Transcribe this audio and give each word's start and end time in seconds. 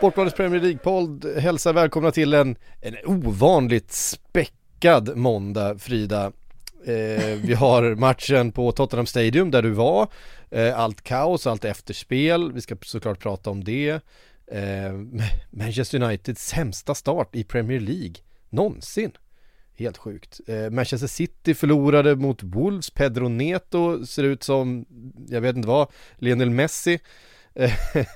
Sportbladets 0.00 0.36
Premier 0.36 0.60
League-podd 0.60 1.38
hälsar 1.38 1.72
välkomna 1.72 2.10
till 2.10 2.34
en, 2.34 2.56
en 2.80 2.96
ovanligt 3.04 3.92
späckad 3.92 5.16
måndag 5.16 5.78
Frida. 5.78 6.32
Eh, 6.84 7.38
vi 7.42 7.54
har 7.54 7.94
matchen 7.94 8.52
på 8.52 8.72
Tottenham 8.72 9.06
Stadium 9.06 9.50
där 9.50 9.62
du 9.62 9.70
var, 9.70 10.08
eh, 10.50 10.78
allt 10.78 11.02
kaos, 11.02 11.46
allt 11.46 11.64
efterspel, 11.64 12.52
vi 12.52 12.60
ska 12.60 12.76
såklart 12.82 13.18
prata 13.18 13.50
om 13.50 13.64
det. 13.64 13.90
Eh, 14.46 14.92
Manchester 15.50 16.02
Uniteds 16.02 16.46
sämsta 16.46 16.94
start 16.94 17.36
i 17.36 17.44
Premier 17.44 17.80
League 17.80 18.14
någonsin. 18.50 19.12
Helt 19.76 19.96
sjukt. 19.96 20.40
Eh, 20.46 20.70
Manchester 20.70 21.08
City 21.08 21.54
förlorade 21.54 22.16
mot 22.16 22.42
Wolves, 22.42 22.90
Pedro 22.90 23.28
Neto 23.28 24.06
ser 24.06 24.22
ut 24.22 24.42
som, 24.42 24.86
jag 25.28 25.40
vet 25.40 25.56
inte 25.56 25.68
vad, 25.68 25.88
Lionel 26.16 26.50
Messi. 26.50 26.98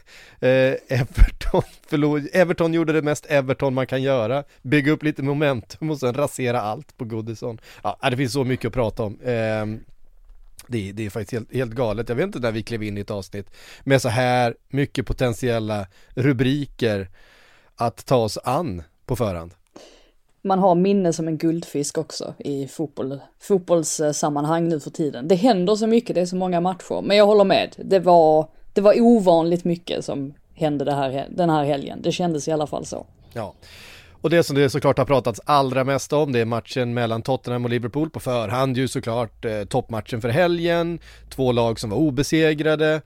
Eh, 0.40 0.74
Everton, 0.88 1.62
förlor, 1.86 2.28
Everton 2.32 2.74
gjorde 2.74 2.92
det 2.92 3.02
mest 3.02 3.26
Everton 3.26 3.74
man 3.74 3.86
kan 3.86 4.02
göra, 4.02 4.44
bygga 4.62 4.92
upp 4.92 5.02
lite 5.02 5.22
momentum 5.22 5.90
och 5.90 5.98
sen 5.98 6.14
rasera 6.14 6.60
allt 6.60 6.96
på 6.96 7.04
Goodison. 7.04 7.58
Ja, 7.82 7.98
äh, 8.02 8.10
det 8.10 8.16
finns 8.16 8.32
så 8.32 8.44
mycket 8.44 8.68
att 8.68 8.72
prata 8.72 9.02
om. 9.02 9.18
Ehm, 9.24 9.80
det, 10.66 10.92
det, 10.92 11.06
är 11.06 11.10
faktiskt 11.10 11.32
helt, 11.32 11.54
helt, 11.54 11.72
galet, 11.72 12.08
jag 12.08 12.16
vet 12.16 12.26
inte 12.26 12.38
när 12.38 12.52
vi 12.52 12.62
klev 12.62 12.82
in 12.82 12.98
i 12.98 13.00
ett 13.00 13.10
avsnitt 13.10 13.50
med 13.84 14.02
så 14.02 14.08
här 14.08 14.56
mycket 14.68 15.06
potentiella 15.06 15.86
rubriker 16.14 17.08
att 17.76 18.06
ta 18.06 18.16
oss 18.16 18.38
an 18.44 18.82
på 19.06 19.16
förhand. 19.16 19.54
Man 20.42 20.58
har 20.58 20.74
minne 20.74 21.12
som 21.12 21.28
en 21.28 21.38
guldfisk 21.38 21.98
också 21.98 22.34
i 22.38 22.68
fotboll, 22.68 23.20
fotbollssammanhang 23.38 24.68
nu 24.68 24.80
för 24.80 24.90
tiden. 24.90 25.28
Det 25.28 25.34
händer 25.34 25.76
så 25.76 25.86
mycket, 25.86 26.14
det 26.14 26.20
är 26.20 26.26
så 26.26 26.36
många 26.36 26.60
matcher, 26.60 27.02
men 27.02 27.16
jag 27.16 27.26
håller 27.26 27.44
med. 27.44 27.74
Det 27.84 27.98
var 27.98 28.48
det 28.74 28.80
var 28.80 29.00
ovanligt 29.00 29.64
mycket 29.64 30.04
som 30.04 30.34
hände 30.54 30.94
här, 30.94 31.26
den 31.30 31.50
här 31.50 31.64
helgen. 31.64 32.02
Det 32.02 32.12
kändes 32.12 32.48
i 32.48 32.52
alla 32.52 32.66
fall 32.66 32.86
så. 32.86 33.06
Ja. 33.32 33.54
Och 34.10 34.30
det 34.30 34.42
som 34.42 34.56
det 34.56 34.70
såklart 34.70 34.98
har 34.98 35.04
pratats 35.04 35.40
allra 35.44 35.84
mest 35.84 36.12
om 36.12 36.32
det 36.32 36.40
är 36.40 36.44
matchen 36.44 36.94
mellan 36.94 37.22
Tottenham 37.22 37.64
och 37.64 37.70
Liverpool 37.70 38.10
på 38.10 38.20
förhand 38.20 38.76
ju 38.76 38.88
såklart 38.88 39.44
eh, 39.44 39.64
toppmatchen 39.64 40.20
för 40.20 40.28
helgen, 40.28 40.98
två 41.28 41.52
lag 41.52 41.80
som 41.80 41.90
var 41.90 41.96
obesegrade 41.96 43.02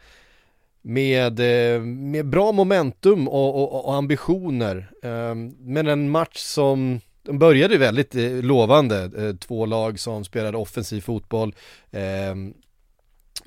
med, 0.83 1.41
eh, 1.41 1.81
med 1.83 2.27
bra 2.27 2.53
momentum 2.53 3.29
och, 3.29 3.55
och, 3.55 3.85
och 3.85 3.95
ambitioner. 3.95 4.91
Eh, 5.03 5.35
men 5.59 5.87
en 5.87 6.11
match 6.11 6.37
som 6.37 7.01
de 7.23 7.39
började 7.39 7.79
väldigt 7.79 8.15
eh, 8.15 8.43
lovande, 8.43 9.11
eh, 9.19 9.37
två 9.37 9.67
lag 9.67 10.01
som 10.01 10.25
spelade 10.25 10.57
offensiv 10.59 11.01
fotboll. 11.01 11.55
Ehm, 11.91 12.55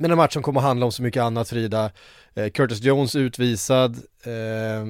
men 0.02 0.12
en 0.12 0.18
match 0.18 0.34
som 0.34 0.44
kommer 0.44 0.60
att 0.60 0.66
handla 0.66 0.86
om 0.86 0.92
så 0.92 1.04
mycket 1.04 1.24
annat 1.24 1.50
Frida. 1.50 1.92
Eh, 2.34 2.50
Curtis 2.50 2.82
Jones 2.82 3.16
utvisad, 3.16 3.96
eh, 4.24 4.86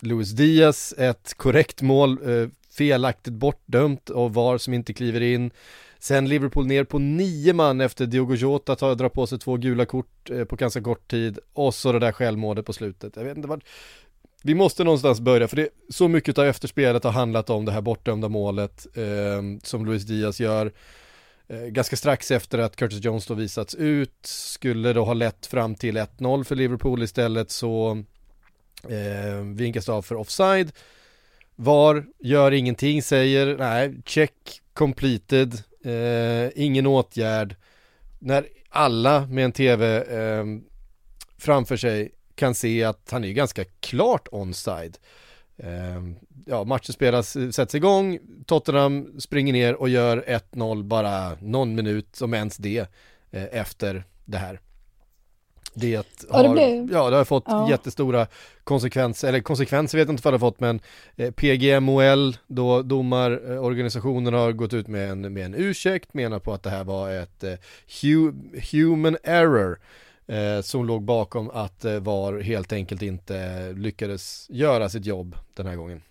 Luis 0.00 0.30
Diaz 0.30 0.94
ett 0.98 1.34
korrekt 1.36 1.82
mål, 1.82 2.10
eh, 2.30 2.48
felaktigt 2.76 3.32
bortdömt 3.32 4.10
och 4.10 4.34
VAR 4.34 4.58
som 4.58 4.74
inte 4.74 4.92
kliver 4.92 5.20
in. 5.20 5.50
Sen 5.98 6.28
Liverpool 6.28 6.66
ner 6.66 6.84
på 6.84 6.98
nio 6.98 7.52
man 7.52 7.80
efter 7.80 8.06
Diogo 8.06 8.34
Jota 8.34 8.76
tar, 8.76 8.94
drar 8.94 9.08
på 9.08 9.26
sig 9.26 9.38
två 9.38 9.56
gula 9.56 9.84
kort 9.84 10.30
eh, 10.30 10.44
på 10.44 10.56
ganska 10.56 10.80
kort 10.80 11.10
tid 11.10 11.38
och 11.52 11.74
så 11.74 11.92
det 11.92 11.98
där 11.98 12.12
självmålet 12.12 12.66
på 12.66 12.72
slutet. 12.72 13.16
Jag 13.16 13.24
vet 13.24 13.36
inte 13.36 13.48
vad 13.48 13.64
vi 14.42 14.54
måste 14.54 14.84
någonstans 14.84 15.20
börja, 15.20 15.48
för 15.48 15.56
det 15.56 15.68
så 15.88 16.08
mycket 16.08 16.38
av 16.38 16.44
efterspelet 16.44 17.04
har 17.04 17.12
handlat 17.12 17.50
om 17.50 17.64
det 17.64 17.72
här 17.72 17.80
bortdömda 17.80 18.28
målet 18.28 18.86
eh, 18.96 19.42
som 19.62 19.86
Luis 19.86 20.02
Diaz 20.02 20.40
gör. 20.40 20.72
Eh, 21.50 21.66
ganska 21.66 21.96
strax 21.96 22.30
efter 22.30 22.58
att 22.58 22.76
Curtis 22.76 23.04
Jones 23.04 23.26
då 23.26 23.34
visats 23.34 23.74
ut 23.74 24.18
skulle 24.22 24.92
då 24.92 25.04
ha 25.04 25.14
lett 25.14 25.46
fram 25.46 25.74
till 25.74 25.96
1-0 25.96 26.44
för 26.44 26.56
Liverpool 26.56 27.02
istället 27.02 27.50
så 27.50 28.02
eh, 28.88 29.44
vinkas 29.54 29.88
av 29.88 30.02
för 30.02 30.14
offside. 30.14 30.72
VAR 31.56 32.06
gör 32.18 32.52
ingenting, 32.52 33.02
säger 33.02 33.56
nej, 33.58 33.94
check 34.04 34.60
completed, 34.72 35.62
eh, 35.84 36.62
ingen 36.64 36.86
åtgärd. 36.86 37.56
När 38.18 38.46
alla 38.68 39.26
med 39.26 39.44
en 39.44 39.52
tv 39.52 40.02
eh, 40.02 40.44
framför 41.38 41.76
sig 41.76 42.12
kan 42.34 42.54
se 42.54 42.84
att 42.84 43.10
han 43.10 43.24
är 43.24 43.32
ganska 43.32 43.64
klart 43.64 44.28
onside. 44.32 44.98
Ehm, 45.62 46.16
ja, 46.46 46.64
matchen 46.64 46.92
spelas, 46.92 47.36
sätts 47.52 47.74
igång, 47.74 48.18
Tottenham 48.46 49.20
springer 49.20 49.52
ner 49.52 49.74
och 49.74 49.88
gör 49.88 50.24
1-0 50.52 50.82
bara 50.82 51.36
någon 51.40 51.74
minut, 51.74 52.20
om 52.20 52.34
ens 52.34 52.56
det, 52.56 52.86
eh, 53.30 53.44
efter 53.52 54.04
det 54.24 54.38
här. 54.38 54.60
Det 55.74 55.94
har, 55.94 56.04
ja, 56.30 56.42
det, 56.42 56.48
blev... 56.48 56.92
ja, 56.92 57.10
det 57.10 57.16
har 57.16 57.24
fått 57.24 57.44
ja. 57.46 57.70
jättestora 57.70 58.26
konsekvenser, 58.64 59.28
eller 59.28 59.40
konsekvenser 59.40 59.98
vet 59.98 60.08
jag 60.08 60.12
inte 60.12 60.22
vad 60.24 60.32
det 60.32 60.38
har 60.38 60.50
fått 60.50 60.60
men 60.60 60.80
eh, 61.16 61.30
PGMOL, 61.30 62.36
då 62.46 62.82
domarorganisationen 62.82 64.34
har 64.34 64.52
gått 64.52 64.72
ut 64.72 64.88
med 64.88 65.10
en, 65.10 65.32
med 65.32 65.44
en 65.44 65.54
ursäkt, 65.54 66.14
menar 66.14 66.38
på 66.38 66.52
att 66.52 66.62
det 66.62 66.70
här 66.70 66.84
var 66.84 67.10
ett 67.10 67.44
eh, 67.44 67.54
hu 68.02 68.32
human 68.72 69.16
error 69.22 69.78
eh, 70.30 70.60
som 70.62 70.86
låg 70.86 71.02
bakom 71.02 71.50
att 71.50 71.84
eh, 71.84 72.00
VAR 72.00 72.40
helt 72.40 72.72
enkelt 72.72 73.02
inte 73.02 73.68
lyckades 73.72 74.46
göra 74.50 74.88
sitt 74.88 75.06
jobb 75.06 75.36
den 75.54 75.66
här 75.66 75.76
gången. 75.76 76.02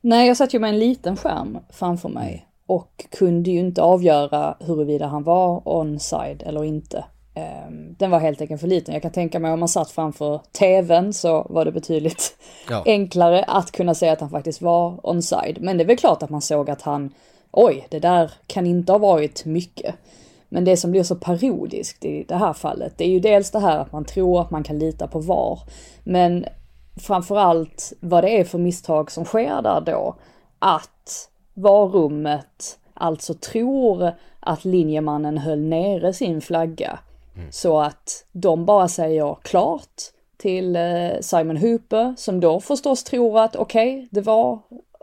Nej, 0.00 0.28
jag 0.28 0.36
satt 0.36 0.54
ju 0.54 0.58
med 0.58 0.70
en 0.70 0.78
liten 0.78 1.16
skärm 1.16 1.58
framför 1.70 2.08
mig 2.08 2.46
och 2.66 3.06
kunde 3.10 3.50
ju 3.50 3.58
inte 3.58 3.82
avgöra 3.82 4.56
huruvida 4.60 5.06
han 5.06 5.22
var 5.22 5.62
onside 5.64 6.42
eller 6.42 6.64
inte. 6.64 7.04
Ehm, 7.34 7.94
den 7.98 8.10
var 8.10 8.18
helt 8.18 8.40
enkelt 8.40 8.60
för 8.60 8.68
liten. 8.68 8.94
Jag 8.94 9.02
kan 9.02 9.12
tänka 9.12 9.38
mig 9.38 9.52
om 9.52 9.60
man 9.60 9.68
satt 9.68 9.90
framför 9.90 10.40
tvn 10.52 11.12
så 11.12 11.46
var 11.50 11.64
det 11.64 11.72
betydligt 11.72 12.36
ja. 12.70 12.82
enklare 12.86 13.42
att 13.42 13.72
kunna 13.72 13.94
säga 13.94 14.12
att 14.12 14.20
han 14.20 14.30
faktiskt 14.30 14.62
var 14.62 15.00
onside. 15.02 15.58
Men 15.60 15.78
det 15.78 15.84
är 15.84 15.86
väl 15.86 15.96
klart 15.96 16.22
att 16.22 16.30
man 16.30 16.42
såg 16.42 16.70
att 16.70 16.82
han, 16.82 17.14
oj, 17.50 17.86
det 17.90 17.98
där 17.98 18.32
kan 18.46 18.66
inte 18.66 18.92
ha 18.92 18.98
varit 18.98 19.44
mycket. 19.44 19.94
Men 20.54 20.64
det 20.64 20.76
som 20.76 20.90
blir 20.90 21.02
så 21.02 21.16
parodiskt 21.16 22.04
i 22.04 22.24
det 22.28 22.36
här 22.36 22.52
fallet, 22.52 22.98
det 22.98 23.04
är 23.04 23.08
ju 23.08 23.20
dels 23.20 23.50
det 23.50 23.58
här 23.58 23.78
att 23.78 23.92
man 23.92 24.04
tror 24.04 24.40
att 24.40 24.50
man 24.50 24.62
kan 24.62 24.78
lita 24.78 25.06
på 25.06 25.18
VAR. 25.18 25.58
Men 26.04 26.44
framförallt 26.96 27.92
vad 28.00 28.24
det 28.24 28.40
är 28.40 28.44
för 28.44 28.58
misstag 28.58 29.10
som 29.10 29.24
sker 29.24 29.62
där 29.62 29.80
då. 29.80 30.14
Att 30.58 31.30
VAR-rummet 31.54 32.78
alltså 32.94 33.34
tror 33.34 34.12
att 34.40 34.64
linjemannen 34.64 35.38
höll 35.38 35.60
nere 35.60 36.12
sin 36.12 36.40
flagga. 36.40 36.98
Mm. 37.36 37.52
Så 37.52 37.80
att 37.80 38.26
de 38.32 38.64
bara 38.64 38.88
säger 38.88 39.36
klart 39.42 40.02
till 40.36 40.76
eh, 40.76 41.20
Simon 41.20 41.56
Hooper 41.56 42.14
som 42.16 42.40
då 42.40 42.60
förstås 42.60 43.04
tror 43.04 43.40
att 43.40 43.56
okej, 43.56 43.96
okay, 43.96 44.08
det, 44.10 44.20
var, 44.20 44.58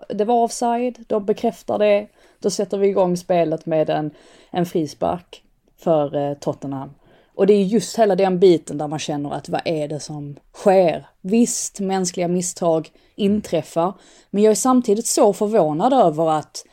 det 0.10 0.26
var 0.26 0.44
offside, 0.44 1.06
de 1.08 1.26
bekräftar 1.26 1.80
det. 1.80 2.08
Då 2.42 2.50
sätter 2.50 2.78
vi 2.78 2.88
igång 2.88 3.18
spelet 3.18 3.66
med 3.66 3.90
en, 3.90 4.12
en 4.52 4.66
frispark 4.66 5.44
för 5.78 6.16
eh, 6.16 6.34
Tottenham. 6.34 6.90
Och 7.36 7.48
det 7.48 7.54
är 7.54 7.64
just 7.64 8.00
hela 8.00 8.16
den 8.16 8.40
biten 8.40 8.78
där 8.78 8.88
man 8.88 9.00
känner 9.00 9.32
att 9.32 9.50
vad 9.50 9.62
är 9.66 9.88
det 9.88 10.00
som 10.00 10.36
sker? 10.54 11.08
Visst, 11.22 11.80
mänskliga 11.80 12.28
misstag 12.28 12.90
inträffar, 13.16 13.94
men 14.30 14.44
jag 14.44 14.52
är 14.52 14.56
samtidigt 14.56 15.08
så 15.08 15.34
förvånad 15.34 15.94
över 15.94 16.30
att 16.30 16.66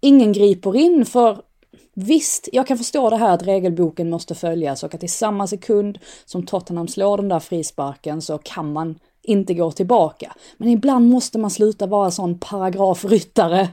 ingen 0.00 0.32
griper 0.32 0.76
in 0.76 1.06
för 1.06 1.42
Visst, 1.96 2.48
jag 2.52 2.66
kan 2.66 2.78
förstå 2.78 3.10
det 3.10 3.16
här 3.16 3.34
att 3.34 3.42
regelboken 3.42 4.10
måste 4.10 4.34
följas 4.34 4.82
och 4.82 4.94
att 4.94 5.02
i 5.04 5.08
samma 5.08 5.46
sekund 5.46 5.98
som 6.24 6.46
Tottenham 6.46 6.88
slår 6.88 7.16
den 7.16 7.28
där 7.28 7.40
frisparken 7.40 8.22
så 8.22 8.38
kan 8.38 8.72
man 8.72 8.98
inte 9.24 9.54
går 9.54 9.70
tillbaka. 9.70 10.32
Men 10.56 10.68
ibland 10.68 11.08
måste 11.08 11.38
man 11.38 11.50
sluta 11.50 11.86
vara 11.86 12.10
sån 12.10 12.38
paragrafryttare. 12.38 13.68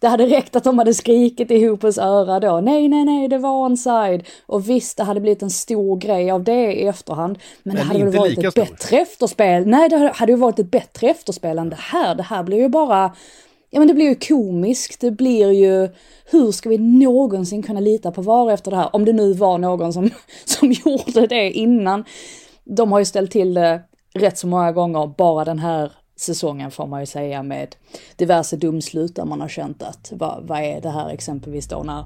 Det 0.00 0.08
hade 0.08 0.26
räckt 0.26 0.56
att 0.56 0.64
de 0.64 0.78
hade 0.78 0.94
skrikit 0.94 1.50
i 1.50 1.66
Hoopers 1.66 1.98
öra 1.98 2.40
då, 2.40 2.60
nej, 2.60 2.88
nej, 2.88 3.04
nej, 3.04 3.28
det 3.28 3.38
var 3.38 3.66
onside. 3.66 4.28
Och 4.46 4.68
visst, 4.68 4.96
det 4.96 5.04
hade 5.04 5.20
blivit 5.20 5.42
en 5.42 5.50
stor 5.50 5.96
grej 5.96 6.30
av 6.30 6.44
det 6.44 6.72
i 6.72 6.86
efterhand. 6.86 7.38
Men, 7.62 7.74
men 7.74 7.76
det 7.76 7.92
hade 7.92 8.04
väl 8.04 8.18
varit 8.18 8.38
ett 8.38 8.52
stor. 8.52 8.62
bättre 8.62 8.96
efterspel. 8.96 9.66
Nej, 9.66 9.88
det 9.88 10.12
hade 10.14 10.32
ju 10.32 10.38
varit 10.38 10.58
ett 10.58 10.70
bättre 10.70 11.10
efterspel 11.10 11.58
än 11.58 11.70
det 11.70 11.78
här. 11.78 12.14
Det 12.14 12.22
här 12.22 12.42
blir 12.42 12.58
ju 12.58 12.68
bara 12.68 13.12
ja 13.70 13.78
men 13.78 13.88
det 13.88 13.94
blir 13.94 14.06
ju 14.06 14.14
komiskt, 14.14 15.00
det 15.00 15.10
blir 15.10 15.52
ju, 15.52 15.88
hur 16.30 16.52
ska 16.52 16.68
vi 16.68 16.78
någonsin 16.78 17.62
kunna 17.62 17.80
lita 17.80 18.12
på 18.12 18.22
VAR 18.22 18.50
efter 18.50 18.70
det 18.70 18.76
här? 18.76 18.96
Om 18.96 19.04
det 19.04 19.12
nu 19.12 19.32
var 19.32 19.58
någon 19.58 19.92
som, 19.92 20.10
som 20.44 20.72
gjorde 20.72 21.26
det 21.26 21.50
innan. 21.50 22.04
De 22.64 22.92
har 22.92 22.98
ju 22.98 23.04
ställt 23.04 23.30
till 23.30 23.54
det 23.54 23.80
rätt 24.14 24.38
så 24.38 24.46
många 24.46 24.72
gånger, 24.72 25.06
bara 25.06 25.44
den 25.44 25.58
här 25.58 25.92
säsongen 26.16 26.70
får 26.70 26.86
man 26.86 27.00
ju 27.00 27.06
säga 27.06 27.42
med 27.42 27.76
diverse 28.16 28.56
domslut 28.56 29.16
där 29.16 29.24
man 29.24 29.40
har 29.40 29.48
känt 29.48 29.82
att 29.82 30.12
vad, 30.14 30.46
vad 30.46 30.58
är 30.58 30.80
det 30.80 30.90
här 30.90 31.10
exempelvis 31.10 31.68
då 31.68 31.82
när 31.82 32.04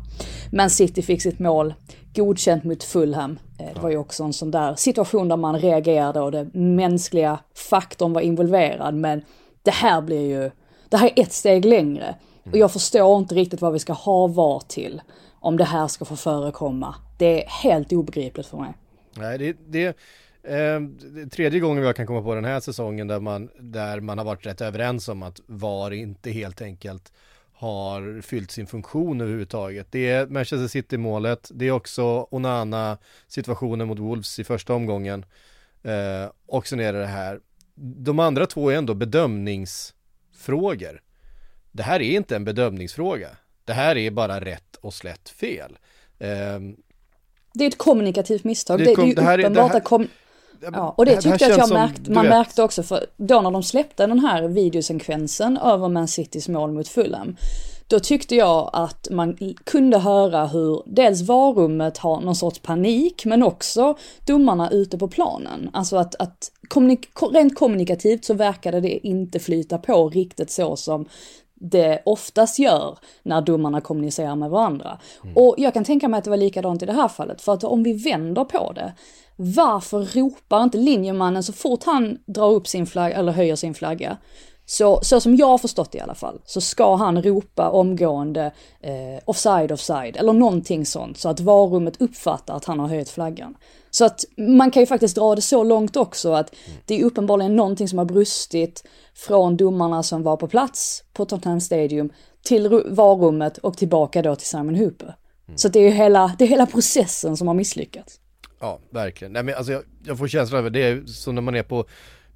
Man 0.52 0.70
City 0.70 1.02
fick 1.02 1.22
sitt 1.22 1.38
mål 1.38 1.74
godkänt 2.14 2.64
mot 2.64 2.84
Fulham. 2.84 3.38
Eh, 3.58 3.74
det 3.74 3.80
var 3.80 3.90
ju 3.90 3.96
också 3.96 4.24
en 4.24 4.32
sån 4.32 4.50
där 4.50 4.74
situation 4.74 5.28
där 5.28 5.36
man 5.36 5.58
reagerade 5.58 6.20
och 6.20 6.32
den 6.32 6.50
mänskliga 6.76 7.38
faktorn 7.54 8.12
var 8.12 8.20
involverad 8.20 8.94
men 8.94 9.22
det 9.62 9.70
här 9.70 10.00
blir 10.00 10.42
ju 10.42 10.50
det 10.88 10.96
här 10.96 11.10
är 11.16 11.22
ett 11.22 11.32
steg 11.32 11.64
längre. 11.64 12.14
Och 12.52 12.58
jag 12.58 12.72
förstår 12.72 13.18
inte 13.18 13.34
riktigt 13.34 13.60
vad 13.60 13.72
vi 13.72 13.78
ska 13.78 13.92
ha 13.92 14.26
VAR 14.26 14.62
till 14.68 15.02
om 15.40 15.56
det 15.56 15.64
här 15.64 15.88
ska 15.88 16.04
få 16.04 16.16
förekomma. 16.16 16.94
Det 17.18 17.44
är 17.44 17.48
helt 17.48 17.92
obegripligt 17.92 18.46
för 18.46 18.58
mig. 18.58 18.74
Nej, 19.16 19.38
det, 19.38 19.56
det, 19.66 19.96
eh, 20.46 20.80
det 20.80 21.30
tredje 21.30 21.60
gången 21.60 21.84
jag 21.84 21.96
kan 21.96 22.06
komma 22.06 22.22
på 22.22 22.34
den 22.34 22.44
här 22.44 22.60
säsongen 22.60 23.06
där 23.06 23.20
man, 23.20 23.50
där 23.58 24.00
man 24.00 24.18
har 24.18 24.24
varit 24.24 24.46
rätt 24.46 24.60
överens 24.60 25.08
om 25.08 25.22
att 25.22 25.40
VAR 25.46 25.92
inte 25.92 26.30
helt 26.30 26.62
enkelt 26.62 27.12
har 27.52 28.20
fyllt 28.22 28.50
sin 28.50 28.66
funktion 28.66 29.20
överhuvudtaget. 29.20 29.86
Det 29.90 30.10
är 30.10 30.26
Manchester 30.26 30.68
City-målet, 30.68 31.50
det 31.54 31.66
är 31.66 31.70
också 31.70 32.28
Onana 32.30 32.98
situationen 33.28 33.88
mot 33.88 33.98
Wolves 33.98 34.38
i 34.38 34.44
första 34.44 34.74
omgången. 34.74 35.24
Eh, 35.82 36.30
och 36.46 36.66
sen 36.66 36.80
är 36.80 36.92
det 36.92 36.98
det 36.98 37.06
här. 37.06 37.40
De 37.74 38.18
andra 38.18 38.46
två 38.46 38.70
är 38.70 38.76
ändå 38.76 38.94
bedömnings 38.94 39.94
frågor. 40.36 41.02
Det 41.72 41.82
här 41.82 42.02
är 42.02 42.16
inte 42.16 42.36
en 42.36 42.44
bedömningsfråga. 42.44 43.28
Det 43.64 43.72
här 43.72 43.96
är 43.96 44.10
bara 44.10 44.40
rätt 44.40 44.76
och 44.76 44.94
slätt 44.94 45.28
fel. 45.28 45.78
Um, 46.18 46.76
det 47.54 47.64
är 47.64 47.68
ett 47.68 47.78
kommunikativt 47.78 48.44
misstag. 48.44 48.78
Det, 48.78 48.84
det, 48.84 48.94
det 48.94 49.02
är 49.02 49.06
ju 49.06 49.14
det 49.14 49.48
uppenbart 49.48 49.74
att 49.74 49.84
kom... 49.84 50.08
Ja, 50.60 50.94
och 50.96 51.06
det 51.06 51.20
tyckte 51.20 51.44
jag 51.44 51.52
att 51.52 51.58
jag 51.58 51.72
märkte, 51.72 52.10
man 52.10 52.24
vet. 52.24 52.30
märkte 52.30 52.62
också 52.62 52.82
för 52.82 53.06
då 53.16 53.40
när 53.40 53.50
de 53.50 53.62
släppte 53.62 54.06
den 54.06 54.18
här 54.18 54.42
videosekvensen 54.42 55.56
över 55.58 55.88
Man 55.88 56.08
Citys 56.08 56.48
mål 56.48 56.72
mot 56.72 56.88
Fulham 56.88 57.36
då 57.88 58.00
tyckte 58.00 58.36
jag 58.36 58.70
att 58.72 59.08
man 59.10 59.54
kunde 59.64 59.98
höra 59.98 60.46
hur 60.46 60.82
dels 60.86 61.22
varummet 61.22 61.98
har 61.98 62.20
någon 62.20 62.36
sorts 62.36 62.58
panik, 62.58 63.24
men 63.24 63.42
också 63.42 63.96
domarna 64.26 64.70
ute 64.70 64.98
på 64.98 65.08
planen. 65.08 65.70
Alltså 65.72 65.96
att, 65.96 66.14
att 66.14 66.52
kommunik 66.68 67.08
rent 67.32 67.54
kommunikativt 67.54 68.24
så 68.24 68.34
verkade 68.34 68.80
det 68.80 69.06
inte 69.06 69.38
flyta 69.38 69.78
på 69.78 70.08
riktigt 70.08 70.50
så 70.50 70.76
som 70.76 71.06
det 71.54 72.02
oftast 72.04 72.58
gör 72.58 72.98
när 73.22 73.40
domarna 73.40 73.80
kommunicerar 73.80 74.36
med 74.36 74.50
varandra. 74.50 74.98
Mm. 75.22 75.36
Och 75.36 75.54
jag 75.58 75.74
kan 75.74 75.84
tänka 75.84 76.08
mig 76.08 76.18
att 76.18 76.24
det 76.24 76.30
var 76.30 76.36
likadant 76.36 76.82
i 76.82 76.86
det 76.86 76.92
här 76.92 77.08
fallet, 77.08 77.42
för 77.42 77.52
att 77.52 77.64
om 77.64 77.82
vi 77.82 77.92
vänder 77.92 78.44
på 78.44 78.72
det, 78.72 78.92
varför 79.36 80.02
ropar 80.02 80.62
inte 80.62 80.78
linjemannen 80.78 81.42
så 81.42 81.52
fort 81.52 81.84
han 81.84 82.18
drar 82.26 82.50
upp 82.50 82.68
sin 82.68 82.86
flagga, 82.86 83.16
eller 83.16 83.32
höjer 83.32 83.56
sin 83.56 83.74
flagga, 83.74 84.16
så, 84.68 85.00
så 85.02 85.20
som 85.20 85.36
jag 85.36 85.46
har 85.46 85.58
förstått 85.58 85.92
det 85.92 85.98
i 85.98 86.00
alla 86.00 86.14
fall, 86.14 86.40
så 86.44 86.60
ska 86.60 86.94
han 86.94 87.22
ropa 87.22 87.70
omgående 87.70 88.52
eh, 88.80 89.22
offside, 89.24 89.72
offside 89.72 90.16
eller 90.16 90.32
någonting 90.32 90.86
sånt 90.86 91.18
så 91.18 91.28
att 91.28 91.40
varummet 91.40 92.00
uppfattar 92.00 92.56
att 92.56 92.64
han 92.64 92.80
har 92.80 92.88
höjt 92.88 93.08
flaggan. 93.08 93.56
Så 93.90 94.04
att 94.04 94.24
man 94.36 94.70
kan 94.70 94.82
ju 94.82 94.86
faktiskt 94.86 95.16
dra 95.16 95.34
det 95.34 95.42
så 95.42 95.64
långt 95.64 95.96
också 95.96 96.32
att 96.32 96.54
det 96.84 97.00
är 97.00 97.04
uppenbarligen 97.04 97.56
någonting 97.56 97.88
som 97.88 97.98
har 97.98 98.04
brustit 98.04 98.84
från 99.14 99.56
domarna 99.56 100.02
som 100.02 100.22
var 100.22 100.36
på 100.36 100.48
plats 100.48 101.04
på 101.12 101.24
Tottenham 101.24 101.60
Stadium 101.60 102.12
till 102.42 102.68
varummet 102.86 103.58
och 103.58 103.76
tillbaka 103.76 104.22
då 104.22 104.36
till 104.36 104.46
Simon 104.46 104.74
Hooper. 104.74 105.16
Mm. 105.48 105.58
Så 105.58 105.68
det 105.68 105.78
är 105.78 105.82
ju 105.82 105.90
hela, 105.90 106.34
det 106.38 106.44
är 106.44 106.48
hela 106.48 106.66
processen 106.66 107.36
som 107.36 107.48
har 107.48 107.54
misslyckats. 107.54 108.20
Ja, 108.60 108.80
verkligen. 108.90 109.32
Nej 109.32 109.42
men 109.42 109.54
alltså 109.54 109.72
jag, 109.72 109.82
jag 110.04 110.18
får 110.18 110.28
känslan 110.28 110.64
av 110.64 110.72
det, 110.72 110.82
är 110.82 111.06
som 111.06 111.34
när 111.34 111.42
man 111.42 111.54
är 111.54 111.62
på 111.62 111.86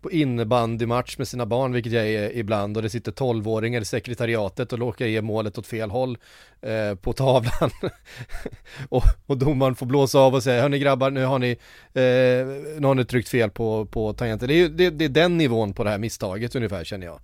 på 0.01 0.11
innebandymatch 0.11 1.19
med 1.19 1.29
sina 1.29 1.47
barn, 1.47 1.73
vilket 1.73 1.93
jag 1.93 2.09
är 2.09 2.37
ibland, 2.37 2.77
och 2.77 2.83
det 2.83 2.91
sitter 2.91 3.13
tolvåringar 3.13 3.81
i 3.81 3.85
sekretariatet 3.85 4.73
och 4.73 4.79
råkar 4.79 5.07
ge 5.07 5.23
målet 5.23 5.59
åt 5.59 5.67
fel 5.67 5.91
håll 5.91 6.19
eh, 6.61 6.95
på 6.95 7.13
tavlan. 7.13 7.71
och, 8.89 9.05
och 9.27 9.39
domaren 9.39 9.75
får 9.75 9.87
blåsa 9.87 10.19
av 10.19 10.35
och 10.35 10.43
säga, 10.43 10.63
hörni 10.63 10.79
grabbar, 10.79 11.11
nu 11.11 11.25
har 11.25 11.39
ni, 11.39 11.51
eh, 11.93 12.81
nu 12.81 12.87
har 12.87 12.95
ni 12.95 13.05
tryckt 13.05 13.29
fel 13.29 13.51
på, 13.51 13.87
på 13.87 14.13
tangenten. 14.13 14.49
Det 14.49 14.55
är, 14.55 14.69
det, 14.69 14.91
det 14.91 15.05
är 15.05 15.09
den 15.09 15.39
nivån 15.39 15.73
på 15.73 15.85
det 15.85 15.91
här 15.91 15.99
misstaget 15.99 16.57
ungefär 16.57 16.85
känner 16.85 17.07
jag. 17.07 17.21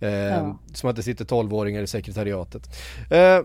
Eh, 0.00 0.10
ja. 0.10 0.58
Som 0.74 0.90
att 0.90 0.96
det 0.96 1.02
sitter 1.02 1.24
tolvåringar 1.24 1.82
i 1.82 1.86
sekretariatet. 1.86 2.62
Eh, 3.10 3.40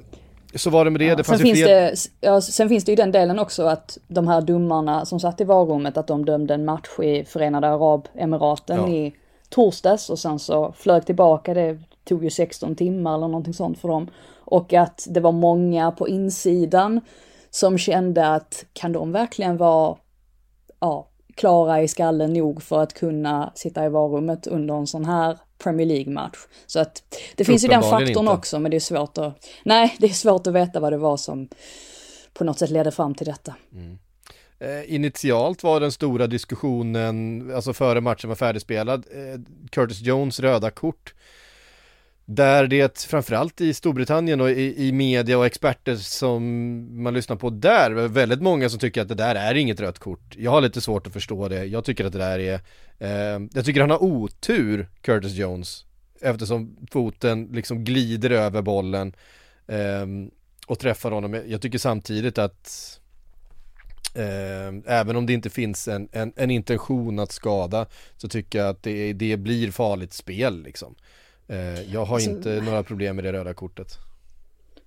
så 0.55 0.69
var 0.69 0.85
det 0.85 0.91
med 0.91 1.01
det, 1.01 1.05
ja, 1.05 1.15
det 1.15 1.23
fanns 1.23 1.37
sen, 1.37 1.47
finns 1.47 1.63
det, 1.63 1.95
ja, 2.21 2.41
sen 2.41 2.69
finns 2.69 2.83
det 2.83 2.91
ju 2.91 2.95
den 2.95 3.11
delen 3.11 3.39
också 3.39 3.63
att 3.63 3.97
de 4.07 4.27
här 4.27 4.41
domarna 4.41 5.05
som 5.05 5.19
satt 5.19 5.41
i 5.41 5.43
varummet 5.43 5.97
att 5.97 6.07
de 6.07 6.25
dömde 6.25 6.53
en 6.53 6.65
match 6.65 6.99
i 7.03 7.25
Förenade 7.25 7.67
Arabemiraten 7.67 8.77
ja. 8.77 8.89
i 8.89 9.13
torsdags 9.49 10.09
och 10.09 10.19
sen 10.19 10.39
så 10.39 10.73
flög 10.77 11.05
tillbaka, 11.05 11.53
det 11.53 11.79
tog 12.03 12.23
ju 12.23 12.29
16 12.29 12.75
timmar 12.75 13.13
eller 13.13 13.27
någonting 13.27 13.53
sånt 13.53 13.79
för 13.79 13.87
dem. 13.87 14.09
Och 14.37 14.73
att 14.73 15.07
det 15.09 15.19
var 15.19 15.31
många 15.31 15.91
på 15.91 16.07
insidan 16.07 17.01
som 17.49 17.77
kände 17.77 18.27
att 18.27 18.65
kan 18.73 18.91
de 18.91 19.11
verkligen 19.11 19.57
vara 19.57 19.97
ja, 20.79 21.08
klara 21.39 21.81
i 21.81 21.87
skallen 21.87 22.33
nog 22.33 22.63
för 22.63 22.83
att 22.83 22.93
kunna 22.93 23.51
sitta 23.55 23.85
i 23.85 23.89
varummet 23.89 24.47
under 24.47 24.75
en 24.75 24.87
sån 24.87 25.05
här 25.05 25.37
Premier 25.63 25.87
League-match. 25.87 26.37
Så 26.67 26.79
att 26.79 27.03
det 27.35 27.45
finns 27.45 27.63
ju 27.63 27.67
den 27.67 27.81
faktorn 27.81 28.09
inte. 28.09 28.19
också, 28.19 28.59
men 28.59 28.71
det 28.71 28.77
är 28.77 28.79
svårt 28.79 29.17
att... 29.17 29.45
Nej, 29.63 29.95
det 29.99 30.05
är 30.05 30.13
svårt 30.13 30.47
att 30.47 30.53
veta 30.53 30.79
vad 30.79 30.93
det 30.93 30.97
var 30.97 31.17
som 31.17 31.49
på 32.33 32.43
något 32.43 32.59
sätt 32.59 32.69
ledde 32.69 32.91
fram 32.91 33.15
till 33.15 33.27
detta. 33.27 33.55
Mm. 33.73 33.97
Eh, 34.59 34.95
initialt 34.95 35.63
var 35.63 35.79
den 35.79 35.91
stora 35.91 36.27
diskussionen, 36.27 37.51
alltså 37.55 37.73
före 37.73 38.01
matchen 38.01 38.27
var 38.29 38.35
färdigspelad, 38.35 39.05
eh, 39.11 39.39
Curtis 39.69 40.01
Jones 40.01 40.39
röda 40.39 40.71
kort 40.71 41.13
där 42.31 42.67
det 42.67 43.01
framförallt 43.01 43.61
i 43.61 43.73
Storbritannien 43.73 44.41
och 44.41 44.49
i, 44.49 44.87
i 44.87 44.91
media 44.91 45.37
och 45.37 45.45
experter 45.45 45.95
som 45.95 47.03
man 47.03 47.13
lyssnar 47.13 47.35
på 47.35 47.49
där, 47.49 47.91
väldigt 47.91 48.41
många 48.41 48.69
som 48.69 48.79
tycker 48.79 49.01
att 49.01 49.07
det 49.07 49.15
där 49.15 49.35
är 49.35 49.55
inget 49.55 49.79
rött 49.79 49.99
kort. 49.99 50.35
Jag 50.37 50.51
har 50.51 50.61
lite 50.61 50.81
svårt 50.81 51.07
att 51.07 51.13
förstå 51.13 51.47
det. 51.47 51.65
Jag 51.65 51.85
tycker 51.85 52.05
att 52.05 52.13
det 52.13 52.19
där 52.19 52.39
är, 52.39 52.59
eh, 52.99 53.47
jag 53.53 53.65
tycker 53.65 53.81
han 53.81 53.89
har 53.89 54.03
otur, 54.03 54.89
Curtis 55.01 55.33
Jones, 55.33 55.85
eftersom 56.21 56.77
foten 56.91 57.49
liksom 57.51 57.83
glider 57.83 58.29
över 58.29 58.61
bollen 58.61 59.13
eh, 59.67 60.05
och 60.67 60.79
träffar 60.79 61.11
honom. 61.11 61.43
Jag 61.47 61.61
tycker 61.61 61.77
samtidigt 61.77 62.37
att 62.37 62.99
eh, 64.15 64.93
även 64.99 65.15
om 65.15 65.25
det 65.25 65.33
inte 65.33 65.49
finns 65.49 65.87
en, 65.87 66.09
en, 66.11 66.33
en, 66.35 66.51
intention 66.51 67.19
att 67.19 67.31
skada 67.31 67.85
så 68.17 68.27
tycker 68.27 68.59
jag 68.59 68.67
att 68.67 68.83
det, 68.83 69.13
det 69.13 69.37
blir 69.37 69.71
farligt 69.71 70.13
spel 70.13 70.63
liksom. 70.63 70.95
Eh, 71.49 71.93
jag 71.93 72.05
har 72.05 72.15
alltså, 72.15 72.29
inte 72.29 72.61
några 72.61 72.83
problem 72.83 73.15
med 73.15 73.25
det 73.25 73.33
röda 73.33 73.53
kortet. 73.53 73.97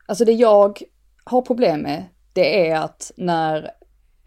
Alltså 0.06 0.24
det 0.24 0.32
jag 0.32 0.82
har 1.24 1.42
problem 1.42 1.80
med, 1.80 2.04
det 2.32 2.68
är 2.68 2.76
att 2.76 3.12
när 3.16 3.70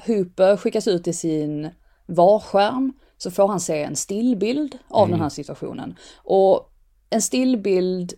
Hooper 0.08 0.58
skickas 0.58 0.88
ut 0.88 1.08
i 1.08 1.13
sin 1.13 1.70
varskärm 2.06 2.94
så 3.18 3.32
får 3.32 3.48
han 3.48 3.60
se 3.60 3.84
en 3.84 3.96
stillbild 3.96 4.77
av 4.88 5.04
mm. 5.04 5.12
den 5.12 5.22
här 5.22 5.30
situationen. 5.30 5.96
Och 6.18 6.72
en 7.10 7.22
stillbild 7.22 8.13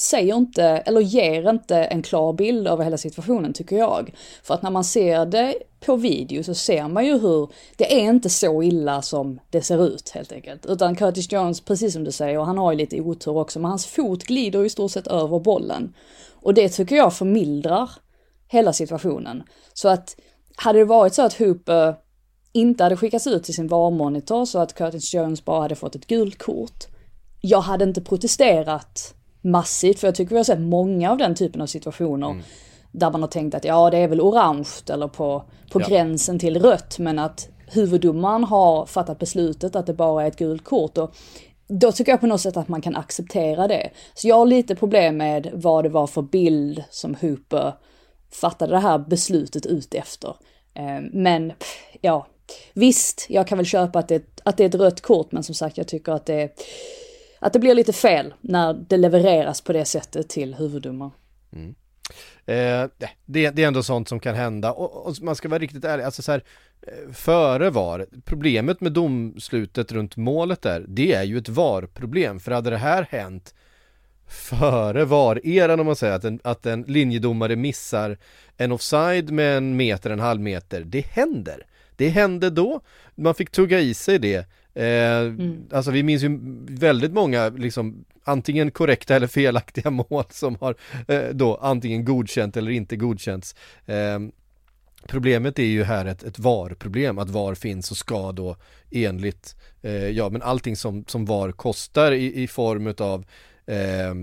säger 0.00 0.36
inte, 0.36 0.62
eller 0.64 1.00
ger 1.00 1.50
inte 1.50 1.76
en 1.76 2.02
klar 2.02 2.32
bild 2.32 2.68
över 2.68 2.84
hela 2.84 2.98
situationen 2.98 3.52
tycker 3.52 3.76
jag. 3.76 4.14
För 4.42 4.54
att 4.54 4.62
när 4.62 4.70
man 4.70 4.84
ser 4.84 5.26
det 5.26 5.54
på 5.80 5.96
video 5.96 6.42
så 6.42 6.54
ser 6.54 6.88
man 6.88 7.06
ju 7.06 7.18
hur 7.18 7.48
det 7.76 8.00
är 8.00 8.04
inte 8.04 8.30
så 8.30 8.62
illa 8.62 9.02
som 9.02 9.40
det 9.50 9.62
ser 9.62 9.86
ut 9.86 10.10
helt 10.10 10.32
enkelt. 10.32 10.66
Utan 10.66 10.96
Curtis 10.96 11.32
Jones, 11.32 11.60
precis 11.60 11.92
som 11.92 12.04
du 12.04 12.12
säger, 12.12 12.38
och 12.38 12.46
han 12.46 12.58
har 12.58 12.72
ju 12.72 12.78
lite 12.78 13.00
otur 13.00 13.36
också, 13.36 13.58
men 13.58 13.70
hans 13.70 13.86
fot 13.86 14.24
glider 14.24 14.64
i 14.64 14.70
stort 14.70 14.90
sett 14.90 15.06
över 15.06 15.38
bollen. 15.38 15.94
Och 16.34 16.54
det 16.54 16.68
tycker 16.68 16.96
jag 16.96 17.14
förmildrar 17.14 17.90
hela 18.48 18.72
situationen. 18.72 19.42
Så 19.74 19.88
att 19.88 20.16
hade 20.56 20.78
det 20.78 20.84
varit 20.84 21.14
så 21.14 21.22
att 21.22 21.38
Hooper 21.38 21.94
inte 22.52 22.82
hade 22.82 22.96
skickats 22.96 23.26
ut 23.26 23.44
till 23.44 23.54
sin 23.54 23.68
VAR-monitor 23.68 24.44
så 24.44 24.58
att 24.58 24.74
Curtis 24.74 25.14
Jones 25.14 25.44
bara 25.44 25.60
hade 25.60 25.74
fått 25.74 25.94
ett 25.94 26.06
gult 26.06 26.38
kort. 26.38 26.84
Jag 27.40 27.60
hade 27.60 27.84
inte 27.84 28.00
protesterat 28.00 29.14
massivt, 29.46 29.98
för 29.98 30.08
jag 30.08 30.14
tycker 30.14 30.30
vi 30.30 30.36
har 30.36 30.44
sett 30.44 30.60
många 30.60 31.10
av 31.10 31.18
den 31.18 31.34
typen 31.34 31.60
av 31.60 31.66
situationer. 31.66 32.30
Mm. 32.30 32.42
Där 32.92 33.10
man 33.10 33.22
har 33.22 33.28
tänkt 33.28 33.54
att 33.54 33.64
ja, 33.64 33.90
det 33.90 33.98
är 33.98 34.08
väl 34.08 34.20
orange 34.20 34.68
eller 34.90 35.08
på, 35.08 35.44
på 35.72 35.80
ja. 35.80 35.86
gränsen 35.88 36.38
till 36.38 36.62
rött, 36.62 36.98
men 36.98 37.18
att 37.18 37.48
huvuddomaren 37.66 38.44
har 38.44 38.86
fattat 38.86 39.18
beslutet 39.18 39.76
att 39.76 39.86
det 39.86 39.94
bara 39.94 40.22
är 40.22 40.28
ett 40.28 40.38
gult 40.38 40.64
kort 40.64 40.98
och 40.98 41.14
då 41.68 41.92
tycker 41.92 42.12
jag 42.12 42.20
på 42.20 42.26
något 42.26 42.40
sätt 42.40 42.56
att 42.56 42.68
man 42.68 42.80
kan 42.80 42.96
acceptera 42.96 43.68
det. 43.68 43.90
Så 44.14 44.28
jag 44.28 44.36
har 44.36 44.46
lite 44.46 44.76
problem 44.76 45.16
med 45.16 45.50
vad 45.54 45.84
det 45.84 45.88
var 45.88 46.06
för 46.06 46.22
bild 46.22 46.84
som 46.90 47.14
Hooper 47.14 47.74
fattade 48.32 48.72
det 48.72 48.78
här 48.78 48.98
beslutet 48.98 49.66
ut 49.66 49.94
efter. 49.94 50.36
Eh, 50.74 51.00
men 51.12 51.52
ja, 52.00 52.26
visst, 52.74 53.26
jag 53.28 53.46
kan 53.46 53.58
väl 53.58 53.66
köpa 53.66 53.98
att 53.98 54.08
det, 54.08 54.40
att 54.44 54.56
det 54.56 54.64
är 54.64 54.68
ett 54.68 54.74
rött 54.74 55.00
kort, 55.00 55.32
men 55.32 55.42
som 55.42 55.54
sagt, 55.54 55.78
jag 55.78 55.88
tycker 55.88 56.12
att 56.12 56.26
det, 56.26 56.50
att 57.46 57.52
det 57.52 57.58
blir 57.58 57.74
lite 57.74 57.92
fel 57.92 58.34
när 58.40 58.74
det 58.88 58.96
levereras 58.96 59.60
på 59.60 59.72
det 59.72 59.84
sättet 59.84 60.28
till 60.28 60.54
huvuddomar. 60.54 61.10
Mm. 61.52 61.74
Eh, 62.46 62.90
det, 63.26 63.50
det, 63.50 63.62
är 63.62 63.66
ändå 63.66 63.82
sånt 63.82 64.08
som 64.08 64.20
kan 64.20 64.34
hända 64.34 64.72
och, 64.72 65.06
och, 65.06 65.16
man 65.22 65.36
ska 65.36 65.48
vara 65.48 65.58
riktigt 65.58 65.84
ärlig, 65.84 66.04
alltså 66.04 66.22
så 66.22 66.32
här, 66.32 66.42
eh, 66.82 67.12
före 67.12 67.70
VAR, 67.70 68.06
problemet 68.24 68.80
med 68.80 68.92
domslutet 68.92 69.92
runt 69.92 70.16
målet 70.16 70.62
där, 70.62 70.84
det 70.88 71.12
är 71.12 71.22
ju 71.22 71.38
ett 71.38 71.48
VAR-problem, 71.48 72.40
för 72.40 72.52
hade 72.52 72.70
det 72.70 72.76
här 72.76 73.06
hänt 73.10 73.54
före 74.26 75.04
VAR-eran 75.04 75.80
om 75.80 75.86
man 75.86 75.96
säger 75.96 76.14
att 76.14 76.24
en, 76.24 76.40
att 76.44 76.66
en 76.66 76.82
linjedomare 76.82 77.56
missar 77.56 78.18
en 78.56 78.72
offside 78.72 79.30
med 79.30 79.56
en 79.56 79.76
meter, 79.76 80.10
en 80.10 80.20
halv 80.20 80.40
meter, 80.40 80.80
det 80.80 81.06
händer. 81.06 81.66
Det 81.96 82.08
hände 82.08 82.50
då, 82.50 82.80
man 83.14 83.34
fick 83.34 83.50
tugga 83.50 83.80
i 83.80 83.94
sig 83.94 84.18
det. 84.18 84.46
Eh, 84.76 85.18
mm. 85.18 85.64
Alltså 85.70 85.90
vi 85.90 86.02
minns 86.02 86.22
ju 86.22 86.38
väldigt 86.68 87.12
många 87.12 87.48
liksom 87.48 88.04
antingen 88.24 88.70
korrekta 88.70 89.16
eller 89.16 89.26
felaktiga 89.26 89.90
mål 90.10 90.24
som 90.30 90.56
har 90.60 90.74
eh, 91.08 91.28
då 91.32 91.56
antingen 91.56 92.04
godkänt 92.04 92.56
eller 92.56 92.70
inte 92.70 92.96
godkänts. 92.96 93.54
Eh, 93.86 94.18
Problemet 95.06 95.58
är 95.58 95.64
ju 95.64 95.84
här 95.84 96.06
ett, 96.06 96.22
ett 96.22 96.38
VAR-problem, 96.38 97.18
att 97.18 97.30
VAR 97.30 97.54
finns 97.54 97.90
och 97.90 97.96
ska 97.96 98.32
då 98.32 98.56
enligt, 98.90 99.56
eh, 99.82 100.08
ja 100.08 100.28
men 100.28 100.42
allting 100.42 100.76
som, 100.76 101.04
som 101.08 101.24
VAR 101.24 101.52
kostar 101.52 102.12
i, 102.12 102.42
i 102.42 102.48
form 102.48 102.86
utav 102.86 103.24
eh, 103.66 104.14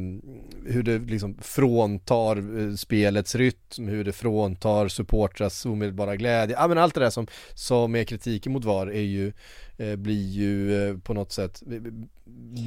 hur 0.66 0.84
det 0.84 1.00
liksom 1.00 1.38
fråntar 1.42 2.60
eh, 2.60 2.76
spelets 2.76 3.36
rytm, 3.36 3.88
hur 3.88 4.04
det 4.04 4.14
fråntar 4.14 4.88
supportras 4.88 5.66
omedelbara 5.66 6.16
glädje. 6.16 6.56
Ja 6.60 6.68
men 6.68 6.78
allt 6.78 6.94
det 6.94 7.00
där 7.00 7.10
som, 7.10 7.28
som 7.54 7.96
är 7.96 8.04
kritiken 8.04 8.52
mot 8.52 8.66
VAR 8.66 8.88
är 8.88 9.02
ju, 9.02 9.34
eh, 9.78 9.96
blir 9.96 10.28
ju 10.28 10.88
eh, 10.90 10.98
på 10.98 11.14
något 11.14 11.32
sätt 11.32 11.64
eh, 11.72 11.82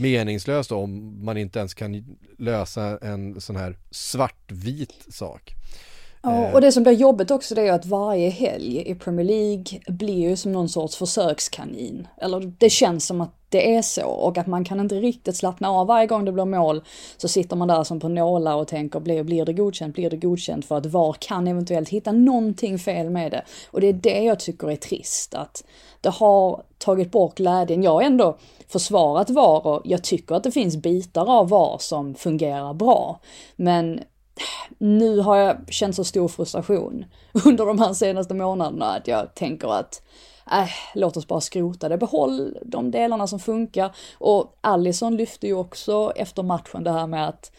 meningslöst 0.01 0.73
om 0.73 1.25
man 1.25 1.37
inte 1.37 1.59
ens 1.59 1.75
kan 1.75 2.17
lösa 2.39 2.99
en 3.03 3.41
sån 3.41 3.57
här 3.57 3.77
svartvit 3.91 5.07
sak. 5.09 5.55
Ja, 6.27 6.53
och 6.55 6.61
det 6.61 6.73
som 6.73 6.83
blir 6.83 6.93
jobbigt 6.93 7.31
också 7.31 7.55
det 7.55 7.69
är 7.69 7.73
att 7.73 7.87
varje 7.87 8.29
helg 8.31 8.91
i 8.91 8.95
Premier 8.95 9.27
League 9.27 9.81
blir 9.87 10.29
ju 10.29 10.37
som 10.37 10.53
någon 10.53 10.69
sorts 10.69 10.97
försökskanin. 10.97 12.09
Eller 12.21 12.53
det 12.59 12.71
känns 12.71 13.07
som 13.07 13.21
att 13.21 13.33
det 13.49 13.77
är 13.77 13.83
så 13.83 14.07
och 14.07 14.39
att 14.39 14.47
man 14.47 14.65
kan 14.65 14.81
inte 14.81 14.95
riktigt 14.95 15.37
slappna 15.37 15.71
av 15.71 15.87
varje 15.87 16.07
gång 16.07 16.25
det 16.25 16.33
blir 16.33 16.45
mål 16.45 16.85
så 17.17 17.29
sitter 17.29 17.57
man 17.57 17.69
där 17.69 17.85
som 17.85 18.01
på 18.01 18.09
nålar 18.09 18.55
och 18.57 18.69
tänker 18.69 19.01
blir, 19.01 19.23
blir 19.23 19.45
det 19.45 19.53
godkänt, 19.53 19.95
blir 19.95 20.11
det 20.11 20.17
godkänt 20.17 20.65
för 20.65 20.77
att 20.77 20.87
VAR 20.87 21.17
kan 21.19 21.49
eventuellt 21.49 21.89
hitta 21.89 22.13
någonting 22.13 22.79
fel 22.79 23.11
med 23.11 23.33
det. 23.33 23.43
Och 23.71 23.81
det 23.81 23.87
är 23.87 23.93
det 23.93 24.23
jag 24.23 24.41
tycker 24.41 24.71
är 24.71 24.77
trist 24.77 25.35
att 25.35 25.65
det 26.01 26.11
har 26.11 26.63
tagit 26.79 27.11
bort 27.11 27.37
glädjen. 27.37 27.83
Jag 27.83 27.93
har 27.93 28.03
ändå 28.03 28.37
försvarat 28.69 29.31
VAR 29.31 29.67
och 29.67 29.83
jag 29.85 30.05
tycker 30.05 30.35
att 30.35 30.45
det 30.45 30.51
finns 30.51 30.77
bitar 30.77 31.31
av 31.31 31.49
VAR 31.49 31.77
som 31.81 32.15
fungerar 32.15 32.75
bra. 32.75 33.21
Men 33.57 34.01
nu 34.79 35.19
har 35.19 35.37
jag 35.37 35.57
känt 35.69 35.97
så 35.97 36.05
stor 36.05 36.29
frustration 36.29 37.05
under 37.45 37.67
de 37.67 37.79
här 37.79 37.93
senaste 37.93 38.35
månaderna 38.35 38.87
att 38.87 39.09
jag 39.09 39.35
tänker 39.35 39.69
att 39.69 40.03
äh, 40.53 40.69
låt 40.95 41.17
oss 41.17 41.29
bara 41.29 41.41
skrota 41.41 41.89
det. 41.89 41.99
Behåll 41.99 42.59
de 42.63 42.91
delarna 42.91 43.27
som 43.27 43.41
funkar. 43.41 43.97
Och 44.19 44.59
Allison 44.61 45.17
lyfte 45.17 45.47
ju 45.47 45.55
också 45.55 46.13
efter 46.17 46.43
matchen 46.43 46.85
det 46.85 46.93
här 46.93 47.07
med 47.07 47.29
att 47.29 47.53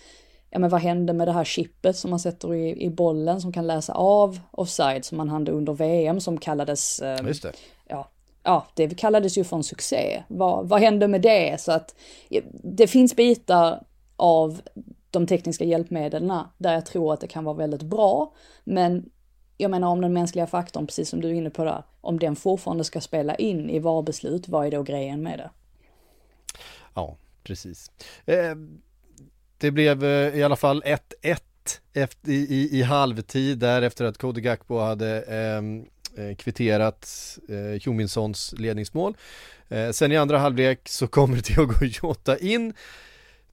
ja 0.50 0.60
men 0.60 0.70
vad 0.70 0.82
hände 0.82 1.14
med 1.14 1.28
det 1.28 1.32
här 1.32 1.44
chippet 1.44 1.98
som 1.98 2.10
man 2.10 2.20
sätter 2.20 2.54
i, 2.54 2.84
i 2.84 2.90
bollen 2.90 3.42
som 3.42 3.54
kan 3.54 3.68
läsa 3.68 3.94
av 3.94 4.40
offside 4.52 5.06
som 5.06 5.18
man 5.18 5.30
hade 5.30 5.52
under 5.52 5.74
VM 5.74 6.20
som 6.20 6.38
kallades... 6.38 7.00
Eh, 7.00 7.24
det. 7.24 7.54
Ja, 7.88 8.10
ja, 8.44 8.68
det 8.74 8.98
kallades 8.98 9.38
ju 9.38 9.44
för 9.44 9.56
en 9.58 9.64
succé. 9.64 10.24
Vad, 10.28 10.70
vad 10.70 10.80
hände 10.80 11.08
med 11.08 11.22
det? 11.22 11.62
Så 11.62 11.72
att 11.72 11.96
det 12.64 12.88
finns 12.88 13.16
bitar 13.16 13.84
av 14.16 14.62
de 15.20 15.28
tekniska 15.28 15.64
hjälpmedlen 15.64 16.34
där 16.58 16.74
jag 16.74 16.86
tror 16.86 17.14
att 17.14 17.22
det 17.22 17.28
kan 17.28 17.44
vara 17.44 17.56
väldigt 17.56 17.84
bra. 17.84 18.34
Men 18.64 19.10
jag 19.58 19.72
menar 19.72 19.88
om 19.88 20.02
den 20.02 20.14
mänskliga 20.14 20.48
faktorn, 20.48 20.88
precis 20.88 21.10
som 21.10 21.22
du 21.22 21.28
är 21.28 21.34
inne 21.34 21.50
på 21.50 21.64
där, 21.64 21.84
om 22.02 22.20
den 22.20 22.36
fortfarande 22.36 22.84
ska 22.84 23.02
spela 23.02 23.36
in 23.36 23.70
i 23.70 23.80
VAR-beslut, 23.80 24.48
vad 24.48 24.68
är 24.68 24.72
då 24.72 24.84
grejen 24.84 25.24
med 25.24 25.40
det? 25.40 25.50
Ja, 26.94 27.18
precis. 27.44 27.92
Eh, 28.26 28.56
det 29.58 29.72
blev 29.72 30.04
eh, 30.04 30.38
i 30.40 30.44
alla 30.44 30.56
fall 30.56 30.84
1-1 30.84 31.40
efter, 31.94 32.32
i, 32.32 32.80
i, 32.80 32.82
halvtid 32.82 33.58
där 33.58 33.82
efter 33.82 34.06
att 34.06 34.18
Cody 34.18 34.42
Gakpo 34.42 34.80
hade 34.80 35.22
ehm, 35.22 35.86
eh, 36.18 36.36
kvitterat 36.36 37.10
eh, 37.50 37.86
Huminsons 37.86 38.54
ledningsmål. 38.58 39.18
Eh, 39.70 39.92
sen 39.92 40.12
i 40.12 40.18
andra 40.18 40.38
halvlek 40.38 40.90
så 40.90 41.08
kommer 41.08 41.38
Diogo 41.48 41.86
Jota 41.86 42.38
in 42.38 42.74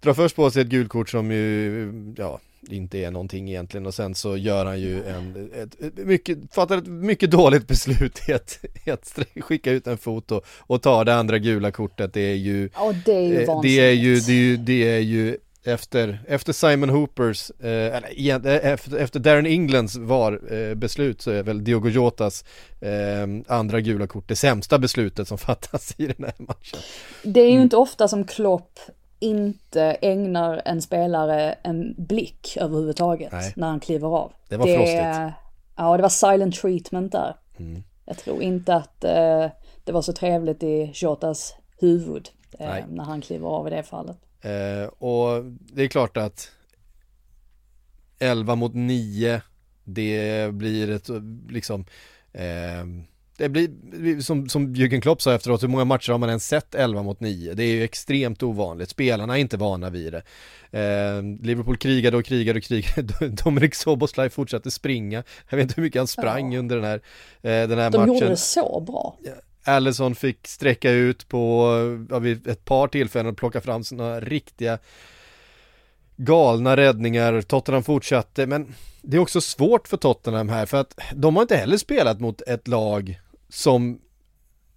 drar 0.04 0.14
först 0.14 0.36
på 0.36 0.50
sig 0.50 0.62
ett 0.62 0.68
gult 0.68 0.88
kort 0.88 1.08
som 1.08 1.30
ju, 1.30 2.14
ja, 2.16 2.40
inte 2.68 2.98
är 2.98 3.10
någonting 3.10 3.48
egentligen 3.48 3.86
och 3.86 3.94
sen 3.94 4.14
så 4.14 4.36
gör 4.36 4.66
han 4.66 4.80
ju 4.80 5.04
en, 5.04 5.50
ett, 5.54 5.80
ett 5.80 6.06
mycket, 6.06 6.54
fattar 6.54 6.78
ett 6.78 6.86
mycket 6.86 7.30
dåligt 7.30 7.68
beslut 7.68 8.28
i 8.28 8.32
att, 8.32 8.64
i 8.84 8.90
att 8.90 9.18
skicka 9.40 9.70
ut 9.70 9.86
en 9.86 9.98
fot 9.98 10.32
och, 10.32 10.44
och 10.58 10.82
ta 10.82 11.04
det 11.04 11.14
andra 11.14 11.38
gula 11.38 11.70
kortet. 11.70 12.12
Det 12.12 12.20
är 12.20 12.34
ju, 12.34 12.70
ja, 12.74 12.94
det 13.04 13.12
är 13.12 13.28
ju 13.28 13.42
eh, 13.42 13.60
det 13.62 13.80
är 13.80 13.92
ju, 13.92 14.20
det 14.20 14.32
är 14.32 14.36
ju, 14.36 14.56
det 14.56 14.88
är 14.88 15.00
ju 15.00 15.36
efter, 15.64 16.18
efter 16.28 16.52
Simon 16.52 16.88
Hoopers, 16.88 17.50
eh, 17.50 17.96
eller 17.96 18.46
eh, 18.46 18.72
efter, 18.72 18.96
efter 18.96 19.20
Darren 19.20 19.46
Englands 19.46 19.96
var 19.96 20.52
eh, 20.54 20.74
beslut 20.74 21.22
så 21.22 21.30
är 21.30 21.42
väl 21.42 21.64
Diogo 21.64 21.88
Jotas 21.88 22.44
eh, 22.80 23.54
andra 23.56 23.80
gula 23.80 24.06
kort 24.06 24.28
det 24.28 24.36
sämsta 24.36 24.78
beslutet 24.78 25.28
som 25.28 25.38
fattas 25.38 25.94
i 25.98 26.06
den 26.06 26.24
här 26.24 26.34
matchen. 26.38 26.78
Det 27.22 27.40
är 27.40 27.46
ju 27.46 27.50
mm. 27.50 27.62
inte 27.62 27.76
ofta 27.76 28.08
som 28.08 28.24
Klopp 28.24 28.78
inte 29.24 29.82
ägnar 29.82 30.62
en 30.64 30.82
spelare 30.82 31.52
en 31.62 31.94
blick 31.98 32.56
överhuvudtaget 32.60 33.32
Nej. 33.32 33.52
när 33.56 33.66
han 33.66 33.80
kliver 33.80 34.08
av. 34.08 34.32
Det 34.48 34.56
var 34.56 34.66
det, 34.66 34.76
frostigt. 34.76 35.38
Ja, 35.76 35.96
det 35.96 36.02
var 36.02 36.08
silent 36.08 36.54
treatment 36.54 37.12
där. 37.12 37.36
Mm. 37.58 37.82
Jag 38.04 38.18
tror 38.18 38.42
inte 38.42 38.74
att 38.74 39.04
eh, 39.04 39.46
det 39.84 39.92
var 39.92 40.02
så 40.02 40.12
trevligt 40.12 40.62
i 40.62 40.92
Shotas 40.94 41.54
huvud 41.78 42.28
eh, 42.58 42.76
när 42.88 43.04
han 43.04 43.20
kliver 43.20 43.48
av 43.48 43.66
i 43.66 43.70
det 43.70 43.82
fallet. 43.82 44.16
Eh, 44.40 44.86
och 44.98 45.44
det 45.44 45.82
är 45.82 45.88
klart 45.88 46.16
att 46.16 46.50
11 48.18 48.54
mot 48.54 48.74
9, 48.74 49.42
det 49.84 50.54
blir 50.54 50.90
ett 50.90 51.08
liksom 51.48 51.84
eh, 52.32 52.84
det 53.36 53.48
blir, 53.48 54.20
som, 54.20 54.48
som 54.48 54.74
Jürgen 54.74 55.00
Klopp 55.00 55.22
sa 55.22 55.34
efteråt, 55.34 55.62
hur 55.62 55.68
många 55.68 55.84
matcher 55.84 56.12
har 56.12 56.18
man 56.18 56.28
ens 56.28 56.46
sett 56.46 56.74
11 56.74 57.02
mot 57.02 57.20
9? 57.20 57.54
Det 57.54 57.62
är 57.64 57.74
ju 57.74 57.84
extremt 57.84 58.42
ovanligt, 58.42 58.90
spelarna 58.90 59.36
är 59.36 59.40
inte 59.40 59.56
vana 59.56 59.90
vid 59.90 60.12
det. 60.12 60.22
Eh, 60.80 61.22
Liverpool 61.42 61.76
krigade 61.76 62.16
och 62.16 62.24
krigade 62.24 62.58
och 62.58 62.62
krigade, 62.62 63.28
Dominik 63.44 63.74
Soboslaj 63.74 64.30
fortsatte 64.30 64.70
springa, 64.70 65.22
jag 65.50 65.56
vet 65.56 65.62
inte 65.62 65.74
hur 65.76 65.82
mycket 65.82 66.00
han 66.00 66.06
sprang 66.06 66.52
ja. 66.52 66.58
under 66.58 66.76
den 66.76 66.84
här, 66.84 67.00
eh, 67.42 67.68
den 67.68 67.78
här 67.78 67.90
De 67.90 67.98
matchen. 67.98 68.06
De 68.06 68.14
gjorde 68.14 68.28
det 68.28 68.36
så 68.36 68.80
bra. 68.80 69.18
Allison 69.64 70.14
fick 70.14 70.46
sträcka 70.46 70.90
ut 70.90 71.28
på, 71.28 71.70
ja, 72.10 72.18
vid 72.18 72.48
ett 72.48 72.64
par 72.64 72.88
tillfällen 72.88 73.32
och 73.32 73.36
plocka 73.36 73.60
fram 73.60 73.84
sina 73.84 74.20
riktiga 74.20 74.78
galna 76.16 76.76
räddningar, 76.76 77.42
Tottenham 77.42 77.82
fortsatte, 77.82 78.46
men 78.46 78.74
det 79.02 79.16
är 79.16 79.20
också 79.20 79.40
svårt 79.40 79.88
för 79.88 79.96
Tottenham 79.96 80.48
här 80.48 80.66
för 80.66 80.80
att 80.80 81.00
de 81.14 81.36
har 81.36 81.42
inte 81.42 81.56
heller 81.56 81.76
spelat 81.76 82.20
mot 82.20 82.42
ett 82.42 82.68
lag 82.68 83.20
som 83.54 84.00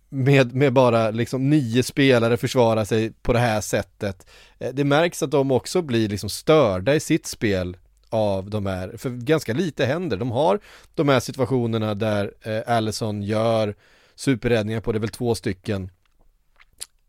med, 0.09 0.55
med 0.55 0.73
bara 0.73 1.11
liksom 1.11 1.49
nio 1.49 1.83
spelare 1.83 2.37
försvarar 2.37 2.85
sig 2.85 3.11
på 3.21 3.33
det 3.33 3.39
här 3.39 3.61
sättet. 3.61 4.27
Eh, 4.59 4.73
det 4.73 4.83
märks 4.83 5.23
att 5.23 5.31
de 5.31 5.51
också 5.51 5.81
blir 5.81 6.09
liksom 6.09 6.29
störda 6.29 6.95
i 6.95 6.99
sitt 6.99 7.25
spel 7.25 7.77
av 8.09 8.49
de 8.49 8.65
här, 8.65 8.97
för 8.97 9.09
ganska 9.09 9.53
lite 9.53 9.85
händer. 9.85 10.17
De 10.17 10.31
har 10.31 10.59
de 10.95 11.09
här 11.09 11.19
situationerna 11.19 11.93
där 11.95 12.33
eh, 12.41 12.75
Allison 12.75 13.23
gör 13.23 13.75
superräddningar 14.15 14.81
på, 14.81 14.91
det 14.91 14.97
är 14.97 14.99
väl 14.99 15.09
två 15.09 15.35
stycken. 15.35 15.89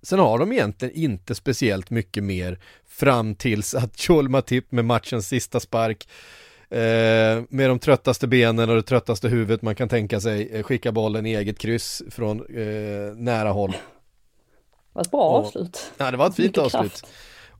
Sen 0.03 0.19
har 0.19 0.39
de 0.39 0.53
egentligen 0.53 0.95
inte 0.95 1.35
speciellt 1.35 1.91
mycket 1.91 2.25
mer 2.25 2.59
fram 2.87 3.35
tills 3.35 3.75
att 3.75 4.09
Joel 4.09 4.29
Matip 4.29 4.73
med 4.73 4.85
matchens 4.85 5.29
sista 5.29 5.61
spark 5.61 6.09
Eh, 6.71 7.43
med 7.49 7.71
de 7.71 7.79
tröttaste 7.79 8.27
benen 8.27 8.71
och 8.71 8.77
det 8.77 8.83
tröttaste 8.83 9.29
huvudet 9.29 9.63
man 9.63 9.75
kan 9.75 9.89
tänka 9.89 10.21
sig 10.21 10.51
eh, 10.53 10.63
skicka 10.63 10.93
bollen 10.93 11.27
i 11.27 11.35
eget 11.35 11.59
kryss 11.59 12.03
från 12.11 12.41
eh, 12.41 13.15
nära 13.17 13.51
håll. 13.51 13.71
Det 13.71 13.79
var 14.93 15.03
ett 15.03 15.11
bra 15.11 15.29
och, 15.29 15.47
avslut. 15.47 15.93
Ja, 15.97 16.11
det 16.11 16.17
var 16.17 16.27
ett 16.27 16.37
fint 16.37 16.47
Mycket 16.47 16.75
avslut. 16.75 16.93
Kraft. 16.93 17.07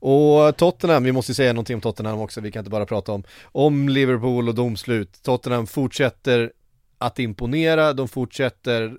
Och 0.01 0.57
Tottenham, 0.57 1.03
vi 1.03 1.11
måste 1.11 1.33
säga 1.33 1.53
någonting 1.53 1.75
om 1.75 1.81
Tottenham 1.81 2.19
också, 2.19 2.41
vi 2.41 2.51
kan 2.51 2.59
inte 2.59 2.69
bara 2.69 2.85
prata 2.85 3.11
om, 3.11 3.23
om 3.43 3.89
Liverpool 3.89 4.49
och 4.49 4.55
domslut. 4.55 5.23
Tottenham 5.23 5.67
fortsätter 5.67 6.51
att 6.97 7.19
imponera, 7.19 7.93
de 7.93 8.07
fortsätter 8.07 8.97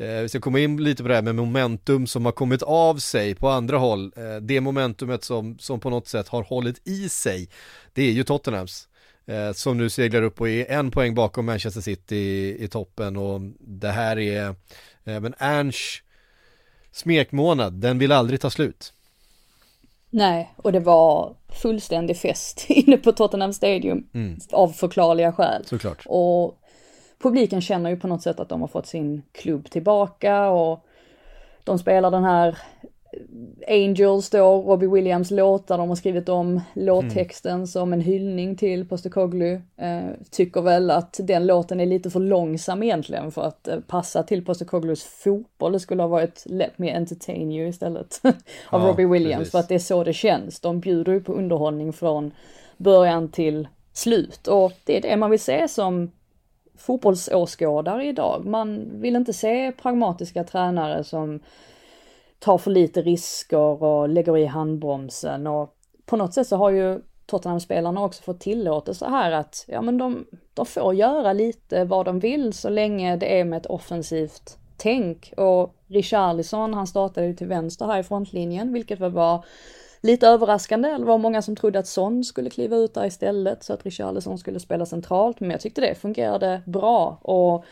Eh, 0.00 0.20
vi 0.22 0.28
ska 0.28 0.40
komma 0.40 0.58
in 0.58 0.84
lite 0.84 1.02
på 1.02 1.08
det 1.08 1.14
här 1.14 1.22
med 1.22 1.34
momentum 1.34 2.06
som 2.06 2.24
har 2.24 2.32
kommit 2.32 2.62
av 2.62 2.96
sig 2.96 3.34
på 3.34 3.48
andra 3.48 3.78
håll. 3.78 4.12
Eh, 4.16 4.36
det 4.36 4.60
momentumet 4.60 5.24
som, 5.24 5.58
som 5.58 5.80
på 5.80 5.90
något 5.90 6.08
sätt 6.08 6.28
har 6.28 6.42
hållit 6.42 6.88
i 6.88 7.08
sig, 7.08 7.48
det 7.92 8.02
är 8.02 8.12
ju 8.12 8.24
Tottenhams. 8.24 8.88
Eh, 9.28 9.52
som 9.52 9.78
nu 9.78 9.90
seglar 9.90 10.22
upp 10.22 10.40
och 10.40 10.48
är 10.48 10.70
en 10.70 10.90
poäng 10.90 11.14
bakom 11.14 11.46
Manchester 11.46 11.80
City 11.80 12.16
i, 12.16 12.64
i 12.64 12.68
toppen 12.68 13.16
och 13.16 13.40
det 13.58 13.88
här 13.88 14.18
är, 14.18 14.48
eh, 15.04 15.20
men 15.20 15.34
Ernst 15.38 16.02
smekmånad, 16.92 17.72
den 17.72 17.98
vill 17.98 18.12
aldrig 18.12 18.40
ta 18.40 18.50
slut. 18.50 18.92
Nej, 20.10 20.54
och 20.56 20.72
det 20.72 20.80
var 20.80 21.34
fullständig 21.62 22.16
fest 22.16 22.66
inne 22.68 22.96
på 22.96 23.12
Tottenham 23.12 23.52
Stadium 23.52 24.06
mm. 24.14 24.38
av 24.52 24.68
förklarliga 24.68 25.32
skäl. 25.32 25.64
Såklart. 25.64 26.02
Och 26.06 26.58
publiken 27.18 27.60
känner 27.60 27.90
ju 27.90 27.96
på 27.96 28.08
något 28.08 28.22
sätt 28.22 28.40
att 28.40 28.48
de 28.48 28.60
har 28.60 28.68
fått 28.68 28.86
sin 28.86 29.22
klubb 29.32 29.70
tillbaka 29.70 30.48
och 30.48 30.84
de 31.64 31.78
spelar 31.78 32.10
den 32.10 32.24
här 32.24 32.58
Angels 33.68 34.30
då, 34.30 34.62
Robbie 34.62 34.86
Williams 34.86 35.30
låtar, 35.30 35.78
de 35.78 35.88
har 35.88 35.96
skrivit 35.96 36.28
om 36.28 36.60
låttexten 36.74 37.54
mm. 37.54 37.66
som 37.66 37.92
en 37.92 38.00
hyllning 38.00 38.56
till 38.56 38.88
Postekoglu. 38.88 39.60
Eh, 39.76 40.00
tycker 40.30 40.60
väl 40.60 40.90
att 40.90 41.20
den 41.22 41.46
låten 41.46 41.80
är 41.80 41.86
lite 41.86 42.10
för 42.10 42.20
långsam 42.20 42.82
egentligen 42.82 43.32
för 43.32 43.42
att 43.42 43.68
eh, 43.68 43.80
passa 43.80 44.22
till 44.22 44.44
Postekoglus 44.44 45.04
fotboll. 45.04 45.72
Det 45.72 45.80
skulle 45.80 46.02
ha 46.02 46.08
varit 46.08 46.42
Let 46.46 46.78
Me 46.78 46.96
Entertain 46.96 47.52
You 47.52 47.68
istället 47.68 48.20
av 48.22 48.32
ja, 48.70 48.88
Robbie 48.88 49.06
Williams 49.06 49.38
precis. 49.38 49.52
för 49.52 49.58
att 49.58 49.68
det 49.68 49.74
är 49.74 49.78
så 49.78 50.04
det 50.04 50.12
känns. 50.12 50.60
De 50.60 50.80
bjuder 50.80 51.12
ju 51.12 51.20
på 51.20 51.32
underhållning 51.32 51.92
från 51.92 52.30
början 52.76 53.28
till 53.28 53.68
slut 53.92 54.46
och 54.46 54.72
det 54.84 54.96
är 54.96 55.02
det 55.02 55.16
man 55.16 55.30
vill 55.30 55.40
se 55.40 55.68
som 55.68 56.10
fotbollsåskådare 56.78 58.06
idag. 58.06 58.46
Man 58.46 59.00
vill 59.00 59.16
inte 59.16 59.32
se 59.32 59.72
pragmatiska 59.72 60.44
tränare 60.44 61.04
som 61.04 61.40
tar 62.38 62.58
för 62.58 62.70
lite 62.70 63.02
risker 63.02 63.82
och 63.82 64.08
lägger 64.08 64.36
i 64.36 64.46
handbromsen. 64.46 65.46
Och 65.46 65.74
på 66.06 66.16
något 66.16 66.34
sätt 66.34 66.46
så 66.46 66.56
har 66.56 66.70
ju 66.70 67.00
Tottenham-spelarna 67.26 68.04
också 68.04 68.22
fått 68.22 68.40
tillåtelse 68.40 69.06
här 69.06 69.32
att, 69.32 69.64
ja 69.68 69.82
men 69.82 69.98
de, 69.98 70.26
de 70.54 70.66
får 70.66 70.94
göra 70.94 71.32
lite 71.32 71.84
vad 71.84 72.06
de 72.06 72.20
vill 72.20 72.52
så 72.52 72.68
länge 72.68 73.16
det 73.16 73.40
är 73.40 73.44
med 73.44 73.56
ett 73.56 73.66
offensivt 73.66 74.58
tänk. 74.76 75.32
Och 75.36 75.74
Richarlison 75.86 76.74
han 76.74 76.86
startade 76.86 77.26
ju 77.26 77.34
till 77.34 77.46
vänster 77.46 77.86
här 77.86 78.00
i 78.00 78.02
frontlinjen 78.02 78.72
vilket 78.72 79.00
väl 79.00 79.12
var 79.12 79.44
lite 80.00 80.28
överraskande, 80.28 80.88
eller 80.88 81.06
var 81.06 81.18
många 81.18 81.42
som 81.42 81.56
trodde 81.56 81.78
att 81.78 81.86
Son 81.86 82.24
skulle 82.24 82.50
kliva 82.50 82.76
ut 82.76 82.94
där 82.94 83.06
istället 83.06 83.64
så 83.64 83.72
att 83.72 83.84
Richarlison 83.84 84.38
skulle 84.38 84.60
spela 84.60 84.86
centralt. 84.86 85.40
Men 85.40 85.50
jag 85.50 85.60
tyckte 85.60 85.80
det 85.80 85.94
fungerade 85.94 86.62
bra 86.66 87.18
och 87.22 87.64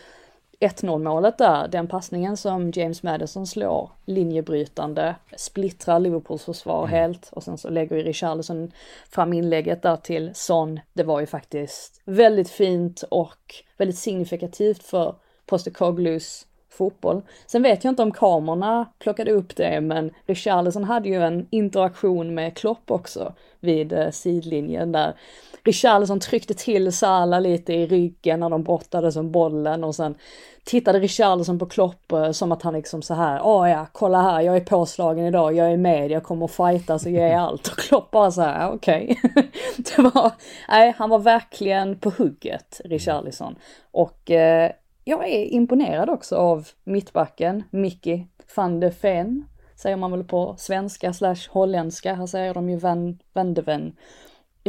1-0 0.61 0.99
målet 0.99 1.39
där, 1.39 1.69
den 1.69 1.89
passningen 1.89 2.37
som 2.37 2.71
James 2.71 3.03
Madison 3.03 3.47
slår, 3.47 3.91
linjebrytande, 4.05 5.17
splittrar 5.37 6.01
Liverpools 6.01 6.45
försvar 6.45 6.79
mm. 6.79 6.91
helt 6.91 7.31
och 7.33 7.43
sen 7.43 7.59
så 7.59 7.71
lägger 7.71 7.97
ju 7.97 8.03
Richarlison 8.03 8.73
fram 9.11 9.33
inlägget 9.33 9.83
där 9.83 9.97
till 9.97 10.31
Son. 10.35 10.81
Det 10.93 11.03
var 11.03 11.21
ju 11.21 11.27
faktiskt 11.27 12.03
väldigt 12.05 12.51
fint 12.51 13.05
och 13.11 13.55
väldigt 13.77 13.99
signifikativt 13.99 14.83
för 14.83 15.15
Postecoglus 15.47 16.47
fotboll. 16.76 17.23
Sen 17.47 17.62
vet 17.62 17.85
jag 17.85 17.92
inte 17.92 18.02
om 18.02 18.12
kamerorna 18.12 18.87
plockade 18.99 19.33
upp 19.33 19.56
det, 19.56 19.80
men 19.80 20.11
Richarlison 20.26 20.85
hade 20.85 21.09
ju 21.09 21.23
en 21.23 21.47
interaktion 21.50 22.35
med 22.35 22.56
Klopp 22.56 22.90
också 22.90 23.33
vid 23.61 23.92
eh, 23.92 24.11
sidlinjen 24.11 24.92
där 24.92 25.14
Richarlison 25.66 26.21
tryckte 26.21 26.54
till 26.54 26.92
Salah 26.92 27.40
lite 27.40 27.73
i 27.73 27.87
ryggen 27.87 28.40
när 28.40 28.50
de 28.50 28.62
brottades 28.62 29.16
om 29.16 29.33
bollen 29.33 29.85
och 29.85 29.95
sen 29.95 30.14
tittade 30.64 30.99
Richarlison 30.99 31.59
på 31.59 31.66
Klopp 31.66 32.12
eh, 32.12 32.30
som 32.30 32.52
att 32.52 32.62
han 32.62 32.75
liksom 32.75 33.02
så 33.02 33.14
här, 33.14 33.37
ja 33.37 33.68
ja, 33.68 33.87
kolla 33.92 34.23
här, 34.23 34.40
jag 34.40 34.56
är 34.56 34.61
påslagen 34.61 35.26
idag, 35.26 35.54
jag 35.54 35.73
är 35.73 35.76
med, 35.76 36.11
jag 36.11 36.23
kommer 36.23 36.45
att 36.45 36.52
fightas 36.52 37.06
och 37.06 37.12
ge 37.12 37.33
allt. 37.33 37.68
Och 37.68 37.78
Klopp 37.78 38.11
bara 38.11 38.30
så 38.30 38.42
här, 38.42 38.73
okej. 38.73 39.18
Okay. 39.25 39.42
det 39.76 40.02
var, 40.02 40.33
nej, 40.68 40.95
han 40.99 41.11
var 41.11 41.18
verkligen 41.18 41.99
på 41.99 42.11
hugget, 42.18 42.80
Richarlison. 42.85 43.56
Och 43.90 44.30
eh, 44.30 44.71
jag 45.09 45.29
är 45.29 45.45
imponerad 45.45 46.11
också 46.11 46.37
av 46.37 46.69
mittbacken, 46.85 47.63
Mickey 47.71 48.27
van 48.57 48.81
de 48.81 48.91
Ven, 49.03 49.45
säger 49.77 49.97
man 49.97 50.11
väl 50.11 50.25
på 50.25 50.55
svenska 50.59 51.13
slash 51.13 51.51
holländska, 51.51 52.15
här 52.15 52.27
säger 52.27 52.55
de 52.55 52.71
ju 52.71 52.77
Van, 52.77 53.19
Van 53.33 53.55
de 53.55 53.63
Ven 53.63 53.97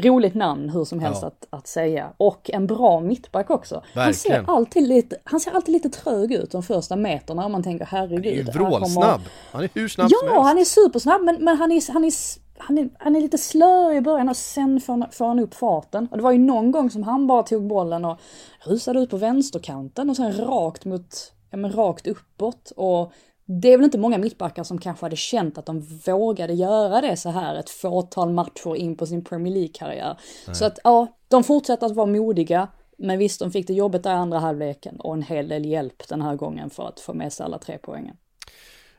roligt 0.01 0.35
namn 0.35 0.69
hur 0.69 0.85
som 0.85 0.99
helst 0.99 1.21
ja. 1.21 1.27
att, 1.27 1.47
att 1.49 1.67
säga. 1.67 2.09
Och 2.17 2.49
en 2.53 2.67
bra 2.67 2.99
mittback 2.99 3.49
också. 3.49 3.83
Han 3.93 4.13
ser, 4.13 4.43
alltid 4.47 4.87
lite, 4.87 5.17
han 5.23 5.39
ser 5.39 5.51
alltid 5.51 5.73
lite 5.73 5.89
trög 5.89 6.31
ut 6.31 6.51
de 6.51 6.63
första 6.63 6.95
meterna 6.95 7.45
om 7.45 7.51
man 7.51 7.63
tänker 7.63 7.85
herregud. 7.85 8.25
Han 8.25 8.25
är 8.25 8.35
ju 8.35 8.43
vrålsnabb. 8.43 9.05
Han, 9.05 9.21
han 9.51 9.63
är 9.63 9.69
hur 9.73 9.87
snabb 9.87 10.07
ja, 10.11 10.17
som 10.19 10.27
helst. 10.27 10.37
Ja, 10.37 10.43
han 10.43 10.57
är 10.57 10.63
supersnabb 10.63 11.21
men, 11.21 11.43
men 11.43 11.57
han, 11.57 11.71
är, 11.71 11.93
han, 11.93 12.03
är, 12.03 12.13
han, 12.57 12.77
är, 12.77 12.89
han 12.99 13.15
är 13.15 13.21
lite 13.21 13.37
slö 13.37 13.93
i 13.93 14.01
början 14.01 14.29
och 14.29 14.37
sen 14.37 14.81
får 14.81 15.11
får 15.11 15.27
han 15.27 15.39
upp 15.39 15.53
farten. 15.53 16.07
Och 16.11 16.17
det 16.17 16.23
var 16.23 16.31
ju 16.31 16.37
någon 16.37 16.71
gång 16.71 16.89
som 16.89 17.03
han 17.03 17.27
bara 17.27 17.43
tog 17.43 17.67
bollen 17.67 18.05
och 18.05 18.19
rusade 18.65 18.99
ut 18.99 19.09
på 19.09 19.17
vänsterkanten 19.17 20.09
och 20.09 20.15
sen 20.15 20.33
rakt 20.33 20.85
mot, 20.85 21.33
ja 21.49 21.57
men 21.57 21.71
rakt 21.71 22.07
uppåt 22.07 22.71
och 22.75 23.11
det 23.49 23.73
är 23.73 23.77
väl 23.77 23.85
inte 23.85 23.97
många 23.97 24.17
mittbackar 24.17 24.63
som 24.63 24.77
kanske 24.77 25.05
hade 25.05 25.15
känt 25.15 25.57
att 25.57 25.65
de 25.65 25.79
vågade 26.05 26.53
göra 26.53 27.01
det 27.01 27.17
så 27.17 27.29
här 27.29 27.55
ett 27.55 27.69
fåtal 27.69 28.33
matcher 28.33 28.75
in 28.75 28.97
på 28.97 29.05
sin 29.05 29.23
Premier 29.23 29.53
League-karriär. 29.53 30.19
Så 30.51 30.65
att 30.65 30.79
ja, 30.83 31.07
de 31.27 31.43
fortsätter 31.43 31.85
att 31.85 31.95
vara 31.95 32.05
modiga. 32.05 32.67
Men 32.97 33.17
visst, 33.17 33.39
de 33.39 33.51
fick 33.51 33.67
det 33.67 33.73
jobbet 33.73 34.03
där 34.03 34.11
i 34.11 34.13
andra 34.13 34.39
halvleken 34.39 34.99
och 34.99 35.13
en 35.13 35.21
hel 35.21 35.47
del 35.47 35.65
hjälp 35.65 36.07
den 36.09 36.21
här 36.21 36.35
gången 36.35 36.69
för 36.69 36.87
att 36.87 36.99
få 36.99 37.13
med 37.13 37.33
sig 37.33 37.43
alla 37.43 37.57
tre 37.57 37.77
poängen. 37.81 38.17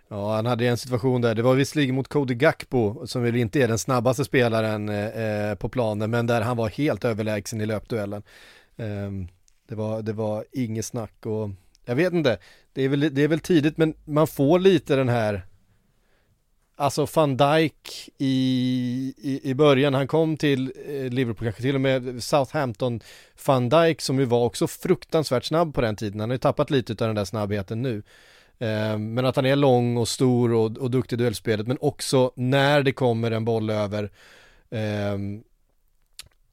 Ja, 0.09 0.35
han 0.35 0.47
hade 0.47 0.67
en 0.67 0.79
situation 0.79 1.21
där, 1.21 1.35
det 1.35 1.43
var 1.43 1.55
visserligen 1.55 1.95
mot 1.95 2.09
Cody 2.09 2.35
Gakpo 2.35 3.07
som 3.07 3.23
väl 3.23 3.37
inte 3.37 3.63
är 3.63 3.69
den 3.69 3.79
snabbaste 3.79 4.25
spelaren 4.25 4.89
eh, 4.89 5.55
på 5.55 5.69
planen, 5.69 6.11
men 6.11 6.27
där 6.27 6.41
han 6.41 6.57
var 6.57 6.69
helt 6.69 7.05
överlägsen 7.05 7.61
i 7.61 7.67
löpduellen. 7.67 8.23
Eh, 8.77 9.11
det, 9.69 9.75
var, 9.75 10.03
det 10.03 10.13
var 10.13 10.45
inget 10.53 10.85
snack 10.85 11.27
och 11.27 11.51
jag 11.89 11.97
vet 11.97 12.13
inte, 12.13 12.39
det 12.73 12.83
är, 12.83 12.89
väl, 12.89 13.15
det 13.15 13.23
är 13.23 13.29
väl 13.29 13.41
tidigt 13.41 13.77
men 13.77 13.95
man 14.05 14.27
får 14.27 14.59
lite 14.59 14.97
den 14.97 15.09
här 15.09 15.45
Alltså 16.81 17.07
van 17.15 17.37
Dijk 17.37 18.11
i, 18.19 19.15
i, 19.19 19.51
i 19.51 19.55
början, 19.55 19.95
han 19.95 20.07
kom 20.07 20.37
till 20.37 20.73
eh, 20.89 21.11
Liverpool, 21.11 21.47
kanske 21.47 21.63
till 21.63 21.75
och 21.75 21.81
med 21.81 22.23
Southampton. 22.25 23.01
Van 23.47 23.69
Dijk 23.69 24.01
som 24.01 24.19
ju 24.19 24.25
var 24.25 24.45
också 24.45 24.67
fruktansvärt 24.67 25.45
snabb 25.45 25.75
på 25.75 25.81
den 25.81 25.97
tiden, 25.97 26.21
han 26.21 26.31
har 26.31 26.35
ju 26.35 26.39
tappat 26.39 26.71
lite 26.71 26.93
av 26.93 27.09
den 27.09 27.15
där 27.15 27.25
snabbheten 27.25 27.83
nu. 27.83 28.03
Eh, 28.59 28.99
men 28.99 29.25
att 29.25 29.37
han 29.37 29.47
är 29.47 29.57
lång 29.57 29.97
och 29.97 30.09
stor 30.09 30.53
och, 30.53 30.79
och 30.79 30.91
duktig 30.91 31.17
i 31.17 31.19
duellspelet 31.19 31.67
men 31.67 31.79
också 31.81 32.33
när 32.35 32.83
det 32.83 32.93
kommer 32.93 33.31
en 33.31 33.45
boll 33.45 33.71
över. 33.71 34.11
Eh, 34.71 35.19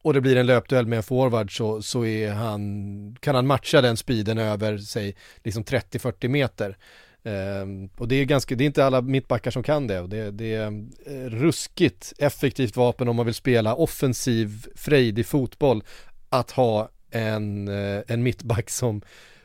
och 0.05 0.13
det 0.13 0.21
blir 0.21 0.35
en 0.35 0.45
löpduell 0.45 0.87
med 0.87 0.97
en 0.97 1.03
forward 1.03 1.57
så, 1.57 1.81
så 1.81 2.05
är 2.05 2.31
han, 2.31 3.17
kan 3.19 3.35
han 3.35 3.47
matcha 3.47 3.81
den 3.81 3.97
speeden 3.97 4.37
över, 4.37 4.77
säg, 4.77 5.15
liksom 5.43 5.63
30-40 5.63 6.27
meter. 6.27 6.77
Um, 7.23 7.89
och 7.97 8.07
det 8.07 8.15
är 8.15 8.25
ganska, 8.25 8.55
det 8.55 8.63
är 8.63 8.65
inte 8.65 8.85
alla 8.85 9.01
mittbackar 9.01 9.51
som 9.51 9.63
kan 9.63 9.87
det 9.87 9.99
och 9.99 10.09
det, 10.09 10.31
det 10.31 10.53
är 10.53 10.67
eh, 11.05 11.29
ruskigt 11.29 12.13
effektivt 12.17 12.75
vapen 12.75 13.07
om 13.07 13.15
man 13.15 13.25
vill 13.25 13.35
spela 13.35 13.75
offensiv, 13.75 14.65
frejdig 14.75 15.25
fotboll 15.25 15.83
att 16.29 16.51
ha 16.51 16.89
en, 17.11 17.67
eh, 17.67 18.03
en 18.07 18.23
mittback 18.23 18.69
som 18.69 19.01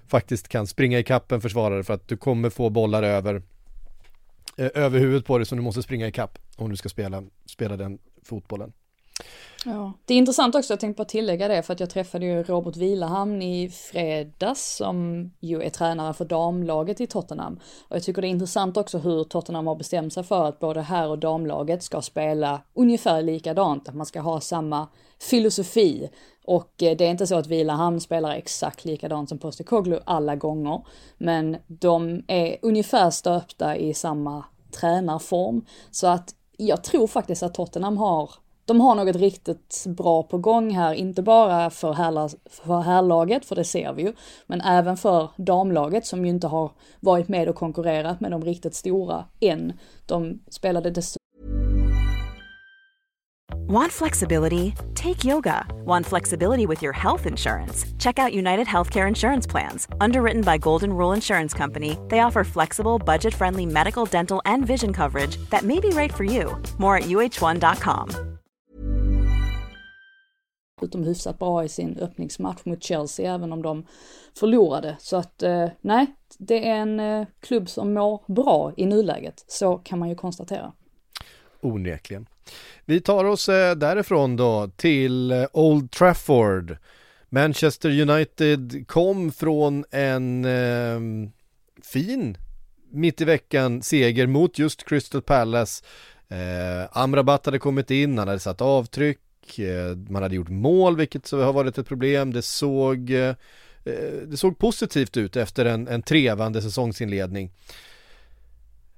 faktiskt 0.09 0.49
kan 0.49 0.67
springa 0.67 0.99
i 0.99 1.05
kappen 1.05 1.41
försvarare 1.41 1.85
för 1.85 1.95
att 1.95 2.09
du 2.09 2.17
kommer 2.17 2.51
få 2.51 2.71
bollar 2.71 3.03
över 3.03 3.43
eh, 4.57 4.71
över 4.75 4.99
huvudet 4.99 5.27
på 5.27 5.39
dig 5.39 5.47
som 5.47 5.59
du 5.59 5.65
måste 5.65 5.83
springa 5.83 6.07
i 6.07 6.13
kapp 6.13 6.39
om 6.57 6.71
du 6.71 6.77
ska 6.77 6.89
spela, 6.89 7.23
spela 7.47 7.77
den 7.77 7.99
fotbollen. 8.25 8.73
Ja. 9.65 9.93
Det 10.05 10.15
är 10.15 10.19
intressant 10.19 10.55
också, 10.55 10.73
jag 10.73 10.81
tänkte 10.81 11.01
bara 11.01 11.05
tillägga 11.05 11.49
det, 11.49 11.63
för 11.63 11.73
att 11.73 11.81
jag 11.81 11.91
träffade 11.91 12.27
ju 12.27 12.43
Robert 12.43 12.77
Vilahamn 12.77 13.43
i 13.43 13.69
fredags 13.69 14.77
som 14.77 15.31
ju 15.41 15.63
är 15.63 15.71
tränare 15.71 16.15
för 16.15 16.25
damlaget 16.25 17.01
i 17.01 17.07
Tottenham. 17.07 17.61
Och 17.89 17.97
jag 17.97 18.03
tycker 18.03 18.23
det 18.23 18.29
är 18.29 18.31
intressant 18.31 18.77
också 18.77 18.99
hur 18.99 19.25
Tottenham 19.25 19.67
har 19.67 19.75
bestämt 19.75 20.13
sig 20.13 20.23
för 20.23 20.45
att 20.45 20.59
både 20.59 20.81
här 20.81 21.09
och 21.09 21.19
damlaget 21.19 21.83
ska 21.83 22.03
spela 22.03 22.63
ungefär 22.75 23.23
likadant, 23.23 23.89
att 23.89 23.95
man 23.95 24.07
ska 24.07 24.21
ha 24.21 24.41
samma 24.41 24.89
filosofi. 25.19 26.11
Och 26.45 26.83
eh, 26.83 26.97
det 26.97 27.07
är 27.07 27.11
inte 27.11 27.27
så 27.27 27.35
att 27.35 27.47
Vilahamn 27.47 28.01
spelar 28.01 28.35
exakt 28.35 28.85
likadant 28.85 29.29
som 29.29 29.39
Postekoglu 29.39 30.01
alla 30.05 30.37
gånger, 30.37 30.83
men 31.19 31.57
de 31.67 32.23
är 32.27 32.57
ungefär 32.63 33.11
stöpta 33.11 33.77
i 33.77 33.95
samma 33.95 34.45
tränarform. 34.81 35.65
Så 35.91 36.07
att 36.07 36.35
jag 36.57 36.85
tror 36.85 37.07
faktiskt 37.07 37.43
att 37.43 37.55
Tottenham 37.55 37.97
har 37.97 38.31
de 38.71 38.81
har 38.81 38.95
något 38.95 39.17
riktigt 39.17 39.85
bra 39.87 40.23
på 40.23 40.39
gång 40.39 40.71
här, 40.71 40.95
inte 40.95 41.23
bara 41.23 41.71
för, 41.71 41.93
härla, 41.93 42.29
för 42.51 42.81
härlaget, 42.81 43.45
för 43.45 43.57
det 43.57 43.65
ser 43.65 43.93
vi 43.93 44.03
ju, 44.03 44.13
men 44.47 44.61
även 44.61 44.97
för 44.97 45.31
damlaget 45.37 46.07
som 46.07 46.25
ju 46.25 46.31
inte 46.31 46.47
har 46.47 46.71
varit 47.01 47.29
med 47.29 47.49
och 47.49 47.57
konkurrerat 47.57 48.21
med 48.21 48.31
de 48.31 48.45
riktigt 48.45 48.75
stora 48.75 49.25
än. 49.41 49.73
De 50.07 50.41
spelade 50.51 50.91
dessutom 50.91 51.21
Want 53.71 53.93
flexibility? 53.93 54.75
Take 54.95 55.25
yoga. 55.25 55.67
Want 55.85 56.07
flexibility 56.07 56.67
with 56.67 56.83
your 56.83 56.93
health 56.93 57.27
insurance? 57.27 57.87
Check 57.99 58.19
out 58.19 58.33
United 58.35 58.67
Healthcare 58.67 59.09
Insurance 59.09 59.47
Plans. 59.47 59.89
Underwritten 60.01 60.43
by 60.43 60.59
Golden 60.59 60.93
Rule 60.93 61.13
Insurance 61.13 61.55
Company, 61.59 61.97
they 62.09 62.21
offer 62.21 62.45
flexible, 62.45 62.99
budget 62.99 63.35
friendly 63.35 63.67
medical, 63.67 64.07
dental, 64.07 64.43
and 64.45 64.67
vision 64.67 64.93
coverage 64.93 65.37
that 65.51 65.63
may 65.63 65.81
be 65.81 65.91
right 65.91 66.15
for 66.15 66.25
you. 66.25 66.61
More 66.79 66.97
at 66.97 67.05
uh1.com. 67.05 68.40
Utom 70.83 71.05
hyfsat 71.05 71.39
bra 71.39 71.65
i 71.65 71.69
sin 71.69 71.99
öppningsmatch 71.99 72.65
mot 72.65 72.83
Chelsea, 72.83 73.35
även 73.35 73.53
om 73.53 73.63
de 73.63 73.87
förlorade. 74.39 74.97
Så 75.01 75.17
att 75.17 75.43
eh, 75.43 75.69
nej, 75.81 76.07
det 76.39 76.69
är 76.69 76.75
en 76.77 77.01
eh, 77.01 77.27
klubb 77.41 77.69
som 77.69 77.95
mår 77.95 78.23
bra 78.27 78.73
i 78.77 78.87
nuläget. 78.87 79.45
Så 79.47 79.77
kan 79.77 79.99
man 79.99 80.09
ju 80.09 80.15
konstatera. 80.15 80.73
Onekligen. 81.61 82.27
Vi 82.85 83.01
tar 83.01 83.25
oss 83.25 83.49
eh, 83.49 83.75
därifrån 83.77 84.37
då 84.37 84.71
till 84.77 85.33
eh, 85.33 85.47
Old 85.53 85.91
Trafford. 85.91 86.77
Manchester 87.29 88.01
United 88.01 88.89
kom 88.89 89.33
från 89.33 89.85
en 89.91 90.45
eh, 90.45 91.31
fin 91.83 92.37
mitt 92.93 93.21
i 93.21 93.25
veckan 93.25 93.83
seger 93.83 94.27
mot 94.27 94.59
just 94.59 94.85
Crystal 94.85 95.23
Palace. 95.23 95.85
Eh, 96.29 96.99
Amrabat 96.99 97.47
hade 97.47 97.59
kommit 97.59 97.91
in, 97.91 98.19
han 98.19 98.29
hade 98.29 98.41
satt 98.41 98.61
avtryck, 98.61 99.19
eh, 99.59 99.97
man 99.97 100.23
hade 100.23 100.35
gjort 100.35 100.49
mål 100.49 100.97
vilket 100.97 101.31
har 101.31 101.53
varit 101.53 101.79
ett 101.79 101.89
problem. 101.89 102.33
Det 102.33 102.43
såg, 102.43 103.11
eh, 103.11 103.35
det 104.27 104.37
såg 104.37 104.59
positivt 104.59 105.17
ut 105.17 105.37
efter 105.37 105.65
en, 105.65 105.89
en 105.89 106.03
trevande 106.03 106.63
säsongsinledning. 106.63 107.51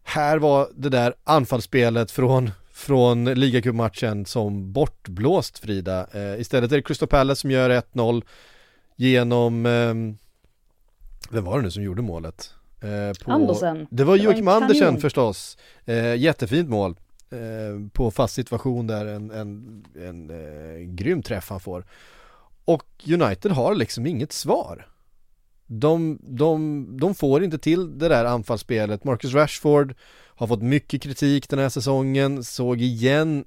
Här 0.03 0.39
var 0.39 0.69
det 0.75 0.89
där 0.89 1.15
anfallsspelet 1.25 2.11
från 2.11 2.51
från 2.73 3.25
ligacupmatchen 3.25 4.27
som 4.27 4.73
bortblåst 4.73 5.59
Frida. 5.59 6.07
Eh, 6.13 6.41
istället 6.41 6.73
är 6.73 6.77
det 6.77 6.83
Crystal 6.83 7.09
Palace 7.09 7.41
som 7.41 7.51
gör 7.51 7.71
1-0 7.71 8.23
genom, 8.97 9.67
eh, 9.67 9.95
vem 11.31 11.45
var 11.45 11.57
det 11.57 11.63
nu 11.63 11.71
som 11.71 11.83
gjorde 11.83 12.03
målet? 12.03 12.55
Eh, 12.81 13.25
på, 13.25 13.33
Andersen. 13.33 13.87
Det 13.91 14.05
var 14.05 14.17
Joakim 14.17 14.49
Andersen 14.49 15.01
förstås. 15.01 15.59
Eh, 15.85 16.15
jättefint 16.15 16.69
mål. 16.69 16.97
Eh, 17.33 17.89
på 17.93 18.11
fast 18.11 18.35
situation 18.35 18.87
där, 18.87 19.07
en, 19.07 19.31
en, 19.31 19.85
en 19.97 20.31
eh, 20.31 20.79
grym 20.79 21.23
träff 21.23 21.51
han 21.51 21.61
får. 21.61 21.85
Och 22.65 23.05
United 23.07 23.53
har 23.53 23.75
liksom 23.75 24.07
inget 24.07 24.33
svar. 24.33 24.87
De, 25.67 26.19
de, 26.23 26.87
de 27.01 27.15
får 27.15 27.45
inte 27.45 27.59
till 27.59 27.99
det 27.99 28.09
där 28.09 28.25
anfallsspelet. 28.25 29.05
Marcus 29.05 29.35
Rashford 29.35 29.95
har 30.35 30.47
fått 30.47 30.63
mycket 30.63 31.03
kritik 31.03 31.49
den 31.49 31.59
här 31.59 31.69
säsongen, 31.69 32.45
såg 32.45 32.81
igen 32.81 33.45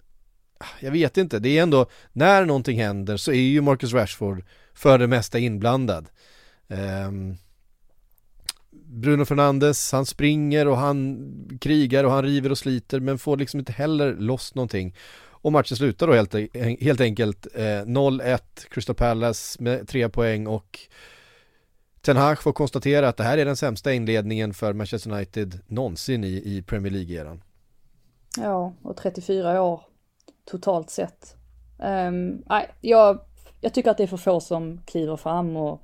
jag 0.79 0.91
vet 0.91 1.17
inte, 1.17 1.39
det 1.39 1.57
är 1.57 1.63
ändå, 1.63 1.85
när 2.13 2.45
någonting 2.45 2.79
händer 2.79 3.17
så 3.17 3.31
är 3.31 3.35
ju 3.35 3.61
Marcus 3.61 3.93
Rashford 3.93 4.43
för 4.73 4.97
det 4.97 5.07
mesta 5.07 5.39
inblandad. 5.39 6.09
Um, 6.67 7.37
Bruno 8.95 9.25
Fernandes, 9.25 9.91
han 9.91 10.05
springer 10.05 10.67
och 10.67 10.77
han 10.77 11.58
krigar 11.62 12.03
och 12.03 12.12
han 12.12 12.23
river 12.23 12.49
och 12.49 12.58
sliter 12.58 12.99
men 12.99 13.17
får 13.17 13.38
liksom 13.38 13.60
inte 13.60 13.71
heller 13.71 14.13
loss 14.13 14.55
någonting. 14.55 14.95
Och 15.45 15.51
matchen 15.51 15.77
slutar 15.77 16.08
då 16.08 16.13
helt, 16.13 16.36
e-, 16.36 16.77
helt 16.81 17.01
enkelt 17.01 17.47
eh, 17.53 17.62
0-1 17.62 18.39
Crystal 18.69 18.95
Palace 18.95 19.63
med 19.63 19.88
tre 19.88 20.10
poäng 20.10 20.47
och 20.47 20.79
Ten 22.01 22.17
Hag 22.17 22.41
får 22.41 22.53
konstatera 22.53 23.08
att 23.08 23.17
det 23.17 23.23
här 23.23 23.38
är 23.38 23.45
den 23.45 23.58
sämsta 23.58 23.93
inledningen 23.93 24.53
för 24.53 24.73
Manchester 24.73 25.12
United 25.12 25.60
någonsin 25.67 26.23
i, 26.23 26.41
i 26.45 26.63
Premier 26.67 26.93
League-eran. 26.93 27.41
Ja, 28.38 28.73
och 28.81 28.97
34 28.97 29.62
år 29.62 29.81
totalt 30.45 30.89
sett. 30.89 31.36
Um, 31.79 32.43
nej, 32.45 32.71
jag, 32.81 33.19
jag 33.62 33.73
tycker 33.73 33.91
att 33.91 33.97
det 33.97 34.03
är 34.03 34.08
för 34.08 34.17
få 34.17 34.39
som 34.39 34.81
kliver 34.86 35.15
fram 35.15 35.55
och 35.55 35.81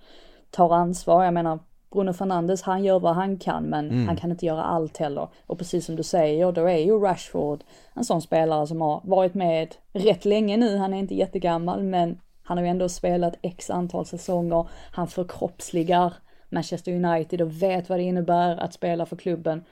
tar 0.51 0.73
ansvar. 0.75 1.23
Jag 1.23 1.33
menar, 1.33 1.59
Bruno 1.91 2.13
Fernandes, 2.13 2.61
han 2.61 2.83
gör 2.83 2.99
vad 2.99 3.15
han 3.15 3.37
kan, 3.37 3.63
men 3.63 3.89
mm. 3.89 4.07
han 4.07 4.15
kan 4.15 4.31
inte 4.31 4.45
göra 4.45 4.63
allt 4.63 4.97
heller. 4.97 5.27
Och 5.47 5.57
precis 5.57 5.85
som 5.85 5.95
du 5.95 6.03
säger, 6.03 6.51
då 6.51 6.65
är 6.65 6.77
ju 6.77 6.99
Rashford 6.99 7.63
en 7.93 8.05
sån 8.05 8.21
spelare 8.21 8.67
som 8.67 8.81
har 8.81 9.01
varit 9.03 9.33
med 9.33 9.75
rätt 9.93 10.25
länge 10.25 10.57
nu. 10.57 10.77
Han 10.77 10.93
är 10.93 10.97
inte 10.97 11.15
jättegammal, 11.15 11.83
men 11.83 12.17
han 12.43 12.57
har 12.57 12.65
ju 12.65 12.69
ändå 12.69 12.89
spelat 12.89 13.33
x 13.41 13.69
antal 13.69 14.05
säsonger, 14.05 14.67
han 14.91 15.07
förkroppsligar 15.07 16.13
Manchester 16.49 17.05
United 17.05 17.41
och 17.41 17.61
vet 17.61 17.89
vad 17.89 17.99
det 17.99 18.03
innebär 18.03 18.57
att 18.57 18.73
spela 18.73 19.05
för 19.05 19.15
klubben. 19.15 19.63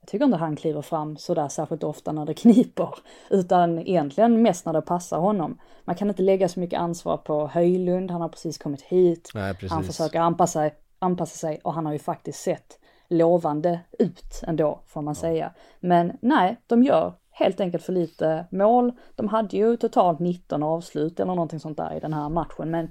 Jag 0.00 0.08
tycker 0.08 0.24
inte 0.24 0.36
han 0.36 0.56
kliver 0.56 0.82
fram 0.82 1.16
sådär 1.16 1.48
särskilt 1.48 1.84
ofta 1.84 2.12
när 2.12 2.26
det 2.26 2.34
kniper, 2.42 2.94
utan 3.30 3.78
egentligen 3.78 4.42
mest 4.42 4.66
när 4.66 4.72
det 4.72 4.82
passar 4.82 5.18
honom. 5.18 5.58
Man 5.84 5.96
kan 5.96 6.08
inte 6.08 6.22
lägga 6.22 6.48
så 6.48 6.60
mycket 6.60 6.80
ansvar 6.80 7.16
på 7.16 7.46
Höjlund, 7.46 8.10
han 8.10 8.20
har 8.20 8.28
precis 8.28 8.58
kommit 8.58 8.82
hit, 8.82 9.30
Nej, 9.34 9.54
han 9.70 9.84
försöker 9.84 10.20
anpassa, 10.20 10.70
anpassa 10.98 11.36
sig 11.36 11.60
och 11.64 11.72
han 11.72 11.86
har 11.86 11.92
ju 11.92 11.98
faktiskt 11.98 12.42
sett 12.42 12.78
lovande 13.08 13.80
ut 13.98 14.42
ändå, 14.46 14.80
får 14.86 15.02
man 15.02 15.14
säga. 15.14 15.52
Men 15.80 16.18
nej, 16.20 16.56
de 16.66 16.82
gör 16.82 17.12
helt 17.30 17.60
enkelt 17.60 17.84
för 17.84 17.92
lite 17.92 18.46
mål. 18.50 18.92
De 19.14 19.28
hade 19.28 19.56
ju 19.56 19.76
totalt 19.76 20.18
19 20.18 20.62
avslut 20.62 21.20
eller 21.20 21.34
någonting 21.34 21.60
sånt 21.60 21.76
där 21.76 21.96
i 21.96 22.00
den 22.00 22.12
här 22.12 22.28
matchen, 22.28 22.70
men 22.70 22.90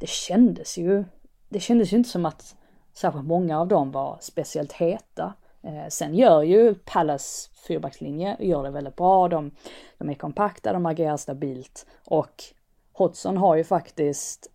det 0.00 0.08
kändes 0.08 0.78
ju, 0.78 1.04
det 1.48 1.60
kändes 1.60 1.92
ju 1.92 1.96
inte 1.96 2.10
som 2.10 2.26
att 2.26 2.56
särskilt 2.92 3.26
många 3.26 3.60
av 3.60 3.68
dem 3.68 3.90
var 3.90 4.18
speciellt 4.20 4.72
heta. 4.72 5.34
Eh, 5.62 5.88
sen 5.88 6.14
gör 6.14 6.42
ju 6.42 6.74
Palace 6.74 7.50
fyrbackslinje, 7.66 8.36
gör 8.40 8.62
det 8.62 8.70
väldigt 8.70 8.96
bra, 8.96 9.28
de, 9.28 9.50
de 9.98 10.10
är 10.10 10.14
kompakta, 10.14 10.72
de 10.72 10.86
agerar 10.86 11.16
stabilt 11.16 11.86
och 12.04 12.44
Hodgson 12.92 13.36
har 13.36 13.56
ju 13.56 13.64
faktiskt 13.64 14.50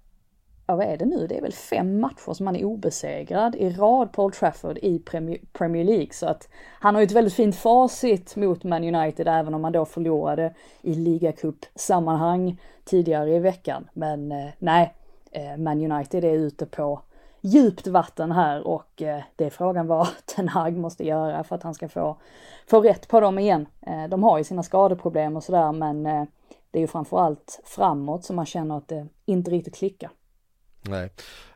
ja 0.72 0.76
vad 0.76 0.86
är 0.86 0.98
det 0.98 1.06
nu, 1.06 1.28
det 1.28 1.38
är 1.38 1.42
väl 1.42 1.54
fem 1.54 2.00
matcher 2.00 2.34
som 2.34 2.48
han 2.48 2.56
är 2.56 2.66
obesegrad 2.66 3.56
i 3.56 3.70
rad 3.70 4.12
på 4.14 4.24
Old 4.24 4.34
Trafford 4.34 4.78
i 4.78 5.00
Premier 5.54 5.84
League. 5.84 6.10
Så 6.12 6.26
att 6.26 6.50
han 6.80 6.96
har 6.96 7.02
ju 7.02 7.06
ett 7.06 7.12
väldigt 7.12 7.34
fint 7.34 7.56
facit 7.56 8.36
mot 8.36 8.64
Man 8.64 8.96
United 8.96 9.28
även 9.28 9.54
om 9.54 9.64
han 9.64 9.74
då 9.74 9.86
förlorade 9.86 10.54
i 10.82 10.94
ligacup-sammanhang 10.94 12.58
tidigare 12.84 13.36
i 13.36 13.40
veckan. 13.40 13.90
Men 13.94 14.32
eh, 14.32 14.50
nej, 14.60 14.94
eh, 15.32 15.58
Man 15.58 15.92
United 15.92 16.24
är 16.24 16.34
ute 16.34 16.66
på 16.66 17.02
djupt 17.42 17.88
vatten 17.88 18.32
här 18.32 18.68
och 18.68 19.02
eh, 19.02 19.22
det 19.36 19.46
är 19.46 19.50
frågan 19.50 19.88
vad 19.88 20.08
Ten 20.26 20.48
Hag 20.48 20.78
måste 20.78 21.08
göra 21.08 21.44
för 21.44 21.56
att 21.56 21.64
han 21.64 21.74
ska 21.74 21.90
få, 21.90 22.18
få 22.68 22.82
rätt 22.82 23.08
på 23.08 23.20
dem 23.20 23.40
igen. 23.40 23.66
Eh, 23.82 24.04
de 24.10 24.24
har 24.24 24.38
ju 24.38 24.44
sina 24.44 24.64
skadeproblem 24.64 25.36
och 25.36 25.44
sådär 25.44 25.72
men 25.72 26.06
eh, 26.06 26.24
det 26.72 26.80
är 26.80 26.82
ju 26.82 26.88
framförallt 26.88 27.62
framåt 27.64 28.24
som 28.24 28.36
man 28.36 28.46
känner 28.46 28.78
att 28.78 28.88
det 28.88 29.08
inte 29.26 29.52
riktigt 29.52 29.76
klickar. 29.76 30.12
Nej, 30.82 31.10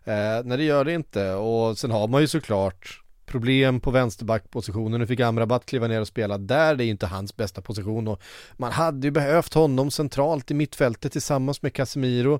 eh, 0.04 0.44
nej 0.44 0.58
det 0.58 0.64
gör 0.64 0.86
det 0.86 0.94
inte. 0.94 1.34
Och 1.34 1.78
sen 1.78 1.92
har 1.92 2.08
man 2.08 2.22
ju 2.22 2.28
såklart 2.28 3.02
problem 3.26 3.80
på 3.80 3.92
vänsterbackpositionen. 3.92 5.00
Nu 5.00 5.08
fick 5.08 5.20
Amrabat 5.20 5.66
kliva 5.66 5.88
ner 5.88 6.02
och 6.02 6.08
spela 6.08 6.38
där, 6.38 6.76
det 6.76 6.84
är 6.84 6.86
ju 6.86 6.92
inte 6.92 7.08
hans 7.08 7.36
bästa 7.36 7.62
position. 7.62 8.08
Och 8.08 8.22
man 8.54 8.72
hade 8.72 9.08
ju 9.08 9.12
behövt 9.12 9.54
honom 9.54 9.92
centralt 9.92 10.52
i 10.52 10.54
mittfältet 10.54 11.12
tillsammans 11.12 11.62
med 11.62 11.74
Casemiro. 11.74 12.40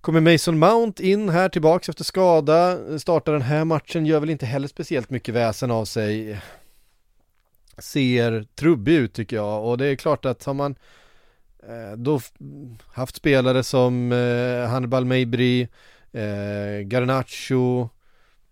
Kommer 0.00 0.20
Mason 0.20 0.58
Mount 0.58 1.06
in 1.06 1.28
här 1.28 1.48
tillbaks 1.48 1.88
efter 1.88 2.04
skada, 2.04 2.78
startar 2.98 3.32
den 3.32 3.42
här 3.42 3.64
matchen, 3.64 4.06
gör 4.06 4.20
väl 4.20 4.30
inte 4.30 4.46
heller 4.46 4.68
speciellt 4.68 5.10
mycket 5.10 5.34
väsen 5.34 5.70
av 5.70 5.84
sig. 5.84 6.40
Ser 7.78 8.46
trubbig 8.54 8.94
ut 8.94 9.12
tycker 9.12 9.36
jag. 9.36 9.64
Och 9.64 9.78
det 9.78 9.86
är 9.86 9.96
klart 9.96 10.24
att 10.24 10.44
har 10.44 10.54
man 10.54 10.74
då 11.96 12.20
haft 12.92 13.16
spelare 13.16 13.62
som 13.62 14.12
eh, 14.12 14.68
Hannibal 14.68 15.04
Mejbri, 15.04 15.68
eh, 16.12 16.86
Garnacho, 16.86 17.88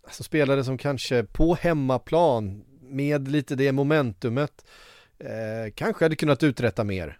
alltså 0.04 0.22
spelare 0.22 0.64
som 0.64 0.78
kanske 0.78 1.24
på 1.24 1.54
hemmaplan 1.54 2.64
med 2.80 3.28
lite 3.28 3.54
det 3.54 3.72
momentumet 3.72 4.64
eh, 5.18 5.72
kanske 5.74 6.04
hade 6.04 6.16
kunnat 6.16 6.42
uträtta 6.42 6.84
mer. 6.84 7.18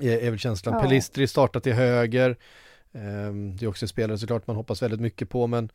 Är, 0.00 0.30
väl 0.30 0.38
känslan. 0.38 0.74
Ja. 0.74 0.82
Pelistri 0.82 1.26
startat 1.26 1.62
till 1.62 1.72
höger. 1.72 2.30
Eh, 2.92 3.32
det 3.58 3.64
är 3.64 3.66
också 3.66 3.84
en 3.84 3.88
spelare 3.88 4.18
såklart 4.18 4.46
man 4.46 4.56
hoppas 4.56 4.82
väldigt 4.82 5.00
mycket 5.00 5.28
på 5.28 5.46
men 5.46 5.68
Eh, 5.68 5.72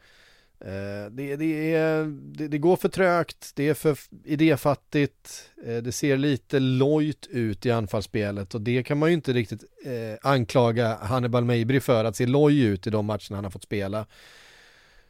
Eh, 0.62 1.12
det, 1.12 1.36
det, 1.36 1.74
är, 1.74 2.04
det, 2.38 2.48
det, 2.48 2.58
går 2.58 2.76
för 2.76 2.90
trögt, 2.90 3.52
det 3.56 3.70
är 3.70 3.74
för 3.74 3.98
idéfattigt, 4.24 5.50
eh, 5.66 5.78
det 5.78 5.92
ser 5.92 6.18
lite 6.18 6.60
lojt 6.60 7.28
ut 7.28 7.66
i 7.66 7.72
anfallsspelet 7.72 8.56
och 8.56 8.62
det 8.62 8.84
kan 8.84 8.98
man 8.98 9.10
ju 9.10 9.16
inte 9.16 9.34
riktigt 9.34 9.64
eh, 9.86 10.30
anklaga 10.30 10.96
Hannibal 10.96 11.46
Mejbri 11.46 11.80
för 11.80 12.06
att 12.06 12.16
se 12.16 12.26
loj 12.26 12.62
ut 12.62 12.88
i 12.88 12.90
de 12.90 13.06
matcherna 13.06 13.36
han 13.36 13.44
har 13.44 13.52
fått 13.52 13.64
spela. 13.64 14.06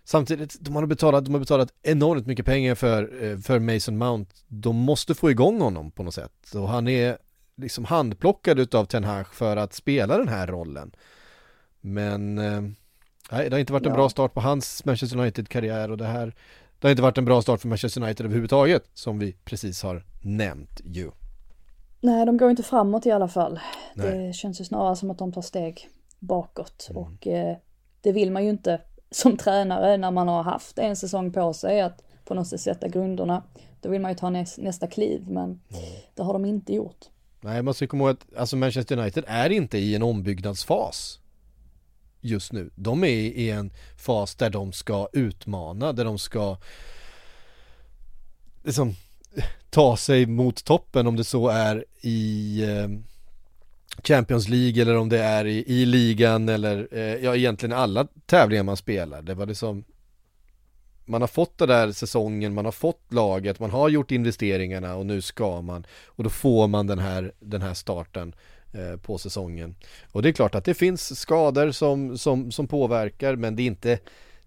Samtidigt, 0.04 0.58
de 0.60 0.76
har 0.76 0.86
betalat, 0.86 1.26
de 1.26 1.34
har 1.34 1.40
betalat 1.40 1.74
enormt 1.82 2.28
mycket 2.28 2.46
pengar 2.46 2.76
för, 2.76 3.38
för 3.42 3.60
Mason 3.60 3.98
Mount. 3.98 4.36
De 4.48 4.76
måste 4.76 5.16
få 5.16 5.32
igång 5.32 5.62
honom 5.62 5.92
på 5.92 6.04
något 6.04 6.14
sätt 6.14 6.56
och 6.56 6.70
han 6.70 6.88
är 6.88 7.18
liksom 7.56 7.86
handplockad 7.86 8.60
utav 8.60 8.86
Ten 8.86 9.04
Hag 9.04 9.34
för 9.34 9.58
att 9.58 9.74
spela 9.74 10.18
den 10.18 10.28
här 10.28 10.48
rollen. 10.48 10.92
Men 11.82 12.40
Nej, 13.32 13.50
det 13.50 13.56
har 13.56 13.60
inte 13.60 13.74
varit 13.74 13.86
en 13.86 13.92
ja. 13.92 13.96
bra 13.96 14.10
start 14.10 14.34
på 14.34 14.42
hans 14.42 14.86
Manchester 14.86 15.18
United-karriär 15.18 15.92
och 15.92 15.98
det 15.98 16.06
här 16.06 16.36
Det 16.80 16.88
har 16.88 16.92
inte 16.92 17.04
varit 17.04 17.18
en 17.18 17.26
bra 17.26 17.42
start 17.42 17.62
för 17.62 17.68
Manchester 17.68 18.04
United 18.04 18.26
överhuvudtaget 18.26 18.84
som 18.94 19.20
vi 19.20 19.36
precis 19.46 19.84
har 19.84 20.04
nämnt 20.22 20.82
ju. 20.86 21.12
Nej, 22.02 22.26
de 22.26 22.38
går 22.38 22.50
inte 22.50 22.64
framåt 22.64 23.06
i 23.06 23.12
alla 23.12 23.28
fall. 23.28 23.60
Nej. 23.94 24.28
Det 24.28 24.34
känns 24.34 24.62
ju 24.62 24.66
snarare 24.66 24.96
som 24.96 25.12
att 25.12 25.18
de 25.18 25.32
tar 25.32 25.42
steg 25.42 25.90
bakåt 26.20 26.90
och 26.94 27.28
eh, 27.28 27.58
det 28.02 28.12
vill 28.12 28.32
man 28.32 28.44
ju 28.44 28.50
inte 28.50 28.82
som 29.12 29.38
tränare 29.38 29.98
när 29.98 30.12
man 30.12 30.28
har 30.28 30.44
haft 30.44 30.80
en 30.80 30.96
säsong 30.96 31.32
på 31.32 31.54
sig 31.54 31.82
att 31.82 32.04
på 32.26 32.34
något 32.34 32.48
sätt 32.48 32.62
sätta 32.62 32.88
grunderna. 32.88 33.44
Då 33.82 33.90
vill 33.90 34.02
man 34.02 34.12
ju 34.12 34.18
ta 34.18 34.30
näs, 34.30 34.58
nästa 34.58 34.88
kliv, 34.88 35.30
men 35.30 35.62
det 36.16 36.24
har 36.24 36.34
de 36.34 36.46
inte 36.46 36.74
gjort. 36.74 37.06
Nej, 37.42 37.62
man 37.62 37.74
ska 37.74 37.88
komma 37.88 38.04
ihåg 38.04 38.12
att 38.12 38.40
alltså 38.40 38.56
Manchester 38.56 38.98
United 38.98 39.24
är 39.28 39.50
inte 39.50 39.78
i 39.78 39.96
en 39.96 40.04
ombyggnadsfas 40.04 41.20
just 42.22 42.54
nu. 42.54 42.70
De 42.76 43.04
är 43.04 43.08
i 43.08 43.50
en 43.50 43.72
fas 43.98 44.36
där 44.36 44.50
de 44.50 44.72
ska 44.72 45.08
utmana, 45.14 45.94
där 45.94 46.06
de 46.06 46.20
ska 46.20 46.58
liksom 48.64 48.96
eh, 49.36 49.44
ta 49.70 49.98
sig 49.98 50.26
mot 50.26 50.64
toppen 50.64 51.08
om 51.08 51.16
det 51.16 51.24
så 51.24 51.48
är 51.48 51.86
i 52.02 52.62
eh, 52.64 52.88
Champions 54.04 54.48
League 54.48 54.82
eller 54.82 54.98
om 54.98 55.10
det 55.10 55.20
är 55.20 55.46
i, 55.46 55.64
i 55.68 55.86
ligan 55.86 56.50
eller 56.50 56.88
eh, 56.92 57.16
ja 57.16 57.36
egentligen 57.36 57.74
alla 57.74 58.08
tävlingar 58.26 58.64
man 58.64 58.78
spelar. 58.78 59.22
Det 59.22 59.34
var 59.34 59.46
det 59.46 59.56
som 59.56 59.84
man 61.06 61.22
har 61.22 61.28
fått 61.28 61.58
den 61.58 61.68
där 61.68 61.92
säsongen, 61.92 62.54
man 62.54 62.66
har 62.66 62.72
fått 62.72 63.14
laget, 63.14 63.60
man 63.60 63.72
har 63.72 63.90
gjort 63.90 64.12
investeringarna 64.12 64.96
och 64.96 65.06
nu 65.06 65.22
ska 65.22 65.62
man 65.62 65.86
och 66.06 66.24
då 66.24 66.30
får 66.30 66.68
man 66.68 66.88
den 66.88 67.00
här, 67.00 67.32
den 67.40 67.62
här 67.62 67.74
starten 67.74 68.30
eh, 68.30 68.36
på 69.02 69.18
säsongen. 69.18 69.76
Och 70.12 70.22
det 70.22 70.30
är 70.30 70.34
klart 70.34 70.56
att 70.56 70.66
det 70.66 70.74
finns 70.74 71.20
skador 71.20 71.72
som, 71.72 72.18
som, 72.18 72.52
som 72.52 72.68
påverkar 72.68 73.36
men 73.36 73.56
det 73.56 73.62
är 73.62 73.68
inte 73.68 74.00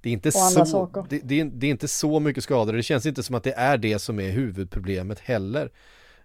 det 0.03 0.09
är, 0.09 0.13
inte 0.13 0.33
så, 0.33 1.05
det, 1.11 1.21
det, 1.25 1.41
är, 1.41 1.45
det 1.45 1.67
är 1.67 1.71
inte 1.71 1.89
så 1.89 2.21
mycket 2.21 2.45
skador, 2.45 2.73
det 2.73 2.83
känns 2.83 3.07
inte 3.07 3.23
som 3.23 3.35
att 3.35 3.45
det 3.45 3.53
är 3.53 3.77
det 3.77 3.99
som 3.99 4.21
är 4.21 4.31
huvudproblemet 4.31 5.21
heller. 5.21 5.71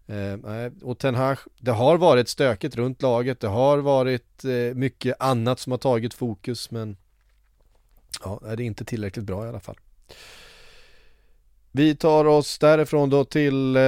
Eh, 0.08 0.36
och 0.82 0.98
Ten 0.98 1.16
Hag, 1.16 1.38
det 1.60 1.72
har 1.72 1.98
varit 1.98 2.30
stökigt 2.30 2.76
runt 2.76 3.02
laget, 3.02 3.40
det 3.40 3.48
har 3.48 3.78
varit 3.78 4.46
eh, 4.46 4.76
mycket 4.76 5.16
annat 5.20 5.60
som 5.60 5.72
har 5.72 5.78
tagit 5.78 6.14
fokus 6.14 6.72
men 6.72 6.98
ja, 8.24 8.40
det 8.42 8.50
är 8.50 8.62
inte 8.62 8.86
tillräckligt 8.86 9.26
bra 9.26 9.46
i 9.46 9.50
alla 9.50 9.60
fall. 9.60 9.78
Vi 11.78 11.96
tar 11.96 12.26
oss 12.26 12.60
därifrån 12.60 13.10
då 13.10 13.26
till 13.26 13.76
eh, 13.76 13.82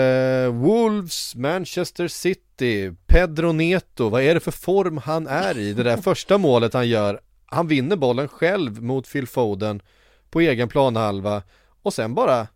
Wolves, 0.52 1.36
Manchester 1.36 2.08
City, 2.08 2.94
Pedro 3.08 3.52
Neto, 3.52 4.10
vad 4.10 4.22
är 4.22 4.34
det 4.34 4.40
för 4.40 4.52
form 4.52 4.98
han 4.98 5.28
är 5.28 5.58
i? 5.58 5.74
Det 5.74 5.84
där 5.84 5.98
första 6.02 6.38
målet 6.38 6.74
han 6.74 6.88
gör, 6.88 7.20
han 7.46 7.68
vinner 7.68 7.96
bollen 7.96 8.28
själv 8.28 8.84
mot 8.84 9.12
Phil 9.12 9.28
Foden 9.28 9.82
på 10.30 10.40
egen 10.40 10.70
planhalva 10.70 11.44
och 11.82 11.94
sen 11.94 12.14
bara 12.14 12.48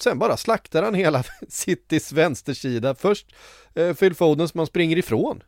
Sen 0.00 0.18
bara 0.18 0.36
slaktar 0.36 0.82
han 0.82 0.94
hela 0.94 1.24
Citys 1.48 2.12
vänstersida. 2.12 2.94
Först 2.94 3.26
eh, 3.74 3.94
Phil 3.94 4.14
Foden 4.14 4.48
som 4.48 4.58
han 4.58 4.66
springer 4.66 4.96
ifrån. 4.96 5.42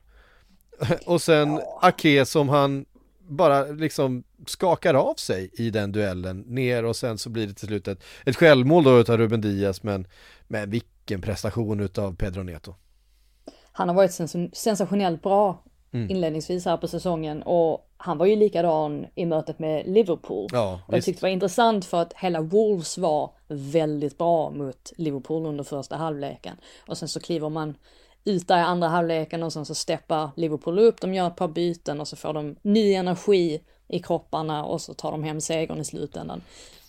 Och 1.07 1.23
sen 1.23 1.61
Ake 1.81 2.27
som 2.27 2.49
han 2.49 2.85
bara 3.29 3.64
liksom 3.64 4.25
skakar 4.47 4.95
av 4.95 5.14
sig 5.14 5.51
i 5.53 5.71
den 5.71 5.93
duellen 5.93 6.41
ner 6.41 6.85
och 6.85 6.97
sen 6.97 7.19
så 7.19 7.31
blir 7.31 7.47
det 7.47 7.55
till 7.55 7.67
slut 7.69 7.88
ett, 7.88 8.03
ett 8.27 8.37
självmål 8.37 8.85
då 8.85 8.99
utav 9.01 9.17
Ruben 9.17 9.41
Diaz 9.41 9.83
men, 9.83 10.07
men 10.49 10.71
vilken 10.71 11.21
prestation 11.21 11.81
utav 11.81 12.17
Pedro 12.17 12.43
Neto. 12.43 12.75
Han 13.73 13.88
har 13.88 13.97
varit 13.97 14.11
sens- 14.12 14.55
sensationellt 14.55 15.23
bra 15.23 15.64
Mm. 15.93 16.11
inledningsvis 16.11 16.64
här 16.64 16.77
på 16.77 16.88
säsongen 16.88 17.43
och 17.43 17.91
han 17.97 18.19
var 18.19 18.27
ju 18.27 18.37
likadan 18.37 19.07
i 19.14 19.27
mötet 19.27 19.59
med 19.59 19.87
Liverpool. 19.87 20.49
Ja, 20.53 20.81
och 20.87 20.95
jag 20.95 21.05
tyckte 21.05 21.21
det 21.21 21.25
var 21.27 21.33
intressant 21.33 21.85
för 21.85 22.03
att 22.03 22.12
hela 22.12 22.41
Wolves 22.41 22.99
var 22.99 23.31
väldigt 23.49 24.19
bra 24.19 24.51
mot 24.51 24.93
Liverpool 24.97 25.47
under 25.47 25.64
första 25.64 25.97
halvleken. 25.97 26.57
Och 26.88 26.99
sen 26.99 27.09
så 27.09 27.21
kliver 27.21 27.49
man 27.49 27.75
ut 28.25 28.49
där 28.49 28.59
i 28.59 28.63
andra 28.63 28.89
halvleken 28.89 29.43
och 29.43 29.53
sen 29.53 29.65
så 29.65 29.75
steppar 29.75 30.31
Liverpool 30.37 30.79
upp, 30.79 31.01
de 31.01 31.15
gör 31.15 31.27
ett 31.27 31.37
par 31.37 31.49
byten 31.49 32.01
och 32.01 32.09
så 32.09 32.17
får 32.17 32.33
de 32.33 32.57
ny 32.63 32.95
energi 32.95 33.61
i 33.89 33.99
kropparna 33.99 34.65
och 34.65 34.81
så 34.81 34.95
tar 34.95 35.11
de 35.11 35.25
hem 35.25 35.41
segern 35.41 35.81
i 35.81 35.85
slutändan. 35.85 36.43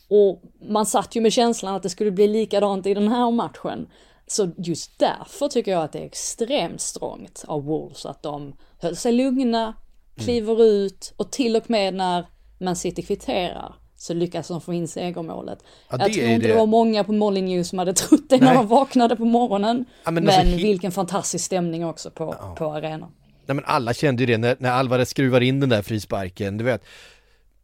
Och 0.08 0.42
man 0.62 0.86
satt 0.86 1.15
ju 1.15 1.22
med 1.22 1.34
känslan 1.34 1.76
att 1.76 1.84
det 1.84 1.89
skulle 1.89 2.12
bli 2.12 2.28
likadant 2.28 2.86
i 2.86 2.94
den 2.94 3.08
här 3.08 3.32
matchen. 3.32 3.88
Så 4.28 4.52
just 4.58 5.00
därför 5.00 5.48
tycker 5.48 5.72
jag 5.72 5.84
att 5.84 5.92
det 5.92 6.00
är 6.00 6.06
extremt 6.06 6.82
strångt 6.82 7.44
av 7.48 7.63
Wolves 7.63 8.06
att 8.06 8.24
de 8.24 8.56
höll 8.82 8.96
sig 8.96 9.12
lugna, 9.12 9.74
kliver 10.18 10.63
ut 10.63 11.13
och 11.18 11.32
till 11.32 11.56
och 11.56 11.70
med 11.70 11.94
när 11.94 12.26
Man 12.60 12.76
City 12.76 13.02
kvitterar 13.02 13.76
så 14.01 14.13
lyckas 14.13 14.47
de 14.47 14.62
få 14.62 14.73
in 14.73 14.88
segermålet. 14.88 15.59
Ja, 15.89 15.97
jag 15.99 16.13
tror 16.13 16.25
inte 16.25 16.47
det. 16.47 16.53
det 16.53 16.59
var 16.59 16.65
många 16.65 17.03
på 17.03 17.12
Molly 17.12 17.41
News 17.41 17.69
som 17.69 17.79
hade 17.79 17.93
trott 17.93 18.29
det 18.29 18.38
när 18.38 18.45
Nej. 18.45 18.55
de 18.55 18.67
vaknade 18.67 19.15
på 19.15 19.25
morgonen. 19.25 19.85
Ja, 20.03 20.12
men 20.12 20.25
men 20.25 20.39
alltså, 20.39 20.55
vilken 20.55 20.91
fantastisk 20.91 21.45
stämning 21.45 21.85
också 21.85 22.12
på, 22.12 22.55
på 22.57 22.71
arenan. 22.71 23.12
Nej 23.45 23.55
men 23.55 23.65
alla 23.65 23.93
kände 23.93 24.23
ju 24.23 24.27
det 24.27 24.38
när, 24.38 24.55
när 24.59 24.71
Alvarez 24.71 25.09
skruvar 25.09 25.41
in 25.41 25.59
den 25.59 25.69
där 25.69 25.81
frisparken, 25.81 26.57
du 26.57 26.63
vet 26.63 26.85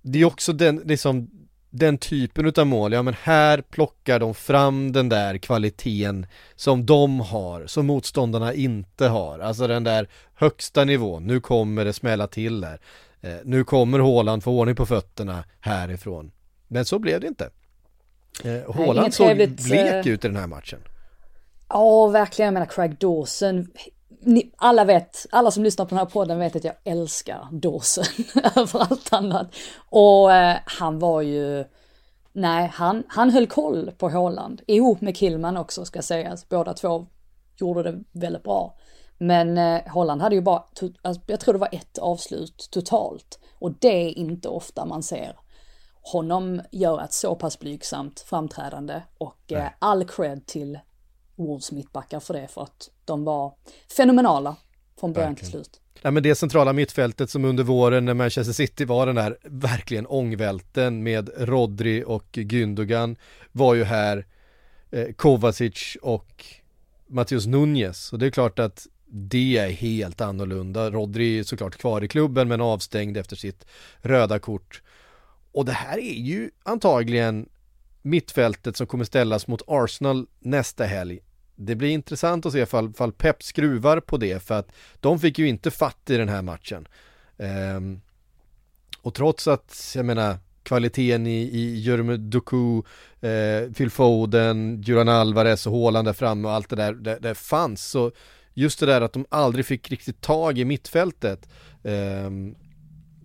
Det 0.02 0.22
är 0.22 0.26
också 0.26 0.54
den, 0.54 0.82
liksom 0.86 1.30
den 1.70 1.98
typen 1.98 2.46
utav 2.46 2.68
mål, 2.68 2.94
ja 2.94 3.02
men 3.02 3.16
här 3.22 3.62
plockar 3.62 4.20
de 4.20 4.34
fram 4.34 4.92
den 4.92 5.10
där 5.10 5.38
kvaliteten 5.38 6.26
som 6.56 6.86
de 6.86 7.20
har, 7.20 7.68
som 7.68 7.86
motståndarna 7.86 8.54
inte 8.54 9.08
har. 9.08 9.40
Alltså 9.40 9.68
den 9.68 9.84
där 9.84 10.08
högsta 10.36 10.84
nivån, 10.86 11.28
nu 11.28 11.40
kommer 11.40 11.86
det 11.86 11.94
smälla 11.94 12.28
till 12.28 12.62
där. 12.62 12.80
Eh, 13.26 13.36
nu 13.44 13.64
kommer 13.64 14.00
Haaland 14.00 14.44
få 14.44 14.52
ordning 14.52 14.76
på 14.76 14.86
fötterna 14.86 15.44
härifrån. 15.60 16.32
Men 16.68 16.86
så 16.86 17.00
blev 17.00 17.22
det 17.22 17.28
inte. 17.28 17.50
Eh, 18.44 18.88
inget 18.88 19.14
såg 19.14 19.38
blek 19.38 20.06
eh, 20.06 20.08
ut 20.08 20.26
i 20.26 20.28
den 20.28 20.36
här 20.38 20.48
matchen. 20.48 20.80
Ja, 21.70 22.08
verkligen. 22.08 22.48
Jag 22.48 22.54
menar 22.54 22.66
Craig 22.66 22.98
Dawson. 22.98 23.68
Ni, 24.22 24.52
alla 24.58 24.86
vet, 24.86 25.26
alla 25.32 25.52
som 25.52 25.64
lyssnar 25.64 25.86
på 25.86 25.90
den 25.90 25.98
här 25.98 26.06
podden 26.06 26.40
vet 26.40 26.56
att 26.56 26.64
jag 26.64 26.76
älskar 26.84 27.48
Dawson 27.52 28.06
över 28.56 28.80
allt 28.80 29.14
annat. 29.14 29.56
Och 29.90 30.34
eh, 30.34 30.58
han 30.66 31.00
var 31.00 31.22
ju, 31.22 31.66
nej, 32.34 32.72
han, 32.74 33.04
han 33.08 33.30
höll 33.30 33.48
koll 33.48 33.92
på 33.98 34.10
Haaland. 34.10 34.62
Ihop 34.68 35.02
med 35.02 35.18
Killman 35.18 35.58
också 35.58 35.86
ska 35.86 36.02
sägas. 36.02 36.50
Båda 36.50 36.74
två 36.74 37.08
gjorde 37.58 37.84
det 37.84 38.04
väldigt 38.12 38.44
bra. 38.44 38.78
Men 39.18 39.58
eh, 39.58 39.82
Holland 39.88 40.22
hade 40.22 40.36
ju 40.36 40.42
bara, 40.42 40.64
alltså, 41.02 41.22
jag 41.28 41.40
tror 41.40 41.54
det 41.54 41.60
var 41.60 41.70
ett 41.72 41.98
avslut 41.98 42.68
totalt. 42.72 43.40
Och 43.60 43.72
det 43.80 44.08
är 44.08 44.18
inte 44.18 44.50
ofta 44.50 44.86
man 44.86 45.04
ser 45.04 45.36
honom 46.02 46.62
göra 46.72 47.04
ett 47.04 47.14
så 47.14 47.36
pass 47.36 47.60
blygsamt 47.60 48.20
framträdande. 48.20 49.02
Och 49.18 49.52
eh, 49.52 49.68
all 49.80 50.06
cred 50.06 50.46
till 50.46 50.80
Wolves 51.36 51.72
mittbackar 51.72 52.20
för 52.20 52.34
det, 52.34 52.48
för 52.48 52.62
att 52.62 52.90
de 53.06 53.24
var 53.24 53.54
fenomenala 53.98 54.56
från 55.00 55.14
början 55.14 55.36
till 55.36 55.48
slut. 55.48 55.82
Ja 56.02 56.12
men 56.12 56.24
det 56.24 56.36
centrala 56.36 56.74
mittfältet 56.74 57.30
som 57.30 57.46
under 57.46 57.64
våren 57.64 58.06
när 58.06 58.14
Manchester 58.14 58.54
City 58.54 58.86
var 58.86 59.06
den 59.06 59.16
där 59.16 59.38
verkligen 59.44 60.08
ångvälten 60.08 61.04
med 61.04 61.30
Rodri 61.38 62.04
och 62.08 62.28
Gündogan 62.32 63.16
var 63.52 63.76
ju 63.76 63.84
här 63.84 64.26
eh, 64.92 65.14
Kovacic 65.14 65.98
och 66.02 66.46
Matheus 67.08 67.46
Nunez 67.46 68.14
och 68.14 68.20
det 68.20 68.26
är 68.26 68.32
klart 68.32 68.60
att 68.60 68.88
det 69.18 69.58
är 69.58 69.70
helt 69.70 70.22
annorlunda. 70.22 70.92
Rodri 70.92 71.40
är 71.40 71.44
såklart 71.44 71.78
kvar 71.78 72.04
i 72.04 72.08
klubben 72.08 72.48
men 72.48 72.62
avstängd 72.62 73.18
efter 73.18 73.36
sitt 73.36 73.66
röda 74.02 74.40
kort. 74.40 74.82
Och 75.52 75.66
det 75.66 75.72
här 75.72 75.98
är 75.98 76.20
ju 76.20 76.52
antagligen 76.64 77.50
mittfältet 78.02 78.78
som 78.78 78.88
kommer 78.88 79.04
ställas 79.04 79.48
mot 79.48 79.62
Arsenal 79.68 80.28
nästa 80.40 80.86
helg. 80.86 81.20
Det 81.56 81.76
blir 81.76 81.90
intressant 81.90 82.46
att 82.46 82.52
se 82.52 82.60
ifall, 82.60 82.94
fall 82.94 83.12
Pep 83.12 83.44
skruvar 83.44 84.00
på 84.00 84.18
det 84.18 84.44
för 84.44 84.60
att 84.60 84.72
de 85.00 85.20
fick 85.20 85.40
ju 85.40 85.48
inte 85.48 85.72
fatt 85.72 86.10
i 86.10 86.18
den 86.18 86.30
här 86.30 86.42
matchen. 86.42 86.88
Um, 87.38 88.02
och 89.02 89.14
trots 89.14 89.48
att, 89.48 89.94
jag 89.96 90.06
menar, 90.06 90.38
kvaliteten 90.64 91.28
i, 91.28 91.42
i 91.42 91.80
Jeremy 91.80 92.18
Doku, 92.18 92.82
eh, 93.22 93.72
Phil 93.72 93.90
Foden, 93.90 94.82
Juran 94.82 95.10
Alvarez 95.10 95.68
och 95.68 95.74
Haaland 95.74 96.08
där 96.08 96.14
framme 96.14 96.48
och 96.48 96.54
allt 96.54 96.70
det 96.70 96.76
där, 96.76 96.94
det, 96.94 97.20
det 97.22 97.36
fanns. 97.36 97.86
Så 97.86 98.12
just 98.56 98.80
det 98.80 98.86
där 98.86 99.02
att 99.02 99.14
de 99.14 99.26
aldrig 99.30 99.66
fick 99.66 99.92
riktigt 99.92 100.22
tag 100.22 100.58
i 100.58 100.66
mittfältet 100.66 101.50
ehm, 101.84 102.56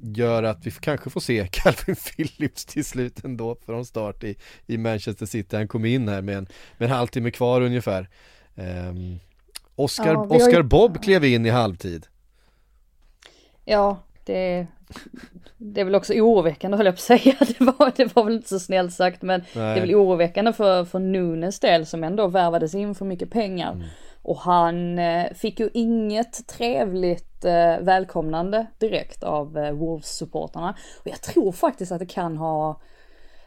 gör 0.02 0.42
att 0.42 0.66
vi 0.66 0.70
kanske 0.70 1.10
får 1.10 1.20
se 1.20 1.48
Calvin 1.52 1.96
Phillips 1.96 2.64
till 2.64 2.84
slut 2.84 3.24
ändå 3.24 3.56
från 3.66 3.84
start 3.84 4.24
i, 4.24 4.36
i 4.66 4.78
Manchester 4.78 5.26
City. 5.26 5.56
Han 5.56 5.68
kom 5.68 5.84
in 5.84 6.08
här 6.08 6.22
med 6.22 6.36
en, 6.38 6.46
med 6.78 6.86
en 6.90 6.96
halvtimme 6.96 7.30
kvar 7.30 7.60
ungefär. 7.60 8.08
Um, 8.54 9.18
Oscar, 9.74 10.12
Ja, 10.12 10.28
ju- 10.30 10.36
Oscar 10.36 10.62
Bob 10.62 11.02
klev 11.02 11.24
in 11.24 11.46
i 11.46 11.50
halvtid. 11.50 12.06
Ja, 13.64 14.02
det, 14.24 14.66
det 15.56 15.80
är 15.80 15.84
väl 15.84 15.94
också 15.94 16.12
oroväckande 16.14 16.76
höll 16.76 16.86
jag 16.86 16.94
på 16.94 16.98
att 16.98 17.20
säga. 17.20 17.36
Det 17.58 17.60
var, 17.60 17.92
det 17.96 18.16
var 18.16 18.24
väl 18.24 18.34
inte 18.34 18.48
så 18.48 18.60
snällt 18.60 18.92
sagt 18.94 19.22
men 19.22 19.42
det 19.52 19.60
är 19.60 19.80
väl 19.80 19.94
oroväckande 19.94 20.52
för, 20.52 20.84
för 20.84 20.98
Nunes 20.98 21.60
del 21.60 21.86
som 21.86 22.04
ändå 22.04 22.26
värvades 22.26 22.74
in 22.74 22.94
för 22.94 23.04
mycket 23.04 23.30
pengar. 23.30 23.90
Och 24.22 24.38
han 24.38 24.98
eh, 24.98 25.32
fick 25.34 25.60
ju 25.60 25.70
inget 25.74 26.46
trevligt 26.46 27.44
eh, 27.44 27.78
välkomnande 27.80 28.66
direkt 28.78 29.22
av 29.22 29.58
eh, 29.58 29.72
Wolves-supporterna. 29.72 30.74
Och 31.00 31.06
jag 31.06 31.20
tror 31.20 31.52
faktiskt 31.52 31.92
att 31.92 31.98
det 31.98 32.06
kan 32.06 32.36
ha, 32.36 32.80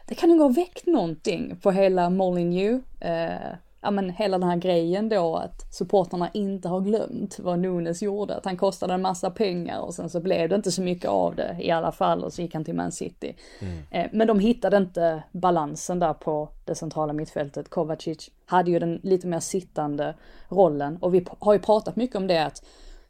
det 0.06 0.14
kan 0.14 0.28
nog 0.28 0.40
ha 0.40 0.48
väckt 0.48 0.86
någonting 0.86 1.56
på 1.62 1.70
hela 1.70 2.10
Molly 2.10 2.80
Eh, 3.00 3.56
ja 3.84 3.90
men 3.90 4.10
hela 4.10 4.38
den 4.38 4.48
här 4.48 4.56
grejen 4.56 5.08
då 5.08 5.36
att 5.36 5.74
supporterna 5.74 6.30
inte 6.34 6.68
har 6.68 6.80
glömt 6.80 7.38
vad 7.38 7.58
Nunes 7.58 8.02
gjorde, 8.02 8.36
att 8.36 8.44
han 8.44 8.56
kostade 8.56 8.94
en 8.94 9.02
massa 9.02 9.30
pengar 9.30 9.80
och 9.80 9.94
sen 9.94 10.10
så 10.10 10.20
blev 10.20 10.48
det 10.48 10.54
inte 10.54 10.72
så 10.72 10.82
mycket 10.82 11.10
av 11.10 11.34
det 11.34 11.56
i 11.60 11.70
alla 11.70 11.92
fall 11.92 12.24
och 12.24 12.32
så 12.32 12.42
gick 12.42 12.54
han 12.54 12.64
till 12.64 12.74
Man 12.74 12.92
City. 12.92 13.36
Mm. 13.60 13.78
Eh, 13.90 14.10
men 14.12 14.26
de 14.26 14.38
hittade 14.38 14.76
inte 14.76 15.22
balansen 15.32 15.98
där 15.98 16.14
på 16.14 16.48
det 16.64 16.74
centrala 16.74 17.12
mittfältet. 17.12 17.70
Kovacic 17.70 18.30
hade 18.46 18.70
ju 18.70 18.78
den 18.78 19.00
lite 19.02 19.26
mer 19.26 19.40
sittande 19.40 20.14
rollen 20.48 20.96
och 20.96 21.14
vi 21.14 21.26
har 21.38 21.52
ju 21.52 21.58
pratat 21.58 21.96
mycket 21.96 22.16
om 22.16 22.26
det 22.26 22.44
att 22.44 22.64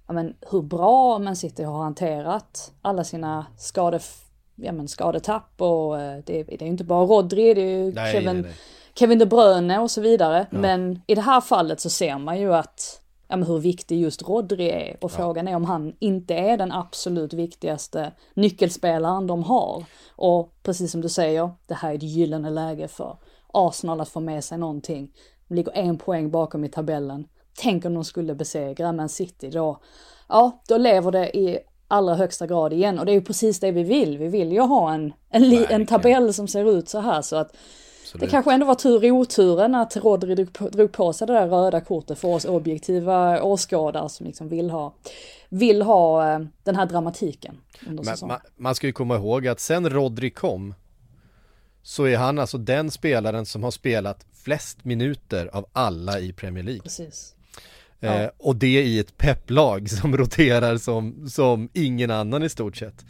ja 0.06 0.12
men 0.12 0.34
hur 0.50 0.62
bra 0.62 1.18
Man 1.18 1.36
City 1.36 1.62
har 1.62 1.82
hanterat 1.82 2.72
alla 2.82 3.04
sina 3.04 3.46
skade, 3.58 4.00
ja 4.54 4.72
men 4.72 4.88
skadetapp 4.88 5.60
och 5.60 6.00
eh, 6.00 6.18
det, 6.26 6.42
det 6.42 6.54
är 6.54 6.62
ju 6.62 6.70
inte 6.70 6.84
bara 6.84 7.04
Rodri, 7.04 7.54
det 7.54 7.62
är 7.62 7.84
ju 7.84 7.92
nej, 7.92 8.12
Kevin 8.12 8.34
nej, 8.34 8.42
nej 8.42 8.54
Kevin 8.94 9.18
De 9.18 9.26
Bruyne 9.26 9.78
och 9.78 9.90
så 9.90 10.00
vidare. 10.00 10.46
Ja. 10.50 10.58
Men 10.58 11.02
i 11.06 11.14
det 11.14 11.20
här 11.20 11.40
fallet 11.40 11.80
så 11.80 11.90
ser 11.90 12.18
man 12.18 12.40
ju 12.40 12.54
att, 12.54 13.00
ja 13.28 13.36
men 13.36 13.48
hur 13.48 13.58
viktig 13.58 14.00
just 14.00 14.28
Rodri 14.28 14.70
är. 14.70 14.96
Och 15.00 15.10
ja. 15.12 15.16
frågan 15.16 15.48
är 15.48 15.56
om 15.56 15.64
han 15.64 15.96
inte 15.98 16.34
är 16.34 16.56
den 16.56 16.72
absolut 16.72 17.32
viktigaste 17.32 18.12
nyckelspelaren 18.34 19.26
de 19.26 19.42
har. 19.42 19.84
Och 20.16 20.54
precis 20.62 20.92
som 20.92 21.00
du 21.00 21.08
säger, 21.08 21.50
det 21.66 21.74
här 21.74 21.90
är 21.90 21.94
ett 21.94 22.02
gyllene 22.02 22.50
läge 22.50 22.88
för 22.88 23.16
Arsenal 23.52 24.00
att 24.00 24.08
få 24.08 24.20
med 24.20 24.44
sig 24.44 24.58
någonting. 24.58 25.12
De 25.48 25.54
ligger 25.54 25.72
en 25.72 25.98
poäng 25.98 26.30
bakom 26.30 26.64
i 26.64 26.68
tabellen. 26.68 27.26
Tänk 27.56 27.84
om 27.84 27.94
de 27.94 28.04
skulle 28.04 28.34
besegra 28.34 28.92
Man 28.92 29.08
City 29.08 29.50
då. 29.50 29.80
Ja, 30.28 30.62
då 30.68 30.78
lever 30.78 31.10
det 31.10 31.36
i 31.36 31.58
allra 31.88 32.14
högsta 32.14 32.46
grad 32.46 32.72
igen. 32.72 32.98
Och 32.98 33.06
det 33.06 33.12
är 33.12 33.14
ju 33.14 33.24
precis 33.24 33.60
det 33.60 33.70
vi 33.70 33.82
vill. 33.82 34.18
Vi 34.18 34.28
vill 34.28 34.52
ju 34.52 34.60
ha 34.60 34.94
en, 34.94 35.12
en, 35.30 35.66
en 35.68 35.86
tabell 35.86 36.34
som 36.34 36.48
ser 36.48 36.78
ut 36.78 36.88
så 36.88 36.98
här 36.98 37.22
så 37.22 37.36
att 37.36 37.56
Absolut. 38.14 38.30
Det 38.30 38.30
kanske 38.30 38.52
ändå 38.52 38.66
var 38.66 38.74
tur 38.74 39.04
i 39.04 39.10
oturen 39.10 39.74
att 39.74 39.96
Rodri 39.96 40.46
drog 40.72 40.92
på 40.92 41.12
sig 41.12 41.26
det 41.26 41.32
där 41.32 41.48
röda 41.48 41.80
kortet 41.80 42.18
för 42.18 42.28
oss 42.28 42.44
objektiva 42.44 43.42
åskådare 43.42 44.08
som 44.08 44.26
liksom 44.26 44.48
vill 44.48 44.70
ha, 44.70 44.94
vill 45.48 45.82
ha 45.82 46.32
eh, 46.32 46.40
den 46.62 46.76
här 46.76 46.86
dramatiken. 46.86 47.56
Men, 47.80 48.00
man, 48.28 48.40
man 48.56 48.74
ska 48.74 48.86
ju 48.86 48.92
komma 48.92 49.16
ihåg 49.16 49.46
att 49.46 49.60
sen 49.60 49.90
Rodri 49.90 50.30
kom 50.30 50.74
så 51.82 52.04
är 52.04 52.16
han 52.16 52.38
alltså 52.38 52.58
den 52.58 52.90
spelaren 52.90 53.46
som 53.46 53.62
har 53.62 53.70
spelat 53.70 54.26
flest 54.32 54.84
minuter 54.84 55.50
av 55.52 55.66
alla 55.72 56.20
i 56.20 56.32
Premier 56.32 56.64
League. 56.64 56.82
Precis. 56.82 57.34
Eh, 58.00 58.22
ja. 58.22 58.30
och 58.38 58.56
det 58.56 58.82
i 58.82 58.98
ett 58.98 59.16
pepplag 59.16 59.90
som 60.00 60.16
roterar 60.16 60.76
som, 60.76 61.28
som 61.28 61.68
ingen 61.72 62.10
annan 62.10 62.42
i 62.42 62.48
stort 62.48 62.76
sett. 62.76 63.04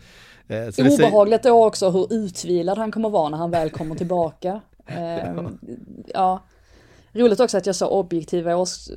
Eh, 0.49 0.69
Obehagligt 0.79 1.43
då 1.43 1.67
också 1.67 1.91
hur 1.91 2.13
utvilad 2.13 2.79
han 2.79 2.93
kommer 2.93 3.11
vara 3.11 3.29
när 3.29 3.39
han 3.39 3.51
väl 3.51 3.71
kommer 3.71 3.95
tillbaka. 3.95 4.61
Ehm, 4.87 5.59
ja. 6.07 6.43
Roligt 7.13 7.41
också 7.41 7.59
att 7.59 7.67
jag 7.67 7.77
sa 7.77 7.89
objektiva, 7.89 8.57
års, 8.57 8.89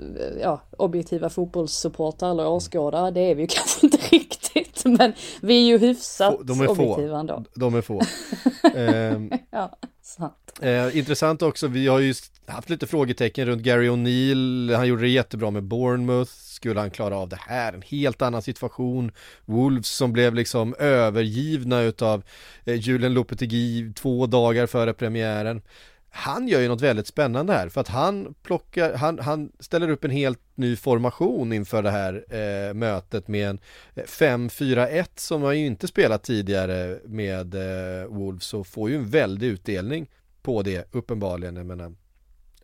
ja, 0.42 0.62
objektiva 0.78 1.30
fotbollssupportrar 1.30 2.32
eller 2.32 2.48
åskådare, 2.48 3.12
det 3.12 3.22
är 3.22 3.36
vi 3.36 3.42
ju 3.42 3.48
kanske 3.52 3.86
inte 3.86 3.98
riktigt, 3.98 4.86
men 4.86 5.14
vi 5.42 5.58
är 5.58 5.66
ju 5.66 5.78
hyfsat 5.78 6.40
de 6.44 6.62
är 6.62 6.70
objektiva 6.70 7.10
få. 7.10 7.16
ändå. 7.16 7.44
De 7.56 7.76
är 7.76 7.82
få. 7.82 8.02
ehm, 8.76 9.32
ja, 9.52 9.78
sant. 10.02 10.60
Eh, 10.62 10.98
intressant 10.98 11.42
också, 11.42 11.68
vi 11.68 11.88
har 11.88 12.00
ju 12.00 12.14
haft 12.46 12.70
lite 12.70 12.88
frågetecken 12.88 13.46
runt 13.46 13.62
Gary 13.62 13.90
O'Neill, 13.90 14.76
han 14.76 14.88
gjorde 14.88 15.02
det 15.02 15.10
jättebra 15.10 15.52
med 15.52 15.64
Bournemouth, 15.64 16.32
skulle 16.58 16.80
han 16.80 16.92
klara 16.92 17.18
av 17.18 17.30
det 17.30 17.40
här? 17.40 17.74
En 17.74 17.82
helt 17.82 18.22
annan 18.22 18.42
situation. 18.42 19.12
Wolves 19.46 19.88
som 19.88 20.14
blev 20.14 20.36
liksom 20.36 20.76
övergivna 20.80 21.82
utav 21.82 22.24
eh, 22.66 22.76
Julian 22.76 23.14
Lopetegui 23.14 23.94
två 23.94 24.26
dagar 24.26 24.68
före 24.68 24.94
premiären. 24.94 25.62
Han 26.10 26.48
gör 26.48 26.62
ju 26.62 26.68
något 26.68 26.82
väldigt 26.82 27.08
spännande 27.08 27.54
här 27.54 27.70
för 27.70 27.82
att 27.82 27.88
han 27.88 28.36
plockar, 28.44 28.94
han, 28.94 29.20
han 29.20 29.52
ställer 29.60 29.90
upp 29.90 30.04
en 30.04 30.12
helt 30.12 30.40
ny 30.56 30.76
formation 30.76 31.54
inför 31.54 31.84
det 31.84 31.92
här 31.92 32.26
eh, 32.30 32.74
mötet 32.74 33.28
med 33.28 33.50
en 33.50 33.60
eh, 33.96 34.04
5-4-1 34.04 35.06
som 35.16 35.44
han 35.44 35.60
ju 35.60 35.66
inte 35.66 35.88
spelat 35.88 36.24
tidigare 36.24 37.00
med 37.06 37.56
eh, 37.56 38.08
Wolves 38.08 38.54
och 38.54 38.68
får 38.68 38.90
ju 38.90 38.96
en 38.96 39.10
väldig 39.10 39.48
utdelning 39.48 40.08
på 40.42 40.62
det 40.62 40.94
uppenbarligen. 40.96 41.56
Jag 41.56 41.66
menar, 41.66 41.96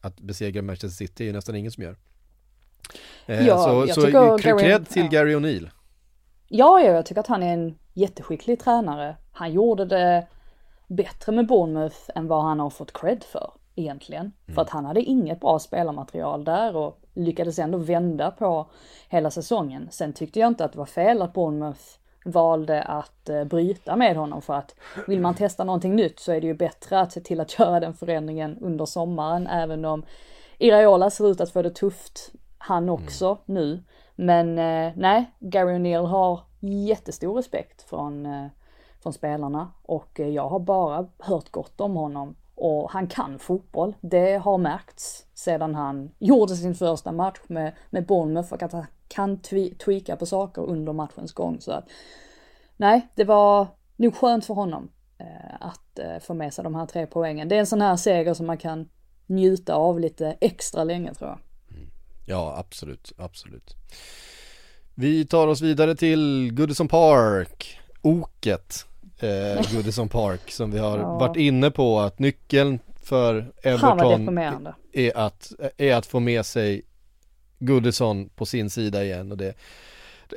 att 0.02 0.22
besegra 0.22 0.62
Manchester 0.62 1.06
City 1.06 1.24
är 1.24 1.28
ju 1.28 1.34
nästan 1.34 1.56
ingen 1.56 1.72
som 1.72 1.84
gör. 1.84 1.96
Eh, 3.26 3.48
ja, 3.48 3.58
så 3.58 3.86
jag 3.88 3.96
så 3.96 4.02
tycker 4.02 4.38
cred 4.38 4.90
till. 4.90 5.10
Gary 5.10 5.36
O'Neill. 5.36 5.70
Ja, 6.48 6.80
ja, 6.80 6.92
jag 6.92 7.06
tycker 7.06 7.22
att 7.22 7.28
han 7.28 7.44
är 7.44 7.54
en 7.54 7.78
jätteskicklig 7.94 8.60
tränare. 8.60 9.16
Han 9.32 9.54
gjorde 9.54 9.86
det 9.86 10.28
bättre 10.88 11.32
med 11.32 11.48
Bournemouth 11.48 11.98
än 12.16 12.28
vad 12.28 12.44
han 12.44 12.60
har 12.60 12.70
fått 12.70 12.94
cred 12.94 13.24
för 13.24 13.52
egentligen. 13.76 14.22
Mm. 14.22 14.56
För 14.56 14.62
att 14.62 14.70
han 14.70 14.86
hade 14.86 15.02
inget 15.02 15.40
bra 15.40 15.60
spelarmaterial 15.60 16.44
där 16.44 16.76
och 16.76 17.00
lyckades 17.14 17.60
ändå 17.60 17.78
vända 17.78 18.32
på 18.32 18.70
hela 19.10 19.32
säsongen. 19.32 19.88
Sen 19.92 20.14
tyckte 20.14 20.40
jag 20.40 20.48
inte 20.48 20.66
att 20.66 20.72
det 20.72 20.78
var 20.78 20.86
fel 20.86 21.22
att 21.22 21.34
Bournemouth 21.34 21.82
valde 22.26 22.84
att 22.84 23.30
uh, 23.30 23.44
bryta 23.44 23.96
med 23.96 24.16
honom 24.16 24.42
för 24.42 24.54
att 24.54 24.76
vill 25.08 25.22
man 25.22 25.36
testa 25.36 25.64
någonting 25.64 25.96
nytt 25.96 26.20
så 26.20 26.32
är 26.32 26.42
det 26.42 26.48
ju 26.48 26.54
bättre 26.54 27.00
att 27.00 27.12
se 27.12 27.22
till 27.22 27.40
att 27.40 27.60
göra 27.60 27.80
den 27.80 27.94
förändringen 27.94 28.58
under 28.62 28.86
sommaren 28.86 29.48
även 29.48 29.86
om 29.86 30.06
Iraola 30.58 31.10
ser 31.10 31.32
ut 31.32 31.42
att 31.42 31.52
få 31.52 31.62
det 31.62 31.70
tufft 31.70 32.32
han 32.64 32.84
mm. 32.84 32.94
också 32.94 33.26
mm. 33.26 33.40
nu. 33.46 33.84
Men 34.16 34.60
eh, 34.60 34.94
nej, 34.96 35.32
Gary 35.40 35.74
O'Neill 35.74 36.06
har 36.06 36.40
jättestor 36.60 37.36
respekt 37.36 37.82
från, 37.82 38.26
eh, 38.26 38.48
från 39.04 39.14
spelarna 39.14 39.72
och 39.82 40.20
eh, 40.20 40.28
jag 40.28 40.50
har 40.50 40.60
bara 40.60 41.08
hört 41.20 41.50
gott 41.50 41.82
om 41.82 41.96
honom. 41.96 42.36
Och 42.56 42.92
han 42.92 43.08
kan 43.08 43.40
fotboll, 43.40 43.96
det 44.02 44.38
har 44.38 44.58
märkts 44.58 45.26
sedan 45.34 45.76
han 45.76 46.12
gjorde 46.20 46.56
sin 46.56 46.76
första 46.76 47.12
match 47.12 47.40
med, 47.48 47.74
med 47.90 48.06
Bournemouth 48.06 48.54
och 48.54 48.64
att 48.64 48.72
han 48.72 48.86
kan 49.08 49.40
tweaka 49.86 50.16
på 50.16 50.26
saker 50.26 50.62
under 50.62 50.94
matchens 50.94 51.34
gång. 51.34 51.62
Så 51.62 51.72
att 51.72 51.90
nej, 52.78 53.08
det 53.16 53.24
var 53.24 53.68
nog 53.96 54.16
skönt 54.16 54.46
för 54.46 54.54
honom 54.54 54.90
eh, 55.18 55.56
att 55.60 56.00
eh, 56.00 56.20
få 56.20 56.34
med 56.34 56.54
sig 56.54 56.64
de 56.64 56.76
här 56.76 56.86
tre 56.86 57.08
poängen. 57.08 57.48
Det 57.48 57.56
är 57.56 57.60
en 57.60 57.66
sån 57.66 57.82
här 57.82 57.96
seger 57.96 58.34
som 58.34 58.46
man 58.46 58.58
kan 58.58 58.90
njuta 59.26 59.76
av 59.76 60.00
lite 60.00 60.38
extra 60.42 60.84
länge 60.84 61.14
tror 61.14 61.30
jag. 61.30 61.40
Ja, 62.26 62.56
absolut, 62.58 63.12
absolut. 63.18 63.76
Vi 64.96 65.26
tar 65.26 65.48
oss 65.48 65.62
vidare 65.62 65.96
till 65.96 66.54
Goodison 66.54 66.88
Park, 66.88 67.80
Oket 68.02 68.86
eh, 69.20 69.72
Goodison 69.74 70.10
Park 70.10 70.52
som 70.52 70.72
vi 70.72 70.80
har 70.80 70.98
ja. 70.98 71.18
varit 71.18 71.38
inne 71.38 71.72
på 71.72 72.00
att 72.00 72.20
nyckeln 72.20 72.80
för 73.04 73.52
Everton 73.62 74.38
är 74.94 75.18
att, 75.18 75.52
är 75.78 75.96
att 75.96 76.06
få 76.06 76.20
med 76.20 76.46
sig 76.46 76.82
Goodison 77.60 78.30
på 78.30 78.46
sin 78.46 78.70
sida 78.70 79.04
igen 79.04 79.32
och 79.32 79.38
det 79.38 79.54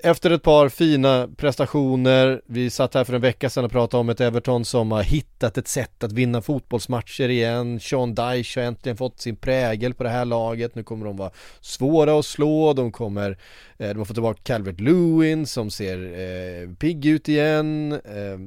efter 0.02 0.30
ett 0.30 0.42
par 0.42 0.68
fina 0.68 1.28
prestationer, 1.36 2.42
vi 2.46 2.70
satt 2.70 2.94
här 2.94 3.04
för 3.04 3.12
en 3.12 3.20
vecka 3.20 3.50
sedan 3.50 3.64
och 3.64 3.70
pratade 3.70 4.00
om 4.00 4.08
ett 4.08 4.20
Everton 4.20 4.64
som 4.64 4.92
har 4.92 5.02
hittat 5.02 5.58
ett 5.58 5.68
sätt 5.68 6.04
att 6.04 6.12
vinna 6.12 6.42
fotbollsmatcher 6.42 7.28
igen. 7.28 7.80
Sean 7.80 8.14
Dyche 8.14 8.60
har 8.60 8.66
äntligen 8.66 8.96
fått 8.96 9.20
sin 9.20 9.36
prägel 9.36 9.94
på 9.94 10.02
det 10.02 10.08
här 10.08 10.24
laget. 10.24 10.74
Nu 10.74 10.82
kommer 10.82 11.06
de 11.06 11.16
vara 11.16 11.30
svåra 11.60 12.18
att 12.18 12.26
slå, 12.26 12.72
de 12.72 12.92
kommer, 12.92 13.30
eh, 13.78 13.88
de 13.88 13.98
har 13.98 14.04
fått 14.04 14.16
tillbaka 14.16 14.40
Calvert 14.42 14.80
Lewin 14.80 15.46
som 15.46 15.70
ser 15.70 15.98
eh, 15.98 16.74
pigg 16.74 17.06
ut 17.06 17.28
igen. 17.28 17.92
Eh, 17.92 18.38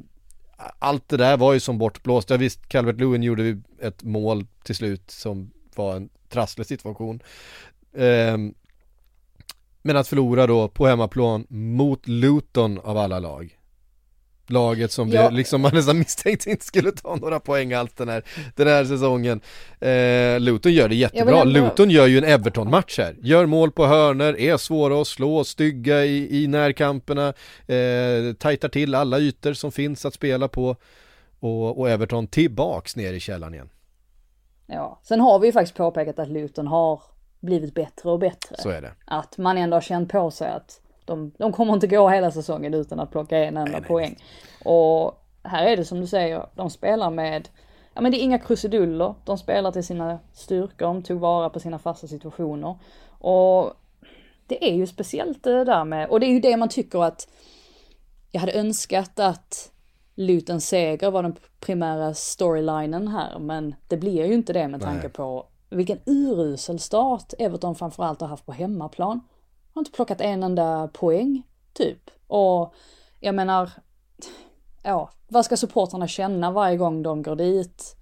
allt 0.80 1.10
det 1.10 1.17
där 1.17 1.38
var 1.38 1.54
ju 1.54 1.60
som 1.60 1.78
bortblåst. 1.78 2.30
Ja 2.30 2.38
visst, 2.38 2.69
Calvert 2.69 2.99
Lewin 2.99 3.23
gjorde 3.23 3.62
ett 3.82 4.04
mål 4.04 4.45
till 4.63 4.75
slut 4.75 5.12
som 5.12 5.52
var 5.75 5.95
en 5.95 6.10
trasslig 6.30 6.67
situation. 6.67 7.19
Eh, 7.93 8.38
men 9.82 9.98
att 9.98 10.08
förlora 10.08 10.48
då 10.48 10.68
på 10.68 10.88
hemmaplan 10.88 11.46
mot 11.50 12.08
Luton 12.08 12.80
av 12.80 12.98
alla 12.98 13.20
lag. 13.20 13.60
Laget 14.48 14.92
som 14.92 15.10
ja. 15.10 15.30
vi 15.30 15.36
liksom 15.36 15.62
man 15.62 15.72
nästan 15.74 15.98
misstänkte 16.00 16.50
inte 16.50 16.65
skulle 16.65 16.92
ta 16.92 17.15
några 17.15 17.39
poäng 17.39 17.74
alls 17.74 17.94
den 17.94 18.10
här, 18.10 18.24
den 18.56 18.68
här 18.68 18.86
säsongen. 18.86 19.42
Eh, 19.80 20.39
Luton 20.39 20.74
gör 20.74 20.89
det 20.89 20.96
jättebra, 20.96 21.42
ändå... 21.42 21.54
Luton 21.54 21.89
gör 21.89 22.08
ju 22.08 22.18
en 22.18 22.24
Everton-match 22.24 22.98
här. 22.98 23.15
Gör 23.22 23.46
mål 23.46 23.72
på 23.72 23.86
hörner, 23.86 24.39
är 24.39 24.58
svåra 24.58 25.02
att 25.02 25.08
slå, 25.08 25.44
stygga 25.44 26.06
i, 26.06 26.44
i 26.44 26.48
närkamperna 26.48 27.34
eh, 27.68 28.34
Tajtar 28.39 28.70
till 28.70 28.96
alla 28.96 29.20
ytor 29.20 29.54
som 29.54 29.72
finns 29.72 30.06
att 30.06 30.13
spela 30.13 30.48
på. 30.48 30.76
Och, 31.39 31.80
och 31.80 31.89
Everton 31.89 32.28
tillbaks 32.28 32.96
ner 32.96 33.13
i 33.13 33.20
källan 33.20 33.54
igen. 33.54 33.70
Ja, 34.68 35.00
sen 35.04 35.20
har 35.20 35.39
vi 35.39 35.48
ju 35.48 35.54
faktiskt 35.54 35.78
påpekat 35.78 36.20
att 36.20 36.30
Luton 36.30 36.68
har 36.68 37.02
blivit 37.39 37.73
bättre 37.73 38.10
och 38.10 38.19
bättre. 38.19 38.56
Så 38.60 38.69
är 38.69 38.82
det. 38.82 38.91
Att 39.06 39.38
man 39.38 39.58
ändå 39.58 39.75
har 39.75 39.82
känt 39.82 40.12
på 40.12 40.32
sig 40.32 40.52
att 40.52 40.82
de, 41.06 41.32
de 41.38 41.52
kommer 41.52 41.73
inte 41.73 41.88
gå 41.88 42.10
hela 42.10 42.32
säsongen 42.32 42.73
utan 42.73 42.99
att 42.99 43.12
plocka 43.12 43.38
en 43.38 43.58
enda 43.58 43.71
nej, 43.71 43.88
poäng. 43.88 44.15
Nej. 44.17 44.73
Och 44.73 45.25
här 45.43 45.65
är 45.65 45.78
det 45.78 45.86
som 45.86 46.02
du 46.02 46.08
säger, 46.08 46.45
de 46.56 46.69
spelar 46.69 47.10
med, 47.10 47.50
ja 47.94 48.02
men 48.02 48.12
det 48.12 48.17
är 48.17 48.23
inga 48.23 48.40
krusiduller, 48.40 49.15
de 49.25 49.37
spelar 49.37 49.71
till 49.71 49.83
sina 49.83 50.19
styrkor, 50.33 50.85
de 50.85 51.04
tog 51.04 51.19
vara 51.19 51.50
på 51.50 51.60
sina 51.60 51.79
fasta 51.79 52.08
situationer. 52.08 52.77
Och 53.10 53.73
det 54.48 54.69
är 54.69 54.75
ju 54.75 54.87
speciellt 54.87 55.44
det 55.44 55.63
där 55.63 55.85
med, 55.85 56.10
och 56.10 56.19
det 56.19 56.25
är 56.25 56.31
ju 56.31 56.40
det 56.40 56.58
man 56.58 56.69
tycker 56.69 57.04
att 57.04 57.27
jag 58.31 58.40
hade 58.40 58.54
önskat 58.54 59.19
att 59.19 59.71
Lutens 60.15 60.67
seger 60.67 61.12
var 61.12 61.23
den 61.23 61.35
primära 61.60 62.13
storylinen 62.13 63.08
här, 63.08 63.40
men 63.40 63.75
det 63.87 63.98
blir 63.98 64.25
ju 64.25 64.33
inte 64.33 64.54
det 64.54 64.67
med 64.67 64.81
tanke 64.81 65.04
Nej. 65.04 65.12
på 65.12 65.46
vilken 65.70 66.00
urusel 66.06 66.80
start 66.80 67.34
Everton 67.40 67.76
framförallt 67.76 68.22
har 68.22 68.28
haft 68.28 68.46
på 68.46 68.52
hemmaplan. 68.52 69.22
Har 69.74 69.82
inte 69.82 69.92
plockat 69.92 70.22
en 70.22 70.44
enda 70.44 70.88
poäng, 70.88 71.44
typ. 71.74 72.10
Och 72.28 72.74
jag 73.20 73.36
menar, 73.36 73.72
ja, 74.84 75.12
vad 75.28 75.46
ska 75.46 75.58
supportrarna 75.58 76.08
känna 76.08 76.52
varje 76.52 76.78
gång 76.78 77.04
de 77.04 77.24
går 77.24 77.36
dit? 77.36 77.96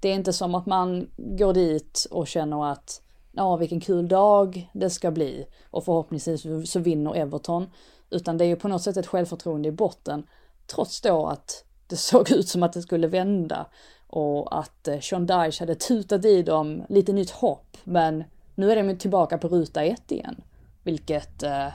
Det 0.00 0.08
är 0.08 0.14
inte 0.14 0.32
som 0.32 0.54
att 0.54 0.66
man 0.66 1.10
går 1.16 1.52
dit 1.52 2.06
och 2.10 2.28
känner 2.28 2.72
att 2.72 3.02
ja, 3.32 3.56
vilken 3.56 3.80
kul 3.80 4.08
dag 4.08 4.70
det 4.72 4.90
ska 4.90 5.10
bli 5.10 5.46
och 5.70 5.84
förhoppningsvis 5.84 6.70
så 6.70 6.78
vinner 6.78 7.16
Everton. 7.16 7.70
Utan 8.10 8.38
det 8.38 8.44
är 8.44 8.48
ju 8.48 8.56
på 8.56 8.68
något 8.68 8.82
sätt 8.82 8.96
ett 8.96 9.06
självförtroende 9.06 9.68
i 9.68 9.72
botten. 9.72 10.26
Trots 10.66 11.00
då 11.00 11.26
att 11.26 11.64
det 11.86 11.96
såg 11.96 12.30
ut 12.30 12.48
som 12.48 12.62
att 12.62 12.72
det 12.72 12.82
skulle 12.82 13.06
vända 13.06 13.66
och 14.08 14.58
att 14.58 14.88
eh, 14.88 15.00
Sean 15.00 15.26
Dyche 15.26 15.60
hade 15.60 15.74
tutat 15.74 16.24
i 16.24 16.42
dem 16.42 16.84
lite 16.88 17.12
nytt 17.12 17.30
hopp. 17.30 17.76
Men 17.84 18.24
nu 18.54 18.72
är 18.72 18.82
de 18.82 18.96
tillbaka 18.96 19.38
på 19.38 19.48
ruta 19.48 19.82
ett 19.82 20.12
igen. 20.12 20.40
Vilket, 20.82 21.42
eh, 21.42 21.66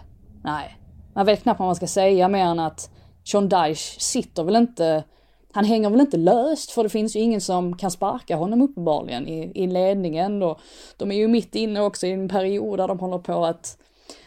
nej, 0.44 0.78
man 1.14 1.26
vet 1.26 1.44
knappt 1.44 1.60
vad 1.60 1.68
man 1.68 1.76
ska 1.76 1.88
säga 1.88 2.28
mer 2.28 2.46
än 2.46 2.60
att 2.60 2.90
Sean 3.24 3.50
Dyche 3.50 4.00
sitter 4.00 4.44
väl 4.44 4.56
inte, 4.56 5.04
han 5.52 5.66
hänger 5.66 5.90
väl 5.90 6.02
inte 6.02 6.18
löst 6.18 6.72
för 6.72 6.84
det 6.84 6.90
finns 6.90 7.16
ju 7.16 7.20
ingen 7.20 7.42
som 7.42 7.78
kan 7.78 7.92
sparka 7.92 8.36
honom 8.36 8.62
uppenbarligen 8.62 9.28
i, 9.28 9.52
i 9.64 9.68
ledningen 9.68 10.44
och 10.44 10.60
de 10.98 11.12
är 11.12 11.16
ju 11.16 11.28
mitt 11.28 11.56
inne 11.56 11.82
också 11.82 12.08
i 12.08 12.12
en 12.12 12.30
period 12.30 12.80
där 12.80 12.88
de 12.88 13.00
håller 13.00 13.18
på 13.18 13.46
att 13.46 13.78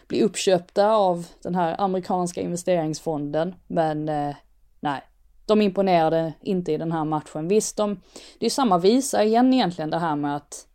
bli 0.08 0.22
uppköpta 0.22 0.90
av 0.90 1.26
den 1.42 1.54
här 1.54 1.80
amerikanska 1.80 2.40
investeringsfonden. 2.40 3.54
Men 3.66 4.08
eh, 4.08 4.34
nej, 4.80 5.02
de 5.46 5.62
imponerade 5.62 6.32
inte 6.40 6.72
i 6.72 6.76
den 6.76 6.92
här 6.92 7.04
matchen. 7.04 7.48
Visst, 7.48 7.76
de, 7.76 8.00
det 8.38 8.46
är 8.46 8.50
samma 8.50 8.78
visa 8.78 9.24
igen 9.24 9.54
egentligen 9.54 9.90
det 9.90 9.98
här 9.98 10.16
med 10.16 10.36
att, 10.36 10.66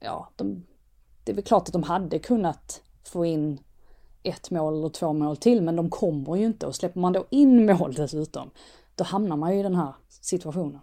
ja, 0.00 0.32
de, 0.36 0.66
det 1.24 1.32
är 1.32 1.36
väl 1.36 1.44
klart 1.44 1.68
att 1.68 1.72
de 1.72 1.82
hade 1.82 2.18
kunnat 2.18 2.82
få 3.04 3.24
in 3.26 3.60
ett 4.22 4.50
mål 4.50 4.78
eller 4.78 4.88
två 4.88 5.12
mål 5.12 5.36
till, 5.36 5.62
men 5.62 5.76
de 5.76 5.90
kommer 5.90 6.36
ju 6.36 6.46
inte 6.46 6.66
och 6.66 6.76
släpper 6.76 7.00
man 7.00 7.12
då 7.12 7.26
in 7.30 7.66
mål 7.66 7.94
dessutom, 7.94 8.50
då 8.94 9.04
hamnar 9.04 9.36
man 9.36 9.52
ju 9.52 9.60
i 9.60 9.62
den 9.62 9.74
här 9.74 9.92
situationen. 10.08 10.80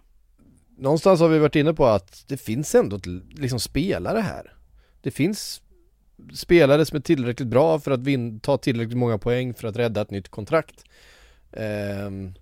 Någonstans 0.78 1.20
har 1.20 1.28
vi 1.28 1.38
varit 1.38 1.56
inne 1.56 1.74
på 1.74 1.86
att 1.86 2.24
det 2.28 2.36
finns 2.36 2.74
ändå 2.74 2.98
liksom 3.30 3.60
spelare 3.60 4.18
här. 4.18 4.56
Det 5.00 5.10
finns 5.10 5.62
spelare 6.34 6.86
som 6.86 6.96
är 6.96 7.00
tillräckligt 7.00 7.48
bra 7.48 7.78
för 7.78 7.90
att 7.90 8.00
vin- 8.00 8.40
ta 8.40 8.58
tillräckligt 8.58 8.98
många 8.98 9.18
poäng 9.18 9.54
för 9.54 9.68
att 9.68 9.76
rädda 9.76 10.00
ett 10.00 10.10
nytt 10.10 10.28
kontrakt. 10.28 10.84
Um... 11.50 12.34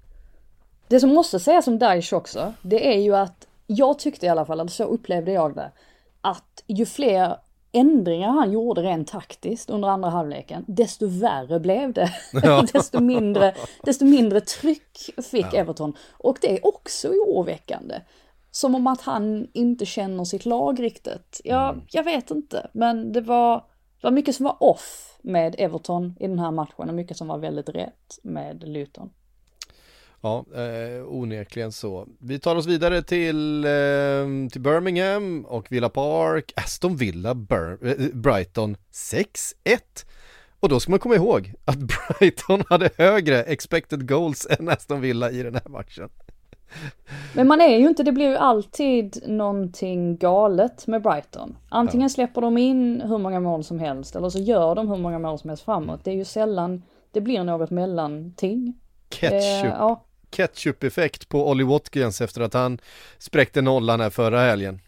Det 0.94 1.00
som 1.00 1.14
måste 1.14 1.40
sägas 1.40 1.68
om 1.68 1.78
Daesh 1.78 2.14
också, 2.14 2.54
det 2.62 2.94
är 2.94 3.00
ju 3.00 3.16
att 3.16 3.46
jag 3.66 3.98
tyckte 3.98 4.26
i 4.26 4.28
alla 4.28 4.44
fall, 4.44 4.60
att 4.60 4.72
så 4.72 4.84
upplevde 4.84 5.32
jag 5.32 5.54
det, 5.54 5.72
att 6.20 6.64
ju 6.66 6.86
fler 6.86 7.36
ändringar 7.72 8.30
han 8.30 8.52
gjorde 8.52 8.82
rent 8.82 9.08
taktiskt 9.08 9.70
under 9.70 9.88
andra 9.88 10.10
halvleken, 10.10 10.64
desto 10.66 11.06
värre 11.06 11.60
blev 11.60 11.92
det. 11.92 12.10
Ja. 12.32 12.66
desto, 12.72 13.00
mindre, 13.00 13.54
desto 13.82 14.04
mindre 14.04 14.40
tryck 14.40 15.10
fick 15.30 15.46
ja. 15.52 15.58
Everton. 15.58 15.96
Och 16.12 16.38
det 16.40 16.52
är 16.52 16.66
också 16.66 17.08
oroväckande. 17.08 18.00
Som 18.50 18.74
om 18.74 18.86
att 18.86 19.00
han 19.00 19.48
inte 19.52 19.86
känner 19.86 20.24
sitt 20.24 20.46
lag 20.46 20.82
riktigt. 20.82 21.40
Ja, 21.44 21.70
mm. 21.70 21.84
jag 21.90 22.04
vet 22.04 22.30
inte, 22.30 22.70
men 22.72 23.12
det 23.12 23.20
var, 23.20 23.56
det 24.00 24.06
var 24.06 24.10
mycket 24.10 24.36
som 24.36 24.44
var 24.44 24.62
off 24.62 25.18
med 25.22 25.54
Everton 25.58 26.16
i 26.20 26.26
den 26.26 26.38
här 26.38 26.50
matchen 26.50 26.88
och 26.88 26.94
mycket 26.94 27.16
som 27.16 27.28
var 27.28 27.38
väldigt 27.38 27.68
rätt 27.68 28.18
med 28.22 28.68
Luton. 28.68 29.10
Ja, 30.24 30.44
eh, 30.54 31.04
onekligen 31.08 31.72
så. 31.72 32.06
Vi 32.18 32.38
tar 32.38 32.56
oss 32.56 32.66
vidare 32.66 33.02
till, 33.02 33.64
eh, 33.64 34.50
till 34.52 34.60
Birmingham 34.60 35.44
och 35.44 35.72
Villa 35.72 35.88
Park, 35.88 36.52
Aston 36.56 36.96
Villa, 36.96 37.34
Bur 37.34 37.78
eh, 37.82 38.06
Brighton 38.12 38.76
6-1. 38.92 40.04
Och 40.60 40.68
då 40.68 40.80
ska 40.80 40.90
man 40.90 40.98
komma 40.98 41.14
ihåg 41.14 41.52
att 41.64 41.78
Brighton 42.18 42.62
hade 42.68 42.90
högre 42.98 43.42
expected 43.42 44.08
goals 44.08 44.46
än 44.58 44.68
Aston 44.68 45.00
Villa 45.00 45.30
i 45.30 45.42
den 45.42 45.54
här 45.54 45.68
matchen. 45.68 46.08
Men 47.34 47.48
man 47.48 47.60
är 47.60 47.78
ju 47.78 47.88
inte, 47.88 48.02
det 48.02 48.12
blir 48.12 48.28
ju 48.28 48.36
alltid 48.36 49.22
någonting 49.26 50.16
galet 50.16 50.86
med 50.86 51.02
Brighton. 51.02 51.56
Antingen 51.68 52.10
släpper 52.10 52.40
de 52.40 52.58
in 52.58 53.00
hur 53.00 53.18
många 53.18 53.40
mål 53.40 53.64
som 53.64 53.78
helst 53.78 54.16
eller 54.16 54.28
så 54.28 54.38
gör 54.38 54.74
de 54.74 54.88
hur 54.88 54.96
många 54.96 55.18
mål 55.18 55.38
som 55.38 55.50
helst 55.50 55.64
framåt. 55.64 56.04
Det 56.04 56.10
är 56.10 56.16
ju 56.16 56.24
sällan 56.24 56.82
det 57.12 57.20
blir 57.20 57.44
något 57.44 57.70
mellanting. 57.70 58.74
Ketchup. 59.08 59.64
Eh, 59.64 59.66
ja 59.66 60.04
ketchup-effekt 60.34 61.28
på 61.28 61.48
Ollie 61.48 61.64
Watkins 61.64 62.20
efter 62.20 62.40
att 62.40 62.54
han 62.54 62.78
spräckte 63.18 63.62
nollan 63.62 64.00
här 64.00 64.10
förra 64.10 64.40
helgen. 64.40 64.80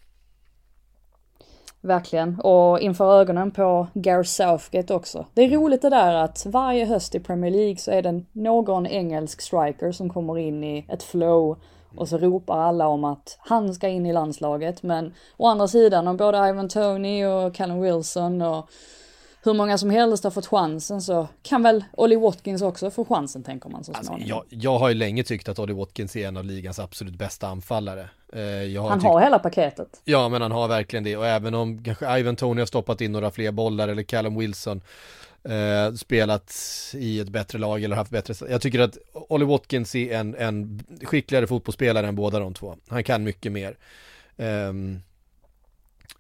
Verkligen, 1.81 2.41
och 2.41 2.81
inför 2.81 3.21
ögonen 3.21 3.51
på 3.51 3.87
Gareth 3.95 4.29
Southgate 4.29 4.95
också. 4.95 5.27
Det 5.35 5.43
är 5.43 5.51
roligt 5.51 5.83
det 5.83 5.91
där 5.91 6.15
att 6.15 6.47
varje 6.47 6.87
höst 6.87 7.15
i 7.15 7.21
Premier 7.21 7.51
League 7.51 7.77
så 7.77 7.91
är 7.91 8.03
det 8.03 8.25
någon 8.33 8.87
engelsk 8.87 9.41
striker 9.41 9.93
som 9.93 10.11
kommer 10.11 10.39
in 10.39 10.65
i 10.65 10.87
ett 10.89 11.03
flow 11.03 11.59
och 11.97 12.09
så 12.09 12.19
ropar 12.19 12.59
alla 12.59 12.87
om 12.87 13.05
att 13.05 13.39
han 13.41 13.75
ska 13.75 13.89
in 13.89 14.07
i 14.07 14.13
landslaget. 14.13 14.83
Men 14.83 15.15
å 15.37 15.47
andra 15.47 15.69
sidan, 15.69 16.09
om 16.09 16.17
både 16.17 16.49
Ivan 16.49 16.69
Tony 16.69 17.25
och 17.25 17.55
Callum 17.55 17.81
Wilson 17.81 18.43
och 18.43 18.71
hur 19.47 19.55
många 19.55 19.79
som 19.79 19.91
helst 19.91 20.25
har 20.25 20.31
fått 20.31 20.47
chansen 20.47 21.03
så 21.03 21.29
kan 21.43 21.63
väl 21.63 21.85
Ollie 21.93 22.17
Watkins 22.17 22.63
också 22.63 22.91
få 22.91 23.05
chansen 23.05 23.43
tänker 23.43 23.69
man 23.69 23.85
så 23.85 23.93
alltså, 23.93 24.17
jag, 24.19 24.45
jag 24.49 24.79
har 24.79 24.89
ju 24.89 24.95
länge 24.95 25.23
tyckt 25.23 25.49
att 25.49 25.59
Ollie 25.59 25.75
Watkins 25.75 26.17
är 26.17 26.29
en 26.29 26.37
av 26.37 26.45
ligans 26.45 26.79
absolut 26.79 27.15
bästa 27.15 27.49
anfallare. 27.49 28.09
Eh, 28.33 28.83
har 28.83 28.89
han 28.89 29.01
har 29.01 29.21
hela 29.21 29.39
paketet. 29.39 30.01
Ja, 30.05 30.29
men 30.29 30.43
han 30.43 30.53
har 30.53 30.69
verkligen 30.69 31.05
det 31.05 31.17
och 31.17 31.27
även 31.27 31.55
om 31.55 31.85
kanske 31.85 32.19
Ivan 32.19 32.37
Tony 32.37 32.61
har 32.61 32.67
stoppat 32.67 33.01
in 33.01 33.13
några 33.13 33.31
fler 33.31 33.53
bollar 33.53 33.89
eller 33.89 34.03
Callum 34.03 34.39
Wilson 34.39 34.81
eh, 35.45 35.95
spelat 35.95 36.55
i 36.95 37.21
ett 37.21 37.29
bättre 37.29 37.59
lag 37.59 37.85
eller 37.85 37.97
haft 37.97 38.11
bättre, 38.11 38.51
jag 38.51 38.61
tycker 38.61 38.81
att 38.81 38.99
Ollie 39.13 39.47
Watkins 39.47 39.95
är 39.95 40.17
en, 40.17 40.35
en 40.35 40.83
skickligare 41.03 41.47
fotbollsspelare 41.47 42.09
än 42.09 42.17
båda 42.17 42.39
de 42.39 42.55
två. 42.55 42.77
Han 42.89 43.05
kan 43.05 43.25
mycket 43.25 43.53
mer. 43.53 43.77
Um, 44.37 45.03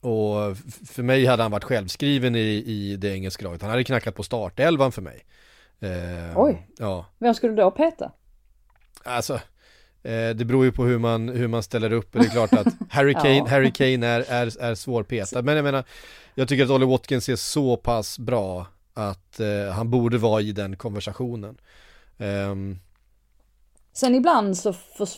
och 0.07 0.57
för 0.87 1.03
mig 1.03 1.27
hade 1.27 1.43
han 1.43 1.53
varit 1.53 1.65
självskriven 1.65 2.37
i, 2.37 2.65
i 2.67 2.97
det 2.97 3.09
engelska 3.09 3.45
laget. 3.45 3.63
Han 3.63 3.71
hade 3.71 3.85
knackat 3.85 4.15
på 4.15 4.23
startelvan 4.23 4.93
för 4.93 5.03
mig. 5.03 5.25
Eh, 5.81 6.39
Oj, 6.39 6.67
ja. 6.79 7.07
vem 7.19 7.35
skulle 7.35 7.53
du 7.53 7.57
då 7.57 7.71
peta? 7.71 8.13
Alltså, 9.05 9.35
eh, 10.03 10.31
det 10.35 10.45
beror 10.45 10.65
ju 10.65 10.73
på 10.73 10.85
hur 10.85 10.99
man, 10.99 11.29
hur 11.29 11.49
man 11.49 11.63
ställer 11.63 11.93
upp. 11.93 12.13
Det 12.13 12.19
är 12.19 12.31
klart 12.31 12.53
att 12.53 12.67
Harry 12.91 13.15
Kane, 13.15 13.37
ja. 13.37 13.47
Harry 13.47 13.73
Kane 13.73 14.07
är, 14.07 14.25
är, 14.29 14.63
är 14.63 14.75
svårpetad. 14.75 15.43
Men 15.43 15.57
jag 15.57 15.63
menar, 15.63 15.85
jag 16.35 16.49
tycker 16.49 16.65
att 16.65 16.71
Ollie 16.71 16.87
Watkins 16.87 17.29
är 17.29 17.37
så 17.37 17.77
pass 17.77 18.19
bra 18.19 18.67
att 18.95 19.41
eh, 19.41 19.73
han 19.73 19.91
borde 19.91 20.19
vara 20.19 20.41
i 20.41 20.53
den 20.53 20.77
konversationen. 20.77 21.57
Um, 22.19 22.79
Sen 23.97 24.15
ibland 24.15 24.57
så, 24.57 24.73
för, 24.73 25.09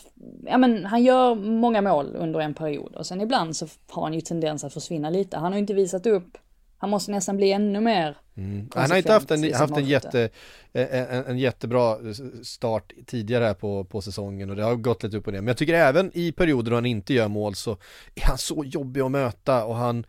ja 0.45 0.57
men 0.57 0.85
han 0.85 1.03
gör 1.03 1.35
många 1.35 1.81
mål 1.81 2.15
under 2.15 2.39
en 2.39 2.53
period 2.53 2.95
och 2.95 3.05
sen 3.05 3.21
ibland 3.21 3.55
så 3.55 3.67
har 3.89 4.03
han 4.03 4.13
ju 4.13 4.21
tendens 4.21 4.63
att 4.63 4.73
försvinna 4.73 5.09
lite. 5.09 5.37
Han 5.37 5.45
har 5.45 5.53
ju 5.53 5.59
inte 5.59 5.73
visat 5.73 6.05
upp, 6.05 6.37
han 6.77 6.89
måste 6.89 7.11
nästan 7.11 7.37
bli 7.37 7.51
ännu 7.51 7.79
mer 7.79 8.17
mm. 8.37 8.69
Han 8.75 8.89
har 8.89 8.97
inte 8.97 9.13
haft 9.13 9.31
en, 9.31 9.53
haft 9.53 9.77
en, 9.77 9.85
jätte, 9.85 10.29
en, 10.73 11.25
en, 11.25 11.37
jättebra 11.37 11.97
start 12.43 12.93
tidigare 13.05 13.43
här 13.43 13.53
på, 13.53 13.83
på 13.83 14.01
säsongen 14.01 14.49
och 14.49 14.55
det 14.55 14.63
har 14.63 14.75
gått 14.75 15.03
lite 15.03 15.17
upp 15.17 15.27
och 15.27 15.33
ner. 15.33 15.41
Men 15.41 15.47
jag 15.47 15.57
tycker 15.57 15.73
även 15.73 16.11
i 16.13 16.31
perioder 16.31 16.71
då 16.71 16.77
han 16.77 16.85
inte 16.85 17.13
gör 17.13 17.27
mål 17.27 17.55
så 17.55 17.71
är 18.15 18.25
han 18.25 18.37
så 18.37 18.63
jobbig 18.65 19.01
att 19.01 19.11
möta 19.11 19.65
och 19.65 19.75
han 19.75 20.05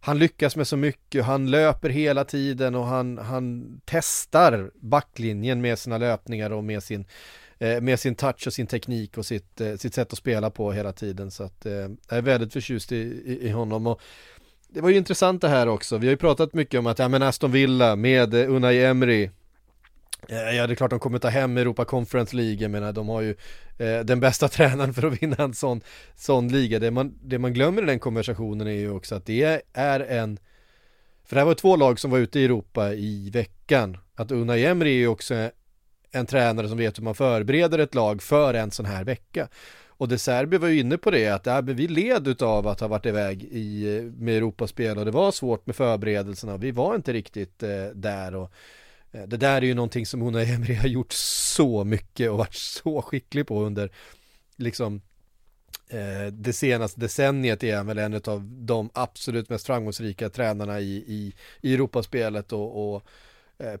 han 0.00 0.18
lyckas 0.18 0.56
med 0.56 0.66
så 0.66 0.76
mycket, 0.76 1.24
han 1.24 1.50
löper 1.50 1.88
hela 1.88 2.24
tiden 2.24 2.74
och 2.74 2.84
han, 2.84 3.18
han 3.18 3.80
testar 3.84 4.70
backlinjen 4.74 5.60
med 5.60 5.78
sina 5.78 5.98
löpningar 5.98 6.50
och 6.50 6.64
med 6.64 6.82
sin 6.82 7.04
Eh, 7.04 7.08
Eh, 7.62 7.80
med 7.80 8.00
sin 8.00 8.14
touch 8.14 8.46
och 8.46 8.52
sin 8.52 8.66
teknik 8.66 9.18
och 9.18 9.26
sitt, 9.26 9.60
eh, 9.60 9.74
sitt 9.74 9.94
sätt 9.94 10.12
att 10.12 10.18
spela 10.18 10.50
på 10.50 10.72
hela 10.72 10.92
tiden. 10.92 11.30
Så 11.30 11.42
att 11.44 11.66
eh, 11.66 11.72
jag 11.72 12.18
är 12.18 12.22
väldigt 12.22 12.52
förtjust 12.52 12.92
i, 12.92 12.96
i, 12.96 13.38
i 13.42 13.50
honom. 13.50 13.86
Och 13.86 14.00
det 14.68 14.80
var 14.80 14.90
ju 14.90 14.96
intressant 14.96 15.40
det 15.40 15.48
här 15.48 15.66
också. 15.66 15.98
Vi 15.98 16.06
har 16.06 16.10
ju 16.10 16.16
pratat 16.16 16.54
mycket 16.54 16.80
om 16.80 16.86
att, 16.86 16.98
ja 16.98 17.08
men 17.08 17.22
Aston 17.22 17.52
Villa 17.52 17.96
med 17.96 18.34
Unai 18.34 18.84
Emery 18.84 19.30
Ja 20.28 20.66
det 20.66 20.72
är 20.72 20.74
klart 20.74 20.90
de 20.90 20.98
kommer 20.98 21.18
ta 21.18 21.28
hem 21.28 21.56
Europa 21.56 21.84
Conference 21.84 22.36
League, 22.36 22.62
jag 22.62 22.70
menar 22.70 22.92
de 22.92 23.08
har 23.08 23.20
ju 23.20 23.34
eh, 23.78 24.00
den 24.00 24.20
bästa 24.20 24.48
tränaren 24.48 24.94
för 24.94 25.06
att 25.06 25.22
vinna 25.22 25.36
en 25.38 25.54
sån, 25.54 25.80
sån 26.14 26.48
liga. 26.48 26.78
Det 26.78 26.90
man, 26.90 27.18
det 27.22 27.38
man 27.38 27.54
glömmer 27.54 27.82
i 27.82 27.86
den 27.86 27.98
konversationen 27.98 28.66
är 28.66 28.72
ju 28.72 28.90
också 28.90 29.14
att 29.14 29.26
det 29.26 29.62
är 29.72 30.00
en 30.00 30.38
För 31.24 31.36
det 31.36 31.40
här 31.40 31.46
var 31.46 31.54
två 31.54 31.76
lag 31.76 32.00
som 32.00 32.10
var 32.10 32.18
ute 32.18 32.40
i 32.40 32.44
Europa 32.44 32.92
i 32.94 33.30
veckan 33.30 33.96
Att 34.14 34.30
Unai 34.30 34.64
Emery 34.64 34.90
är 34.90 34.98
ju 34.98 35.08
också 35.08 35.50
en 36.12 36.26
tränare 36.26 36.68
som 36.68 36.78
vet 36.78 36.98
hur 36.98 37.04
man 37.04 37.14
förbereder 37.14 37.78
ett 37.78 37.94
lag 37.94 38.22
för 38.22 38.54
en 38.54 38.70
sån 38.70 38.86
här 38.86 39.04
vecka. 39.04 39.48
Och 40.02 40.08
De 40.08 40.18
Serbi 40.18 40.56
var 40.56 40.68
ju 40.68 40.80
inne 40.80 40.98
på 40.98 41.10
det 41.10 41.28
att 41.28 41.64
vi 41.64 41.88
led 41.88 42.42
av 42.42 42.68
att 42.68 42.80
ha 42.80 42.88
varit 42.88 43.06
iväg 43.06 43.42
i, 43.42 44.00
med 44.16 44.36
Europaspel 44.36 44.98
och 44.98 45.04
det 45.04 45.10
var 45.10 45.32
svårt 45.32 45.66
med 45.66 45.76
förberedelserna. 45.76 46.56
Vi 46.56 46.70
var 46.70 46.94
inte 46.94 47.12
riktigt 47.12 47.62
eh, 47.62 47.86
där 47.94 48.34
och 48.34 48.50
eh, 49.12 49.22
det 49.22 49.36
där 49.36 49.56
är 49.56 49.66
ju 49.66 49.74
någonting 49.74 50.06
som 50.06 50.22
Una 50.22 50.38
och 50.38 50.44
Emre 50.44 50.74
har 50.74 50.88
gjort 50.88 51.12
så 51.12 51.84
mycket 51.84 52.30
och 52.30 52.38
varit 52.38 52.54
så 52.54 53.02
skicklig 53.02 53.46
på 53.46 53.62
under 53.62 53.90
liksom 54.56 55.00
eh, 55.88 56.32
det 56.32 56.52
senaste 56.52 57.00
decenniet 57.00 57.64
är 57.64 57.76
han 57.76 57.86
väl 57.86 57.98
en 57.98 58.20
av 58.24 58.42
de 58.44 58.90
absolut 58.94 59.48
mest 59.48 59.66
framgångsrika 59.66 60.28
tränarna 60.28 60.80
i, 60.80 60.96
i, 60.96 61.34
i 61.60 61.74
Europaspelet 61.74 62.52
och, 62.52 62.94
och 62.94 63.02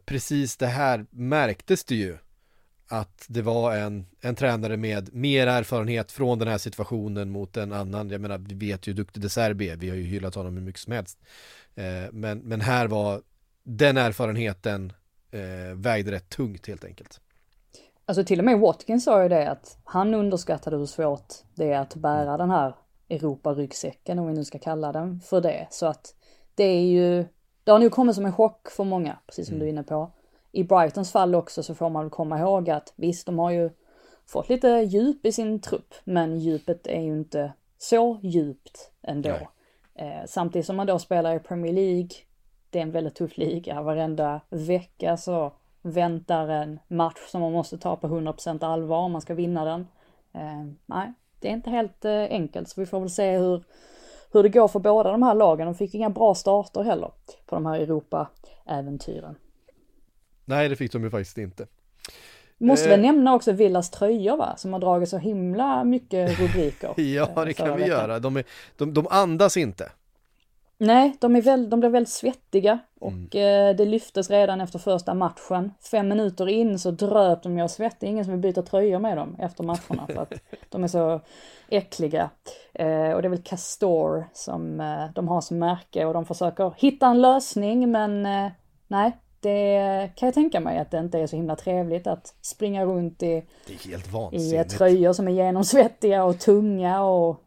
precis 0.04 0.56
det 0.56 0.66
här 0.66 1.06
märktes 1.10 1.84
det 1.84 1.94
ju 1.94 2.16
att 2.88 3.26
det 3.28 3.42
var 3.42 3.76
en, 3.76 4.06
en 4.20 4.34
tränare 4.34 4.76
med 4.76 5.14
mer 5.14 5.46
erfarenhet 5.46 6.12
från 6.12 6.38
den 6.38 6.48
här 6.48 6.58
situationen 6.58 7.30
mot 7.30 7.56
en 7.56 7.72
annan. 7.72 8.10
Jag 8.10 8.20
menar, 8.20 8.38
vi 8.38 8.54
vet 8.54 8.86
ju 8.86 8.92
hur 8.92 8.96
duktig 8.96 9.22
De 9.22 9.28
Serbi 9.28 9.68
är, 9.68 9.76
vi 9.76 9.88
har 9.88 9.96
ju 9.96 10.02
hyllat 10.02 10.34
honom 10.34 10.56
hur 10.56 10.62
mycket 10.62 10.80
som 10.80 10.92
helst. 10.92 11.18
Eh, 11.74 11.84
men, 12.12 12.38
men 12.38 12.60
här 12.60 12.86
var 12.86 13.22
den 13.62 13.96
erfarenheten 13.96 14.92
eh, 15.30 15.74
vägde 15.74 16.12
rätt 16.12 16.28
tungt 16.28 16.66
helt 16.66 16.84
enkelt. 16.84 17.20
Alltså 18.04 18.24
till 18.24 18.38
och 18.38 18.44
med 18.44 18.58
Watkins 18.58 19.04
sa 19.04 19.22
ju 19.22 19.28
det 19.28 19.50
att 19.50 19.78
han 19.84 20.14
underskattade 20.14 20.76
hur 20.76 20.86
svårt 20.86 21.34
det 21.54 21.72
är 21.72 21.80
att 21.80 21.94
bära 21.94 22.36
den 22.36 22.50
här 22.50 22.74
Europa-ryggsäcken 23.08 24.18
om 24.18 24.26
vi 24.26 24.32
nu 24.32 24.44
ska 24.44 24.58
kalla 24.58 24.92
den 24.92 25.20
för 25.20 25.40
det. 25.40 25.66
Så 25.70 25.86
att 25.86 26.14
det 26.54 26.64
är 26.64 26.84
ju, 26.84 27.24
det 27.64 27.70
har 27.70 27.78
nog 27.78 27.92
kommit 27.92 28.14
som 28.14 28.26
en 28.26 28.32
chock 28.32 28.70
för 28.70 28.84
många, 28.84 29.18
precis 29.26 29.46
som 29.46 29.54
mm. 29.54 29.60
du 29.60 29.66
är 29.66 29.72
inne 29.72 29.82
på. 29.82 30.10
I 30.52 30.64
Brightons 30.64 31.12
fall 31.12 31.34
också 31.34 31.62
så 31.62 31.74
får 31.74 31.90
man 31.90 32.04
väl 32.04 32.10
komma 32.10 32.38
ihåg 32.38 32.70
att 32.70 32.92
visst, 32.96 33.26
de 33.26 33.38
har 33.38 33.50
ju 33.50 33.70
fått 34.26 34.48
lite 34.48 34.68
djup 34.68 35.26
i 35.26 35.32
sin 35.32 35.60
trupp, 35.60 35.94
men 36.04 36.38
djupet 36.38 36.86
är 36.86 37.00
ju 37.00 37.12
inte 37.12 37.52
så 37.78 38.18
djupt 38.22 38.90
ändå. 39.02 39.38
Eh, 39.94 40.24
samtidigt 40.26 40.66
som 40.66 40.76
man 40.76 40.86
då 40.86 40.98
spelar 40.98 41.34
i 41.34 41.38
Premier 41.38 41.72
League, 41.72 42.08
det 42.70 42.78
är 42.78 42.82
en 42.82 42.90
väldigt 42.90 43.14
tuff 43.14 43.36
liga, 43.38 43.82
varenda 43.82 44.40
vecka 44.50 45.16
så 45.16 45.52
väntar 45.82 46.48
en 46.48 46.78
match 46.88 47.20
som 47.28 47.40
man 47.40 47.52
måste 47.52 47.78
ta 47.78 47.96
på 47.96 48.08
100% 48.08 48.64
allvar 48.64 48.96
om 48.96 49.12
man 49.12 49.20
ska 49.20 49.34
vinna 49.34 49.64
den. 49.64 49.88
Eh, 50.32 50.64
nej, 50.86 51.12
det 51.40 51.48
är 51.48 51.52
inte 51.52 51.70
helt 51.70 52.04
eh, 52.04 52.22
enkelt, 52.22 52.68
så 52.68 52.80
vi 52.80 52.86
får 52.86 53.00
väl 53.00 53.10
se 53.10 53.38
hur, 53.38 53.64
hur 54.32 54.42
det 54.42 54.48
går 54.48 54.68
för 54.68 54.78
båda 54.78 55.10
de 55.10 55.22
här 55.22 55.34
lagen. 55.34 55.66
De 55.66 55.74
fick 55.74 55.94
inga 55.94 56.10
bra 56.10 56.34
starter 56.34 56.82
heller 56.82 57.10
på 57.46 57.54
de 57.54 57.66
här 57.66 57.80
Europa-äventyren. 57.80 59.34
Nej, 60.44 60.68
det 60.68 60.76
fick 60.76 60.92
de 60.92 61.04
ju 61.04 61.10
faktiskt 61.10 61.38
inte. 61.38 61.66
Måste 62.58 62.88
väl 62.88 63.00
eh. 63.00 63.06
nämna 63.06 63.34
också 63.34 63.52
Villas 63.52 63.90
tröjor 63.90 64.36
va, 64.36 64.56
som 64.56 64.72
har 64.72 64.80
dragit 64.80 65.08
så 65.08 65.18
himla 65.18 65.84
mycket 65.84 66.40
rubriker. 66.40 66.94
ja, 67.00 67.44
det 67.44 67.52
kan 67.52 67.66
vi 67.66 67.72
veckan. 67.72 67.88
göra. 67.88 68.18
De, 68.18 68.36
är, 68.36 68.44
de, 68.76 68.94
de 68.94 69.06
andas 69.10 69.56
inte. 69.56 69.90
Nej, 70.78 71.16
de, 71.20 71.36
är 71.36 71.42
väl, 71.42 71.70
de 71.70 71.80
blev 71.80 71.92
väldigt 71.92 72.12
svettiga 72.12 72.78
och 73.00 73.12
mm. 73.12 73.70
eh, 73.70 73.76
det 73.76 73.84
lyftes 73.84 74.30
redan 74.30 74.60
efter 74.60 74.78
första 74.78 75.14
matchen. 75.14 75.72
Fem 75.90 76.08
minuter 76.08 76.48
in 76.48 76.78
så 76.78 76.90
dröp 76.90 77.42
de 77.42 77.58
ju 77.58 77.64
av 77.64 77.68
svett. 77.68 77.96
Det 78.00 78.06
är 78.06 78.10
ingen 78.10 78.24
som 78.24 78.32
vill 78.32 78.40
byta 78.40 78.62
tröjor 78.62 78.98
med 78.98 79.16
dem 79.16 79.36
efter 79.38 79.64
matcherna 79.64 80.06
för 80.06 80.22
att 80.22 80.32
de 80.68 80.84
är 80.84 80.88
så 80.88 81.20
äckliga. 81.68 82.30
Eh, 82.74 83.10
och 83.12 83.22
det 83.22 83.28
är 83.28 83.30
väl 83.30 83.42
Castor 83.42 84.24
som 84.32 84.80
eh, 84.80 85.04
de 85.14 85.28
har 85.28 85.40
som 85.40 85.58
märke 85.58 86.04
och 86.04 86.14
de 86.14 86.24
försöker 86.24 86.74
hitta 86.76 87.06
en 87.06 87.20
lösning 87.20 87.90
men 87.90 88.26
eh, 88.26 88.52
nej, 88.88 89.16
det 89.40 90.10
kan 90.16 90.26
jag 90.26 90.34
tänka 90.34 90.60
mig 90.60 90.78
att 90.78 90.90
det 90.90 90.98
inte 90.98 91.18
är 91.18 91.26
så 91.26 91.36
himla 91.36 91.56
trevligt 91.56 92.06
att 92.06 92.34
springa 92.40 92.84
runt 92.84 93.22
i, 93.22 93.44
i 94.32 94.64
tröjor 94.64 95.12
som 95.12 95.28
är 95.28 95.32
genomsvettiga 95.32 96.24
och 96.24 96.38
tunga 96.38 97.02
och 97.02 97.40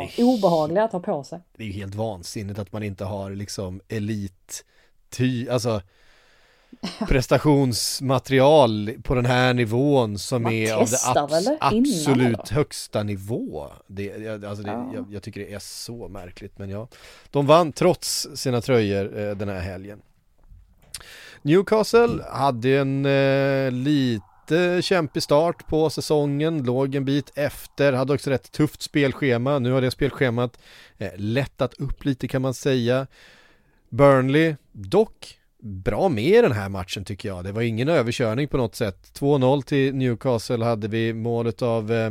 ja, 0.00 0.08
är, 0.16 0.24
obehagliga 0.24 0.84
att 0.84 0.92
ha 0.92 1.00
på 1.00 1.24
sig. 1.24 1.40
Det 1.56 1.62
är 1.62 1.66
ju 1.66 1.72
helt 1.72 1.94
vansinnigt 1.94 2.58
att 2.58 2.72
man 2.72 2.82
inte 2.82 3.04
har 3.04 3.30
liksom 3.30 3.80
elit, 3.88 4.64
ty, 5.10 5.48
alltså 5.48 5.82
prestationsmaterial 7.08 8.90
på 9.02 9.14
den 9.14 9.26
här 9.26 9.54
nivån 9.54 10.18
som 10.18 10.42
man 10.42 10.52
är 10.52 10.74
av 10.74 10.88
det 10.90 11.20
abs 11.20 11.48
absolut 11.60 12.48
högsta 12.48 13.02
nivå. 13.02 13.66
Det, 13.86 14.44
alltså 14.44 14.64
det, 14.64 14.70
ja. 14.70 14.90
jag, 14.94 15.06
jag, 15.10 15.22
tycker 15.22 15.40
det 15.40 15.54
är 15.54 15.58
så 15.58 16.08
märkligt 16.08 16.58
men 16.58 16.70
ja, 16.70 16.88
de 17.30 17.46
vann 17.46 17.72
trots 17.72 18.28
sina 18.34 18.60
tröjor 18.60 19.18
eh, 19.18 19.36
den 19.36 19.48
här 19.48 19.60
helgen. 19.60 20.02
Newcastle 21.42 22.24
hade 22.32 22.78
en 22.78 23.06
eh, 23.06 23.70
lite 23.70 24.31
kämpig 24.80 25.22
start 25.22 25.66
på 25.66 25.90
säsongen, 25.90 26.62
låg 26.62 26.94
en 26.94 27.04
bit 27.04 27.32
efter, 27.34 27.92
hade 27.92 28.12
också 28.12 28.30
rätt 28.30 28.52
tufft 28.52 28.82
spelschema. 28.82 29.58
Nu 29.58 29.72
har 29.72 29.80
det 29.80 29.90
spelschemat 29.90 30.58
eh, 30.98 31.10
lättat 31.16 31.74
upp 31.74 32.04
lite 32.04 32.28
kan 32.28 32.42
man 32.42 32.54
säga. 32.54 33.06
Burnley, 33.88 34.54
dock 34.72 35.38
bra 35.62 36.08
med 36.08 36.24
i 36.24 36.40
den 36.40 36.52
här 36.52 36.68
matchen 36.68 37.04
tycker 37.04 37.28
jag. 37.28 37.44
Det 37.44 37.52
var 37.52 37.62
ingen 37.62 37.88
överkörning 37.88 38.48
på 38.48 38.56
något 38.56 38.74
sätt. 38.74 39.12
2-0 39.18 39.62
till 39.62 39.94
Newcastle 39.94 40.64
hade 40.64 40.88
vi 40.88 41.12
målet 41.12 41.62
av 41.62 41.92
eh, 41.92 42.10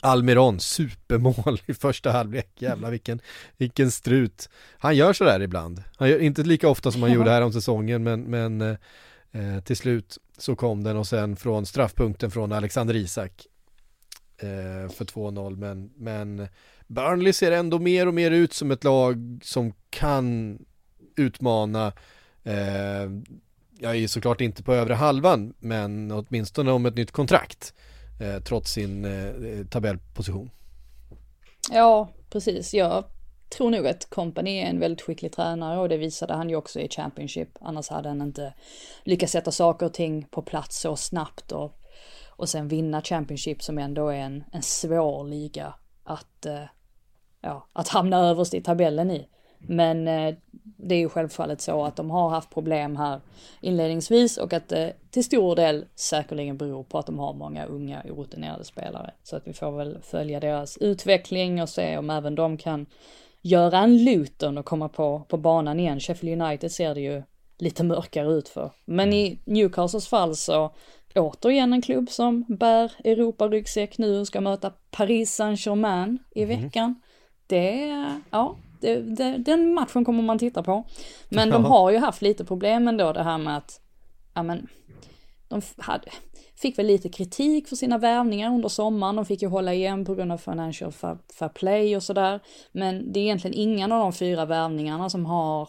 Almiron, 0.00 0.60
supermål 0.60 1.60
i 1.66 1.74
första 1.74 2.10
halvlek, 2.10 2.48
jävlar 2.58 2.90
vilken, 2.90 3.20
vilken 3.56 3.90
strut. 3.90 4.48
Han 4.78 4.96
gör 4.96 5.12
sådär 5.12 5.40
ibland, 5.40 5.82
han 5.96 6.08
gör 6.08 6.18
inte 6.18 6.42
lika 6.42 6.68
ofta 6.68 6.92
som 6.92 7.02
han 7.02 7.12
gjorde 7.12 7.30
här 7.30 7.42
om 7.42 7.52
säsongen 7.52 8.02
men, 8.02 8.22
men 8.22 8.60
eh, 8.60 9.60
till 9.64 9.76
slut 9.76 10.18
så 10.38 10.56
kom 10.56 10.84
den 10.84 10.96
och 10.96 11.06
sen 11.06 11.36
från 11.36 11.66
straffpunkten 11.66 12.30
från 12.30 12.52
Alexander 12.52 12.96
Isak 12.96 13.46
eh, 14.36 14.92
för 14.92 15.04
2-0 15.04 15.56
men, 15.56 15.90
men 15.96 16.48
Burnley 16.86 17.32
ser 17.32 17.52
ändå 17.52 17.78
mer 17.78 18.08
och 18.08 18.14
mer 18.14 18.30
ut 18.30 18.52
som 18.52 18.70
ett 18.70 18.84
lag 18.84 19.40
som 19.42 19.72
kan 19.90 20.58
utmana 21.16 21.92
eh, 22.44 23.10
jag 23.80 23.96
är 23.96 24.08
såklart 24.08 24.40
inte 24.40 24.62
på 24.62 24.74
övre 24.74 24.94
halvan 24.94 25.54
men 25.58 26.12
åtminstone 26.12 26.70
om 26.72 26.86
ett 26.86 26.94
nytt 26.94 27.12
kontrakt 27.12 27.74
eh, 28.20 28.42
trots 28.42 28.72
sin 28.72 29.04
eh, 29.04 29.66
tabellposition. 29.70 30.50
Ja, 31.70 32.08
precis. 32.30 32.74
Jag 32.74 33.04
tror 33.48 33.70
nog 33.70 33.86
att 33.86 34.10
Company 34.10 34.58
är 34.58 34.66
en 34.66 34.80
väldigt 34.80 35.02
skicklig 35.02 35.32
tränare 35.32 35.80
och 35.80 35.88
det 35.88 35.96
visade 35.96 36.34
han 36.34 36.50
ju 36.50 36.56
också 36.56 36.80
i 36.80 36.88
Championship. 36.88 37.48
Annars 37.60 37.88
hade 37.88 38.08
han 38.08 38.22
inte 38.22 38.54
lyckats 39.04 39.32
sätta 39.32 39.50
saker 39.50 39.86
och 39.86 39.94
ting 39.94 40.26
på 40.30 40.42
plats 40.42 40.80
så 40.80 40.96
snabbt 40.96 41.52
och, 41.52 41.80
och 42.30 42.48
sen 42.48 42.68
vinna 42.68 43.02
Championship 43.02 43.62
som 43.62 43.78
ändå 43.78 44.08
är 44.08 44.18
en, 44.18 44.44
en 44.52 44.62
svår 44.62 45.24
liga 45.24 45.74
att, 46.04 46.46
eh, 46.46 46.64
ja, 47.40 47.66
att 47.72 47.88
hamna 47.88 48.18
överst 48.18 48.54
i 48.54 48.62
tabellen 48.62 49.10
i. 49.10 49.28
Men 49.58 50.08
eh, 50.08 50.34
det 50.62 50.94
är 50.94 50.98
ju 50.98 51.08
självfallet 51.08 51.60
så 51.60 51.84
att 51.84 51.96
de 51.96 52.10
har 52.10 52.28
haft 52.28 52.50
problem 52.50 52.96
här 52.96 53.20
inledningsvis 53.60 54.36
och 54.36 54.52
att 54.52 54.68
det 54.68 54.92
till 55.10 55.24
stor 55.24 55.56
del 55.56 55.86
säkerligen 55.94 56.56
beror 56.56 56.82
på 56.82 56.98
att 56.98 57.06
de 57.06 57.18
har 57.18 57.34
många 57.34 57.64
unga 57.64 58.02
orutinerade 58.10 58.64
spelare. 58.64 59.14
Så 59.22 59.36
att 59.36 59.46
vi 59.46 59.52
får 59.52 59.72
väl 59.72 59.98
följa 60.02 60.40
deras 60.40 60.76
utveckling 60.76 61.62
och 61.62 61.68
se 61.68 61.98
om 61.98 62.10
även 62.10 62.34
de 62.34 62.56
kan 62.56 62.86
göra 63.42 63.78
en 63.78 64.04
Luton 64.04 64.58
och 64.58 64.64
komma 64.64 64.88
på, 64.88 65.26
på 65.28 65.36
banan 65.36 65.80
igen. 65.80 66.00
Sheffield 66.00 66.42
United 66.42 66.72
ser 66.72 66.94
det 66.94 67.00
ju 67.00 67.22
lite 67.58 67.84
mörkare 67.84 68.32
ut 68.32 68.48
för. 68.48 68.70
Men 68.84 69.12
i 69.12 69.38
Newcastles 69.44 70.08
fall 70.08 70.36
så 70.36 70.74
återigen 71.14 71.72
en 71.72 71.82
klubb 71.82 72.10
som 72.10 72.44
bär 72.48 72.92
Europa-ryggsäck 73.04 73.98
nu 73.98 74.20
och 74.20 74.26
ska 74.26 74.40
möta 74.40 74.72
Paris 74.90 75.34
Saint-Germain 75.34 76.18
i 76.34 76.46
mhm. 76.46 76.62
veckan. 76.62 76.84
Mm. 76.84 77.00
Det, 77.46 77.94
ja, 78.30 78.56
det, 78.80 78.96
det, 78.96 79.36
den 79.36 79.74
matchen 79.74 80.04
kommer 80.04 80.22
man 80.22 80.38
titta 80.38 80.62
på. 80.62 80.84
Men 81.28 81.50
de 81.50 81.64
har 81.64 81.90
ju 81.90 81.98
haft 81.98 82.22
lite 82.22 82.44
problem 82.44 82.88
ändå 82.88 83.12
det 83.12 83.22
här 83.22 83.38
med 83.38 83.56
att, 83.56 83.80
ja 84.34 84.42
men, 84.42 84.68
de 85.48 85.62
hade, 85.76 86.10
fick 86.56 86.78
väl 86.78 86.86
lite 86.86 87.08
kritik 87.08 87.68
för 87.68 87.76
sina 87.76 87.98
värvningar 87.98 88.54
under 88.54 88.68
sommaren. 88.68 89.16
De 89.16 89.24
fick 89.24 89.42
ju 89.42 89.48
hålla 89.48 89.74
igen 89.74 90.04
på 90.04 90.14
grund 90.14 90.32
av 90.32 90.38
financial 90.38 90.92
fair, 90.92 91.18
fair 91.38 91.48
play 91.48 91.96
och 91.96 92.02
sådär. 92.02 92.40
Men 92.72 93.12
det 93.12 93.20
är 93.20 93.24
egentligen 93.24 93.58
ingen 93.58 93.92
av 93.92 94.00
de 94.00 94.12
fyra 94.12 94.44
värvningarna 94.44 95.10
som 95.10 95.26
har, 95.26 95.68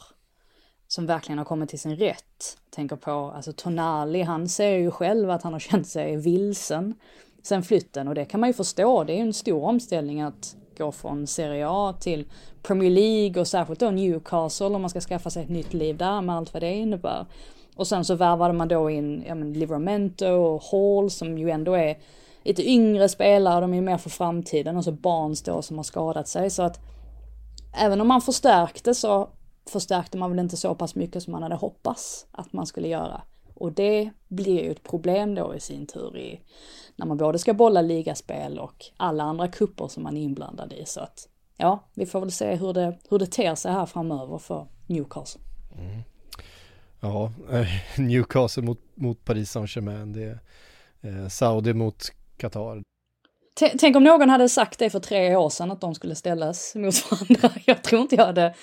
som 0.88 1.06
verkligen 1.06 1.38
har 1.38 1.46
kommit 1.46 1.70
till 1.70 1.80
sin 1.80 1.96
rätt. 1.96 2.58
Tänker 2.70 2.96
på, 2.96 3.12
alltså 3.12 3.54
Tonali, 3.54 4.22
han 4.22 4.50
säger 4.50 4.80
ju 4.80 4.92
själv 4.92 5.30
att 5.30 5.44
han 5.44 5.54
har 5.54 5.60
känt 5.60 5.88
sig 5.88 6.18
vilsen 6.18 6.96
sen 7.44 7.64
flytten 7.64 8.08
och 8.08 8.16
det 8.16 8.26
kan 8.26 8.40
man 8.40 8.50
ju 8.50 8.54
förstå. 8.54 9.04
Det 9.04 9.14
är 9.14 9.18
ju 9.18 9.22
en 9.22 9.34
stor 9.34 9.64
omställning 9.64 10.22
att 10.22 10.56
gå 10.78 10.92
från 10.92 11.28
Serie 11.28 11.66
A 11.70 11.96
till 12.00 12.26
Premier 12.64 12.92
League 12.92 13.42
och 13.42 13.48
särskilt 13.48 13.80
då 13.80 13.92
Newcastle 13.92 14.66
om 14.66 14.82
man 14.82 14.90
ska 14.90 15.02
skaffa 15.02 15.30
sig 15.30 15.44
ett 15.44 15.50
nytt 15.50 15.74
liv 15.74 15.98
där 15.98 16.22
med 16.22 16.36
allt 16.36 16.54
vad 16.54 16.64
det 16.64 16.74
innebär. 16.74 17.26
Och 17.80 17.88
sen 17.88 18.06
så 18.06 18.16
värvade 18.16 18.54
man 18.54 18.68
då 18.68 18.90
in 18.90 19.24
ja, 19.28 19.36
men 19.36 19.54
Livramento 19.54 20.28
och 20.28 20.64
Hall 20.64 21.10
som 21.10 21.38
ju 21.38 21.50
ändå 21.50 21.74
är 21.74 21.98
lite 22.44 22.70
yngre 22.70 23.10
spelare, 23.10 23.62
de 23.62 23.72
är 23.74 23.76
ju 23.76 23.82
mer 23.82 23.98
för 23.98 24.10
framtiden 24.10 24.78
och 24.78 24.84
så 24.84 24.92
Barnes 24.92 25.42
då 25.42 25.62
som 25.62 25.78
har 25.78 25.84
skadat 25.84 26.28
sig 26.28 26.50
så 26.50 26.64
att 26.64 26.80
även 27.78 28.02
om 28.02 28.08
man 28.08 28.22
förstärkte 28.22 28.96
så 28.96 29.30
förstärkte 29.70 30.18
man 30.18 30.30
väl 30.30 30.40
inte 30.40 30.58
så 30.58 30.76
pass 30.76 30.96
mycket 30.96 31.24
som 31.24 31.32
man 31.32 31.44
hade 31.44 31.56
hoppats 31.56 32.28
att 32.32 32.54
man 32.54 32.66
skulle 32.66 32.88
göra. 32.88 33.22
Och 33.54 33.72
det 33.72 34.10
blir 34.28 34.64
ju 34.64 34.72
ett 34.72 34.84
problem 34.84 35.36
då 35.36 35.56
i 35.56 35.60
sin 35.60 35.88
tur 35.88 36.18
i, 36.18 36.42
när 36.96 37.06
man 37.06 37.18
både 37.18 37.40
ska 37.40 37.54
bolla 37.54 37.82
ligaspel 37.82 38.60
och 38.60 38.86
alla 38.98 39.24
andra 39.24 39.48
kupper 39.48 39.88
som 39.88 40.04
man 40.04 40.18
är 40.18 40.22
inblandad 40.22 40.74
i. 40.74 40.86
Så 40.86 41.02
att 41.02 41.28
ja, 41.58 41.80
vi 41.94 42.06
får 42.06 42.20
väl 42.20 42.32
se 42.32 42.56
hur 42.56 42.74
det, 42.74 42.98
hur 43.10 43.20
det 43.20 43.32
ter 43.32 43.56
sig 43.56 43.72
här 43.72 43.86
framöver 43.86 44.38
för 44.38 44.68
Newcastle. 44.88 45.42
Mm. 45.78 46.04
Ja, 47.00 47.32
eh, 47.52 47.68
Newcastle 48.00 48.64
mot, 48.64 48.80
mot 48.96 49.26
Paris 49.26 49.52
Saint-Germain, 49.52 50.14
det 50.14 50.24
är 50.24 50.40
eh, 51.02 51.28
Saudi 51.28 51.74
mot 51.74 52.12
Qatar. 52.38 52.82
Tänk 53.80 53.96
om 53.96 54.04
någon 54.04 54.30
hade 54.30 54.50
sagt 54.50 54.80
det 54.80 54.90
för 54.90 55.00
tre 55.00 55.36
år 55.36 55.50
sedan 55.50 55.72
att 55.72 55.82
de 55.82 55.96
skulle 55.96 56.16
ställas 56.16 56.76
mot 56.76 57.12
varandra. 57.12 57.50
Jag 57.66 57.84
tror 57.84 58.02
inte 58.02 58.16
jag 58.16 58.26
hade, 58.26 58.56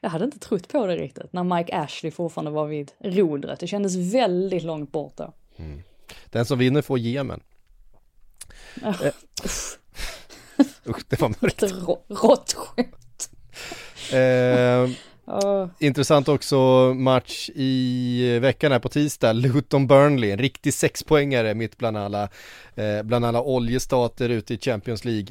jag 0.00 0.10
hade 0.10 0.24
inte 0.24 0.38
trott 0.38 0.68
på 0.68 0.86
det 0.86 0.96
riktigt 0.96 1.32
när 1.32 1.44
Mike 1.56 1.76
Ashley 1.76 2.12
fortfarande 2.12 2.50
var 2.50 2.66
vid 2.66 2.92
rodret. 2.98 3.60
Det 3.60 3.66
kändes 3.66 3.96
väldigt 4.14 4.62
långt 4.62 4.92
borta. 4.92 5.32
Mm. 5.56 5.82
Den 6.30 6.46
som 6.46 6.58
vinner 6.58 6.82
får 6.82 6.98
Jemen. 6.98 7.40
Oh. 8.82 9.06
Usch, 10.86 11.04
det 11.08 11.20
var 11.20 11.28
mörkt. 11.28 11.62
Rått 12.08 12.52
skämt. 12.52 13.30
Eh, 14.12 14.90
Intressant 15.78 16.28
också 16.28 16.56
match 16.94 17.50
i 17.54 18.38
veckan 18.38 18.72
här 18.72 18.78
på 18.78 18.88
tisdag, 18.88 19.32
Luton 19.32 19.86
Burnley, 19.86 20.30
en 20.30 20.38
riktig 20.38 20.74
sexpoängare 20.74 21.54
mitt 21.54 21.78
bland 21.78 21.96
alla, 21.96 22.28
eh, 22.74 23.02
bland 23.02 23.24
alla 23.24 23.42
oljestater 23.42 24.28
ute 24.28 24.54
i 24.54 24.58
Champions 24.58 25.04
League. 25.04 25.28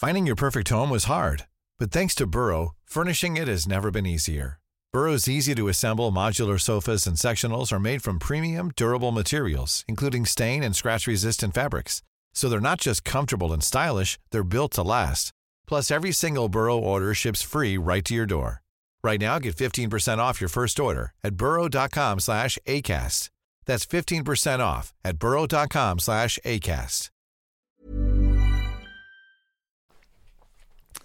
Finding 0.00 0.26
your 0.26 0.36
perfect 0.36 0.68
home 0.68 0.90
was 0.90 1.04
hard, 1.04 1.44
but 1.78 1.92
thanks 1.92 2.14
to 2.14 2.26
Burrow, 2.26 2.74
furnishing 2.84 3.36
it 3.36 3.48
has 3.48 3.66
never 3.66 3.90
been 3.90 4.06
easier. 4.06 4.58
Burrow's 4.92 5.28
easy 5.28 5.54
to 5.54 5.68
assemble 5.68 6.10
modular 6.10 6.58
sofas 6.58 7.06
and 7.06 7.16
sectionals 7.16 7.72
are 7.72 7.78
made 7.78 8.02
from 8.02 8.18
premium, 8.18 8.72
durable 8.76 9.12
materials, 9.12 9.84
including 9.88 10.26
stain 10.26 10.62
and 10.62 10.76
scratch 10.76 11.06
resistant 11.06 11.54
fabrics. 11.54 12.02
So 12.34 12.48
they're 12.48 12.60
not 12.60 12.80
just 12.80 13.04
comfortable 13.04 13.52
and 13.52 13.62
stylish, 13.62 14.18
they're 14.32 14.44
built 14.44 14.72
to 14.72 14.82
last. 14.82 15.32
Plus, 15.72 15.90
every 15.90 16.12
single 16.12 16.50
Burrow 16.50 16.78
order 16.78 17.14
ships 17.14 17.42
free 17.42 17.78
right 17.78 18.04
to 18.04 18.14
your 18.14 18.26
door. 18.26 18.60
Right 19.02 19.18
now, 19.18 19.38
get 19.38 19.56
15% 19.56 20.18
off 20.18 20.38
your 20.38 20.50
first 20.50 20.78
order 20.78 21.12
at 21.24 21.34
burrow.com 21.34 22.20
slash 22.20 22.58
ACAST. 22.66 23.30
That's 23.64 23.86
15% 23.86 24.60
off 24.60 24.92
at 25.02 25.16
burrow.com 25.16 25.98
slash 25.98 26.38
ACAST. 26.44 27.08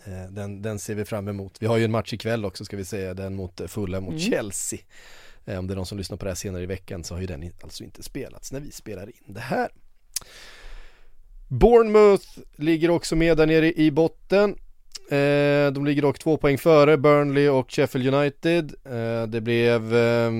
Eh, 0.05 0.31
den, 0.31 0.61
den 0.61 0.79
ser 0.79 0.95
vi 0.95 1.05
fram 1.05 1.27
emot. 1.27 1.61
Vi 1.61 1.67
har 1.67 1.77
ju 1.77 1.85
en 1.85 1.91
match 1.91 2.13
ikväll 2.13 2.45
också 2.45 2.65
ska 2.65 2.77
vi 2.77 2.85
säga, 2.85 3.13
den 3.13 3.35
mot 3.35 3.61
eh, 3.61 3.67
Fulla 3.67 4.01
mot 4.01 4.09
mm. 4.09 4.19
Chelsea. 4.19 4.79
Eh, 5.45 5.59
om 5.59 5.67
det 5.67 5.73
är 5.73 5.75
någon 5.75 5.85
som 5.85 5.97
lyssnar 5.97 6.17
på 6.17 6.25
det 6.25 6.31
här 6.31 6.35
senare 6.35 6.63
i 6.63 6.65
veckan 6.65 7.03
så 7.03 7.13
har 7.13 7.21
ju 7.21 7.27
den 7.27 7.51
alltså 7.61 7.83
inte 7.83 8.03
spelats 8.03 8.51
när 8.51 8.59
vi 8.59 8.71
spelar 8.71 9.07
in 9.07 9.33
det 9.33 9.39
här. 9.39 9.69
Bournemouth 11.47 12.27
ligger 12.55 12.89
också 12.89 13.15
med 13.15 13.37
där 13.37 13.45
nere 13.45 13.73
i 13.73 13.91
botten. 13.91 14.55
Eh, 15.09 15.71
de 15.71 15.85
ligger 15.85 16.01
dock 16.01 16.19
två 16.19 16.37
poäng 16.37 16.57
före 16.57 16.97
Burnley 16.97 17.49
och 17.49 17.71
Sheffield 17.71 18.13
United. 18.13 18.73
Eh, 18.85 19.27
det 19.27 19.41
blev 19.41 19.95
eh, 19.95 20.31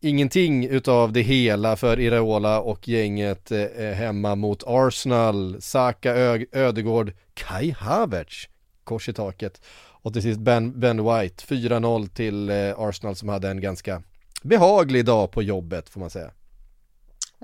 ingenting 0.00 0.66
utav 0.66 1.12
det 1.12 1.20
hela 1.20 1.76
för 1.76 2.00
Iraola 2.00 2.60
och 2.60 2.88
gänget 2.88 3.50
eh, 3.52 3.68
hemma 3.78 4.34
mot 4.34 4.62
Arsenal. 4.66 5.56
Saka, 5.60 6.14
Ö 6.14 6.44
Ödegård, 6.52 7.12
Kai 7.34 7.70
Havertz, 7.70 8.48
kors 8.84 9.08
i 9.08 9.12
taket. 9.12 9.60
Och 10.02 10.12
till 10.12 10.22
sist 10.22 10.40
Ben, 10.40 10.80
ben 10.80 10.96
White, 11.04 11.44
4-0 11.46 12.08
till 12.08 12.50
eh, 12.50 12.78
Arsenal 12.78 13.16
som 13.16 13.28
hade 13.28 13.48
en 13.48 13.60
ganska 13.60 14.02
behaglig 14.42 15.04
dag 15.04 15.30
på 15.30 15.42
jobbet 15.42 15.88
får 15.88 16.00
man 16.00 16.10
säga. 16.10 16.30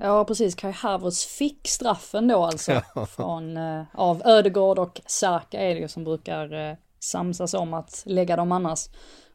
Ja, 0.01 0.25
precis. 0.25 0.55
Kai 0.55 0.71
Havertz 0.71 1.25
fick 1.25 1.67
straffen 1.67 2.27
då 2.27 2.43
alltså. 2.43 2.81
från, 3.15 3.57
eh, 3.57 3.83
av 3.93 4.21
Ödegård 4.25 4.79
och 4.79 5.01
Saka 5.05 5.59
är 5.59 5.75
det 5.75 5.81
ju 5.81 5.87
som 5.87 6.03
brukar 6.03 6.69
eh, 6.69 6.75
samsas 6.99 7.53
om 7.53 7.73
att 7.73 8.03
lägga 8.05 8.35
dem 8.35 8.51
annars. 8.51 8.79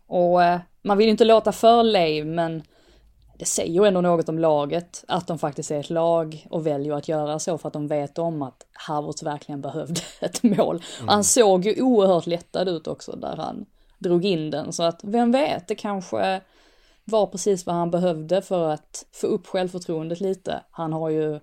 Och 0.06 0.42
eh, 0.42 0.60
man 0.82 0.98
vill 0.98 1.06
ju 1.06 1.10
inte 1.10 1.24
låta 1.24 1.52
för 1.52 1.82
lame, 1.82 2.24
men 2.24 2.62
det 3.38 3.44
säger 3.44 3.72
ju 3.72 3.86
ändå 3.86 4.00
något 4.00 4.28
om 4.28 4.38
laget, 4.38 5.04
att 5.08 5.26
de 5.26 5.38
faktiskt 5.38 5.70
är 5.70 5.80
ett 5.80 5.90
lag 5.90 6.46
och 6.50 6.66
väljer 6.66 6.94
att 6.94 7.08
göra 7.08 7.38
så 7.38 7.58
för 7.58 7.68
att 7.68 7.72
de 7.72 7.88
vet 7.88 8.18
om 8.18 8.42
att 8.42 8.66
Havertz 8.72 9.22
verkligen 9.22 9.60
behövde 9.60 10.00
ett 10.20 10.42
mål. 10.42 10.82
Mm. 10.98 11.08
Han 11.08 11.24
såg 11.24 11.64
ju 11.64 11.82
oerhört 11.82 12.26
lättad 12.26 12.68
ut 12.68 12.86
också 12.86 13.16
där 13.16 13.36
han 13.36 13.66
drog 13.98 14.24
in 14.24 14.50
den, 14.50 14.72
så 14.72 14.82
att 14.82 15.00
vem 15.04 15.32
vet, 15.32 15.68
det 15.68 15.74
kanske 15.74 16.40
var 17.04 17.26
precis 17.26 17.66
vad 17.66 17.74
han 17.74 17.90
behövde 17.90 18.42
för 18.42 18.68
att 18.68 19.06
få 19.12 19.26
upp 19.26 19.46
självförtroendet 19.46 20.20
lite. 20.20 20.62
Han 20.70 20.92
har 20.92 21.10
ju 21.10 21.40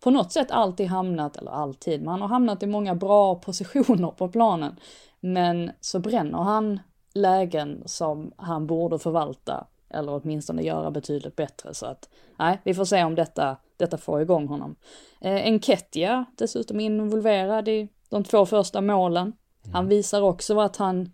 på 0.00 0.10
något 0.10 0.32
sätt 0.32 0.50
alltid 0.50 0.86
hamnat, 0.86 1.36
eller 1.36 1.50
alltid, 1.50 2.00
men 2.00 2.08
han 2.08 2.20
har 2.20 2.28
hamnat 2.28 2.62
i 2.62 2.66
många 2.66 2.94
bra 2.94 3.34
positioner 3.44 4.10
på 4.10 4.28
planen. 4.28 4.76
Men 5.20 5.70
så 5.80 5.98
bränner 5.98 6.38
han 6.38 6.80
lägen 7.14 7.82
som 7.86 8.32
han 8.36 8.66
borde 8.66 8.98
förvalta, 8.98 9.66
eller 9.90 10.20
åtminstone 10.22 10.62
göra 10.62 10.90
betydligt 10.90 11.36
bättre. 11.36 11.74
Så 11.74 11.86
att, 11.86 12.08
nej, 12.38 12.60
vi 12.64 12.74
får 12.74 12.84
se 12.84 13.04
om 13.04 13.14
detta, 13.14 13.56
detta 13.76 13.98
får 13.98 14.22
igång 14.22 14.48
honom. 14.48 14.76
Eh, 15.20 15.46
Enketia 15.46 16.24
dessutom 16.36 16.80
involverad 16.80 17.68
i 17.68 17.88
de 18.08 18.24
två 18.24 18.46
första 18.46 18.80
målen. 18.80 19.32
Han 19.72 19.88
visar 19.88 20.22
också 20.22 20.60
att 20.60 20.76
han 20.76 21.12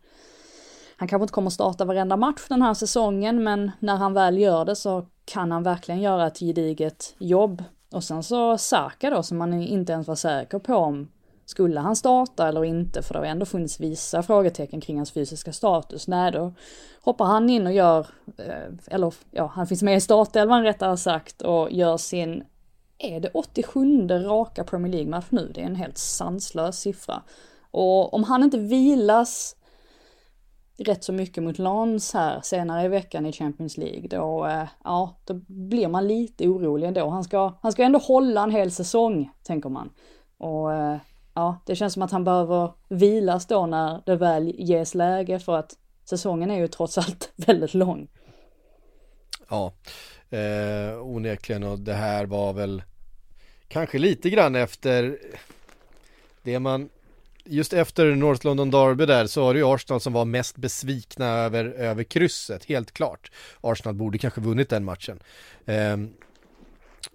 han 0.96 1.08
kanske 1.08 1.24
inte 1.24 1.32
kommer 1.32 1.50
starta 1.50 1.84
varenda 1.84 2.16
match 2.16 2.46
den 2.48 2.62
här 2.62 2.74
säsongen, 2.74 3.44
men 3.44 3.70
när 3.80 3.96
han 3.96 4.14
väl 4.14 4.38
gör 4.38 4.64
det 4.64 4.76
så 4.76 5.06
kan 5.24 5.52
han 5.52 5.62
verkligen 5.62 6.00
göra 6.00 6.26
ett 6.26 6.38
gediget 6.38 7.14
jobb. 7.18 7.64
Och 7.92 8.04
sen 8.04 8.22
så 8.22 8.58
Saka 8.58 9.10
då, 9.10 9.22
som 9.22 9.38
man 9.38 9.52
inte 9.52 9.92
ens 9.92 10.08
var 10.08 10.14
säker 10.14 10.58
på 10.58 10.74
om 10.74 11.08
skulle 11.44 11.80
han 11.80 11.96
starta 11.96 12.48
eller 12.48 12.64
inte, 12.64 13.02
för 13.02 13.14
det 13.14 13.20
har 13.20 13.26
ändå 13.26 13.46
funnits 13.46 13.80
vissa 13.80 14.22
frågetecken 14.22 14.80
kring 14.80 14.96
hans 14.96 15.12
fysiska 15.12 15.52
status. 15.52 16.08
Nej, 16.08 16.32
då 16.32 16.52
hoppar 17.02 17.24
han 17.24 17.50
in 17.50 17.66
och 17.66 17.72
gör, 17.72 18.06
eh, 18.38 18.72
eller 18.86 19.14
ja, 19.30 19.46
han 19.54 19.66
finns 19.66 19.82
med 19.82 19.96
i 19.96 20.00
startelvan 20.00 20.62
rättare 20.62 20.96
sagt 20.96 21.42
och 21.42 21.72
gör 21.72 21.96
sin, 21.96 22.44
är 22.98 23.20
det 23.20 23.30
87 23.34 24.08
raka 24.08 24.64
Premier 24.64 24.92
League-match 24.92 25.26
nu? 25.30 25.50
Det 25.54 25.60
är 25.60 25.66
en 25.66 25.76
helt 25.76 25.98
sanslös 25.98 26.80
siffra. 26.80 27.22
Och 27.70 28.14
om 28.14 28.24
han 28.24 28.42
inte 28.42 28.58
vilas 28.58 29.56
rätt 30.78 31.04
så 31.04 31.12
mycket 31.12 31.42
mot 31.42 31.58
Lans 31.58 32.14
här 32.14 32.40
senare 32.40 32.84
i 32.84 32.88
veckan 32.88 33.26
i 33.26 33.32
Champions 33.32 33.76
League, 33.76 34.08
då, 34.08 34.46
eh, 34.46 34.68
ja, 34.84 35.16
då 35.24 35.34
blir 35.46 35.88
man 35.88 36.08
lite 36.08 36.48
orolig 36.48 36.86
ändå. 36.86 37.08
Han 37.08 37.24
ska, 37.24 37.52
han 37.62 37.72
ska 37.72 37.82
ändå 37.82 37.98
hålla 37.98 38.42
en 38.42 38.50
hel 38.50 38.70
säsong, 38.70 39.30
tänker 39.42 39.68
man. 39.68 39.90
Och 40.38 40.72
eh, 40.72 40.96
ja, 41.34 41.56
det 41.66 41.76
känns 41.76 41.92
som 41.92 42.02
att 42.02 42.10
han 42.10 42.24
behöver 42.24 42.72
vilas 42.88 43.46
då 43.46 43.66
när 43.66 44.02
det 44.06 44.16
väl 44.16 44.54
ges 44.58 44.94
läge 44.94 45.38
för 45.38 45.56
att 45.56 45.76
säsongen 46.04 46.50
är 46.50 46.58
ju 46.58 46.68
trots 46.68 46.98
allt 46.98 47.32
väldigt 47.36 47.74
lång. 47.74 48.08
Ja, 49.50 49.72
eh, 50.30 51.02
onekligen 51.02 51.62
och 51.62 51.78
det 51.78 51.94
här 51.94 52.26
var 52.26 52.52
väl 52.52 52.82
kanske 53.68 53.98
lite 53.98 54.30
grann 54.30 54.54
efter 54.54 55.18
det 56.42 56.58
man 56.58 56.88
just 57.46 57.72
efter 57.72 58.14
North 58.14 58.46
London 58.46 58.70
Derby 58.70 59.06
där 59.06 59.26
så 59.26 59.40
var 59.40 59.54
det 59.54 59.60
ju 59.60 59.74
Arsenal 59.74 60.00
som 60.00 60.12
var 60.12 60.24
mest 60.24 60.56
besvikna 60.56 61.26
över, 61.26 61.64
över 61.64 62.02
krysset, 62.04 62.64
helt 62.64 62.92
klart. 62.92 63.30
Arsenal 63.60 63.94
borde 63.94 64.18
kanske 64.18 64.40
vunnit 64.40 64.68
den 64.68 64.84
matchen. 64.84 65.18
Um, 65.64 66.12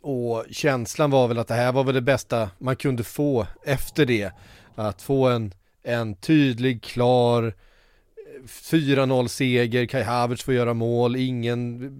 och 0.02 0.46
känslan 0.52 1.12
var 1.12 1.28
väl 1.28 1.40
att 1.40 1.48
det 1.48 1.54
här 1.54 1.72
var 1.72 1.84
väl 1.84 1.96
det 1.96 2.02
bästa 2.02 2.50
man 2.58 2.76
kunde 2.76 3.04
få 3.04 3.48
efter 3.64 4.06
det. 4.06 4.32
Att 4.76 5.02
få 5.02 5.28
en, 5.28 5.54
en 5.84 6.16
tydlig, 6.16 6.84
klar 6.84 7.54
4-0 8.48 9.28
seger, 9.28 9.86
Kai 9.86 10.04
Havertz 10.04 10.44
får 10.44 10.54
göra 10.54 10.74
mål, 10.74 11.16
ingen 11.16 11.92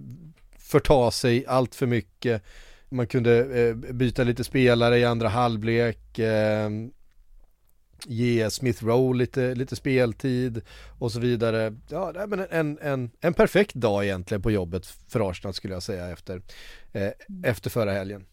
förta 0.58 1.10
sig 1.10 1.46
allt 1.46 1.74
för 1.74 1.86
mycket. 1.86 2.42
Man 2.88 3.06
kunde 3.06 3.60
eh, 3.60 3.74
byta 3.74 4.24
lite 4.24 4.44
spelare 4.44 4.98
i 4.98 5.04
andra 5.04 5.28
halvlek. 5.28 6.18
Eh, 6.18 6.70
ge 8.06 8.50
Smith 8.50 8.84
Rowe 8.84 9.18
lite, 9.18 9.54
lite 9.54 9.76
speltid 9.76 10.62
och 10.98 11.12
så 11.12 11.20
vidare. 11.20 11.74
Ja, 11.88 12.12
men 12.28 12.46
en, 12.50 12.78
en, 12.82 13.10
en 13.20 13.34
perfekt 13.34 13.74
dag 13.74 14.04
egentligen 14.04 14.42
på 14.42 14.50
jobbet 14.50 14.86
för 14.86 15.30
Arsenal 15.30 15.54
skulle 15.54 15.74
jag 15.74 15.82
säga 15.82 16.08
efter, 16.08 16.42
eh, 16.92 17.10
efter 17.44 17.70
förra 17.70 17.92
helgen. 17.92 18.26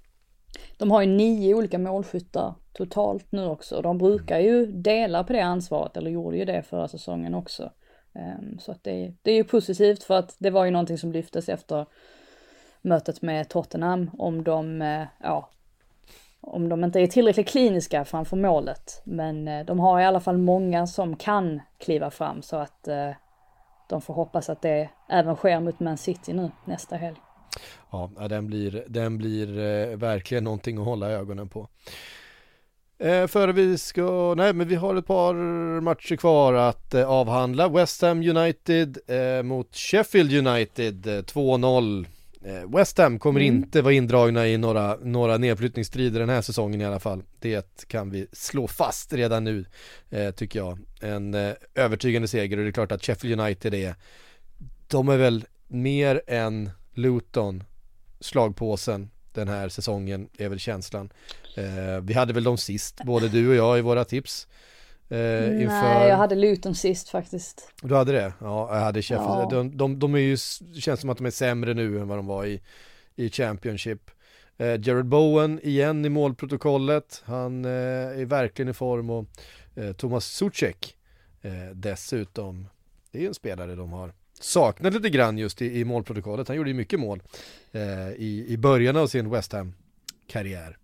De 0.78 0.92
har 0.92 1.02
ju 1.02 1.08
nio 1.08 1.56
olika 1.56 1.80
målskyttar 1.80 2.56
totalt 2.74 3.32
nu 3.32 3.46
också. 3.46 3.82
De 3.82 3.98
brukar 3.98 4.40
ju 4.40 4.66
dela 4.66 5.24
på 5.24 5.34
det 5.34 5.42
ansvaret, 5.42 5.98
eller 5.98 6.12
gjorde 6.12 6.38
ju 6.38 6.46
det 6.46 6.64
förra 6.64 6.88
säsongen 6.88 7.34
också. 7.34 7.72
Um, 8.14 8.60
så 8.60 8.72
att 8.72 8.84
det, 8.84 9.14
det 9.22 9.32
är 9.32 9.36
ju 9.36 9.44
positivt 9.44 10.04
för 10.04 10.20
att 10.20 10.36
det 10.40 10.50
var 10.50 10.66
ju 10.66 10.72
någonting 10.72 10.98
som 10.98 11.12
lyftes 11.12 11.50
efter 11.50 11.86
mötet 12.82 13.22
med 13.22 13.50
Tottenham 13.50 14.10
om 14.18 14.44
de, 14.44 14.82
eh, 14.82 15.08
ja, 15.24 15.50
om 16.50 16.70
de 16.70 16.84
inte 16.84 17.00
är 17.00 17.08
tillräckligt 17.08 17.48
kliniska 17.48 18.06
framför 18.06 18.38
målet. 18.38 19.02
Men 19.04 19.48
eh, 19.48 19.66
de 19.66 19.80
har 19.80 20.00
i 20.00 20.06
alla 20.06 20.20
fall 20.20 20.38
många 20.38 20.88
som 20.88 21.16
kan 21.16 21.62
kliva 21.80 22.12
fram 22.12 22.42
så 22.42 22.56
att 22.56 22.88
eh, 22.88 23.12
de 23.90 24.02
får 24.02 24.14
hoppas 24.14 24.50
att 24.50 24.62
det 24.62 24.90
även 25.10 25.36
sker 25.36 25.60
mot 25.60 25.80
Man 25.80 25.98
City 25.98 26.34
nu 26.34 26.52
nästa 26.66 26.96
helg. 26.96 27.18
Ja, 27.92 28.10
den 28.30 28.48
blir, 28.48 28.84
den 28.88 29.18
blir 29.18 29.60
eh, 29.60 29.98
verkligen 29.98 30.44
någonting 30.44 30.78
att 30.78 30.86
hålla 30.86 31.10
ögonen 31.10 31.50
på. 31.50 31.68
Eh, 33.00 33.28
före 33.28 33.52
vi 33.52 33.78
ska, 33.78 34.34
nej 34.38 34.54
men 34.54 34.68
vi 34.68 34.76
har 34.76 34.96
ett 34.96 35.08
par 35.08 35.34
matcher 35.82 36.16
kvar 36.16 36.54
att 36.54 36.94
eh, 36.94 37.10
avhandla. 37.10 37.70
West 37.70 38.02
Ham 38.02 38.22
United 38.22 38.98
eh, 39.08 39.44
mot 39.44 39.76
Sheffield 39.76 40.48
United 40.48 41.06
2-0 41.06 42.06
West 42.68 42.98
Ham 42.98 43.20
kommer 43.20 43.42
Mm. 43.42 43.56
inte 43.56 43.82
vara 43.82 43.94
indragna 43.94 44.48
i 44.48 44.58
några, 44.58 44.96
några 44.96 45.38
nedflyttningsstrider 45.38 46.20
den 46.20 46.30
här 46.30 46.42
säsongen 46.42 46.82
i 46.82 46.86
alla 46.86 47.00
fall. 47.00 47.24
Det 47.40 47.88
kan 47.88 48.10
vi 48.10 48.28
slå 48.32 48.68
fast 48.68 49.14
redan 49.14 49.44
nu, 49.44 49.66
eh, 50.10 50.32
tycker 50.32 50.60
jag. 50.60 50.80
En 51.02 51.34
eh, 51.34 51.54
övertygande 51.76 52.28
seger 52.28 52.58
och 52.58 52.64
det 52.64 52.70
är 52.70 52.74
klart 52.74 52.92
att 52.92 53.06
Sheffield 53.06 53.42
United 53.42 53.74
är, 53.74 53.96
de 54.88 55.10
är 55.10 55.18
väl 55.18 55.46
mer 55.68 56.22
än 56.28 56.70
Luton, 56.94 57.64
slagpåsen 58.20 59.10
den 59.34 59.48
här 59.48 59.70
säsongen 59.70 60.30
är 60.38 60.50
väl 60.50 60.60
känslan. 60.60 61.10
Eh, 61.56 62.02
vi 62.02 62.14
hade 62.14 62.34
väl 62.34 62.44
de 62.44 62.58
sist, 62.58 63.04
både 63.04 63.30
du 63.30 63.50
och 63.50 63.56
jag 63.56 63.78
i 63.78 63.82
våra 63.82 64.06
tips. 64.06 64.48
Eh, 65.10 65.62
inför... 65.62 65.82
Nej, 65.82 66.10
jag 66.10 66.18
hade 66.18 66.36
Luton 66.36 66.76
sist 66.76 67.10
faktiskt. 67.10 67.74
Du 67.82 67.96
hade 67.96 68.12
det? 68.12 68.34
Ja, 68.40 68.76
jag 68.76 68.82
hade 68.82 69.02
Sheffield. 69.02 69.30
Ja. 69.30 69.48
De, 69.52 69.78
de, 69.78 70.00
de 70.00 70.16
är 70.16 70.20
ju, 70.20 70.38
känns 70.74 71.02
som 71.02 71.10
att 71.10 71.18
de 71.18 71.26
är 71.26 71.32
sämre 71.32 71.74
nu 71.74 72.00
än 72.00 72.08
vad 72.08 72.18
de 72.18 72.26
var 72.26 72.46
i, 72.46 72.62
i 73.16 73.30
Championship. 73.30 74.12
Eh, 74.58 74.68
Jared 74.68 75.06
Bowen 75.06 75.60
igen 75.64 76.06
i 76.06 76.10
målprotokollet. 76.10 77.22
Han 77.26 77.66
eh, 77.66 77.72
är 78.22 78.26
verkligen 78.26 78.70
i 78.70 78.74
form 78.74 79.10
och 79.10 79.26
eh, 79.76 79.92
Thomas 79.92 80.26
Suchek 80.26 80.96
eh, 81.42 81.52
dessutom. 81.74 82.68
Det 83.12 83.18
är 83.18 83.22
ju 83.22 83.28
en 83.28 83.34
spelare 83.34 83.76
de 83.76 83.94
har 83.94 84.14
saknat 84.40 84.94
lite 84.94 85.10
grann 85.10 85.38
just 85.38 85.62
i, 85.62 85.80
i 85.80 85.86
målprotokollet. 85.86 86.48
Han 86.48 86.58
gjorde 86.58 86.70
ju 86.70 86.76
mycket 86.76 87.00
mål 87.00 87.24
eh, 87.72 88.10
i, 88.10 88.46
i 88.48 88.58
början 88.58 88.98
av 88.98 89.08
sin 89.08 89.30
West 89.30 89.54
Ham-karriär. 89.54 90.78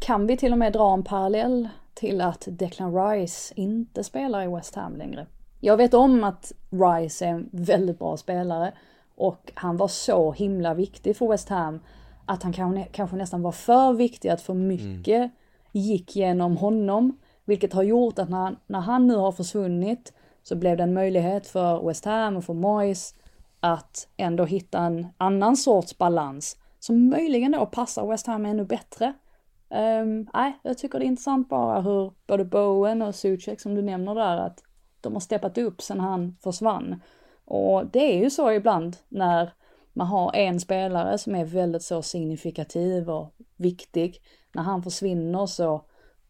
Kan 0.00 0.26
vi 0.26 0.36
till 0.36 0.52
och 0.52 0.58
med 0.58 0.72
dra 0.72 0.94
en 0.94 1.04
parallell 1.04 1.68
till 1.94 2.20
att 2.20 2.48
Declan 2.50 2.94
Rice 2.94 3.54
inte 3.56 4.04
spelar 4.04 4.42
i 4.42 4.46
West 4.46 4.74
Ham 4.74 4.96
längre? 4.96 5.26
Jag 5.60 5.76
vet 5.76 5.94
om 5.94 6.24
att 6.24 6.52
Rice 6.70 7.26
är 7.26 7.28
en 7.28 7.48
väldigt 7.52 7.98
bra 7.98 8.16
spelare 8.16 8.72
och 9.16 9.52
han 9.54 9.76
var 9.76 9.88
så 9.88 10.32
himla 10.32 10.74
viktig 10.74 11.16
för 11.16 11.28
West 11.28 11.48
Ham 11.48 11.80
att 12.26 12.42
han 12.42 12.52
kanske 12.92 13.16
nästan 13.16 13.42
var 13.42 13.52
för 13.52 13.92
viktig 13.92 14.28
att 14.28 14.40
för 14.40 14.54
mycket 14.54 15.32
gick 15.72 16.16
genom 16.16 16.56
honom. 16.56 17.18
Vilket 17.44 17.72
har 17.72 17.82
gjort 17.82 18.18
att 18.18 18.28
när, 18.28 18.56
när 18.66 18.80
han 18.80 19.06
nu 19.06 19.16
har 19.16 19.32
försvunnit 19.32 20.12
så 20.42 20.56
blev 20.56 20.76
det 20.76 20.82
en 20.82 20.94
möjlighet 20.94 21.46
för 21.46 21.86
West 21.86 22.04
Ham 22.04 22.36
och 22.36 22.44
för 22.44 22.54
Moyes 22.54 23.14
att 23.60 24.08
ändå 24.16 24.44
hitta 24.44 24.78
en 24.78 25.06
annan 25.16 25.56
sorts 25.56 25.98
balans 25.98 26.56
som 26.78 27.08
möjligen 27.08 27.52
då 27.52 27.66
passar 27.66 28.06
West 28.06 28.26
Ham 28.26 28.46
ännu 28.46 28.64
bättre. 28.64 29.12
Ehm, 29.70 30.26
nej, 30.34 30.58
jag 30.62 30.78
tycker 30.78 30.98
det 30.98 31.04
är 31.04 31.06
intressant 31.06 31.48
bara 31.48 31.80
hur 31.80 32.12
både 32.26 32.44
Bowen 32.44 33.02
och 33.02 33.14
Suchek 33.14 33.60
som 33.60 33.74
du 33.74 33.82
nämner 33.82 34.14
där 34.14 34.36
att 34.36 34.62
de 35.00 35.12
har 35.12 35.20
steppat 35.20 35.58
upp 35.58 35.82
sen 35.82 36.00
han 36.00 36.36
försvann. 36.42 37.00
Och 37.44 37.86
det 37.86 38.14
är 38.14 38.18
ju 38.18 38.30
så 38.30 38.52
ibland 38.52 38.96
när 39.08 39.52
man 39.92 40.06
har 40.06 40.34
en 40.34 40.60
spelare 40.60 41.18
som 41.18 41.34
är 41.34 41.44
väldigt 41.44 41.82
så 41.82 42.02
signifikativ 42.02 43.10
och 43.10 43.34
viktig. 43.56 44.22
När 44.52 44.62
han 44.62 44.82
försvinner 44.82 45.46
så 45.46 45.84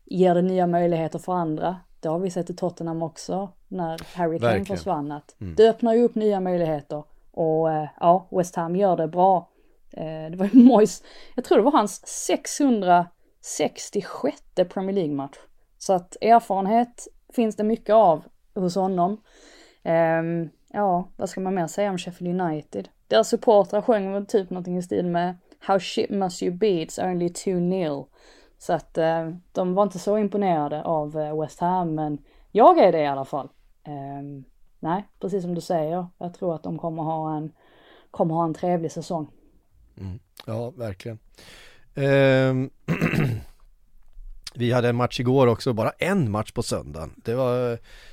ger 0.04 0.34
det 0.34 0.42
nya 0.42 0.66
möjligheter 0.66 1.18
för 1.18 1.32
andra. 1.32 1.76
Det 2.00 2.08
har 2.08 2.18
vi 2.18 2.30
sett 2.30 2.50
i 2.50 2.56
Tottenham 2.56 3.02
också 3.02 3.48
när 3.68 4.16
Harry 4.16 4.38
Kane 4.38 4.64
försvann. 4.76 5.12
Att 5.12 5.34
Det 5.56 5.68
öppnar 5.68 5.94
ju 5.94 6.02
upp 6.02 6.14
nya 6.14 6.40
möjligheter. 6.40 7.04
Och 7.30 7.72
eh, 7.72 7.88
ja, 8.00 8.28
West 8.30 8.56
Ham 8.56 8.76
gör 8.76 8.96
det 8.96 9.08
bra. 9.08 9.50
Eh, 9.92 10.30
det 10.30 10.36
var 10.36 10.50
ju 10.52 10.62
Moyes, 10.62 11.02
jag 11.34 11.44
tror 11.44 11.58
det 11.58 11.64
var 11.64 11.72
hans 11.72 12.06
66 13.44 14.42
Premier 14.68 14.92
League-match. 14.94 15.36
Så 15.78 15.92
att 15.92 16.16
erfarenhet 16.20 17.08
finns 17.34 17.56
det 17.56 17.64
mycket 17.64 17.94
av 17.94 18.24
hos 18.54 18.74
honom. 18.74 19.20
Um, 19.82 20.50
ja, 20.68 21.08
vad 21.16 21.28
ska 21.28 21.40
man 21.40 21.54
mer 21.54 21.66
säga 21.66 21.90
om 21.90 21.98
Sheffield 21.98 22.40
United? 22.40 22.88
Deras 23.08 23.28
supportrar 23.28 23.82
sjöng 23.82 24.12
väl 24.12 24.26
typ 24.26 24.50
någonting 24.50 24.78
i 24.78 24.82
stil 24.82 25.06
med 25.06 25.36
How 25.58 25.78
shit 25.78 26.10
must 26.10 26.42
you 26.42 26.56
be, 26.56 26.66
it's 26.66 27.10
only 27.10 27.28
2-0. 27.28 28.06
Så 28.58 28.72
att 28.72 28.98
uh, 28.98 29.36
de 29.52 29.74
var 29.74 29.82
inte 29.82 29.98
så 29.98 30.18
imponerade 30.18 30.82
av 30.82 31.16
uh, 31.16 31.40
West 31.40 31.60
Ham, 31.60 31.94
men 31.94 32.18
jag 32.52 32.78
är 32.78 32.92
det 32.92 33.00
i 33.00 33.06
alla 33.06 33.24
fall. 33.24 33.48
Um, 33.86 34.44
nej, 34.80 35.08
precis 35.20 35.42
som 35.42 35.54
du 35.54 35.60
säger, 35.60 36.06
jag 36.18 36.34
tror 36.34 36.54
att 36.54 36.62
de 36.62 36.78
kommer 36.78 37.02
ha 37.02 37.36
en, 37.36 37.52
kommer 38.10 38.34
ha 38.34 38.44
en 38.44 38.54
trevlig 38.54 38.92
säsong. 38.92 39.30
Mm. 39.96 40.18
Ja, 40.46 40.70
verkligen. 40.70 41.18
Ehm, 41.94 42.70
vi 44.54 44.72
hade 44.72 44.88
en 44.88 44.96
match 44.96 45.20
igår 45.20 45.46
också, 45.46 45.72
bara 45.72 45.90
en 45.90 46.30
match 46.30 46.52
på 46.52 46.62
söndagen. 46.62 47.14
Det 47.16 47.34
var, 47.34 47.70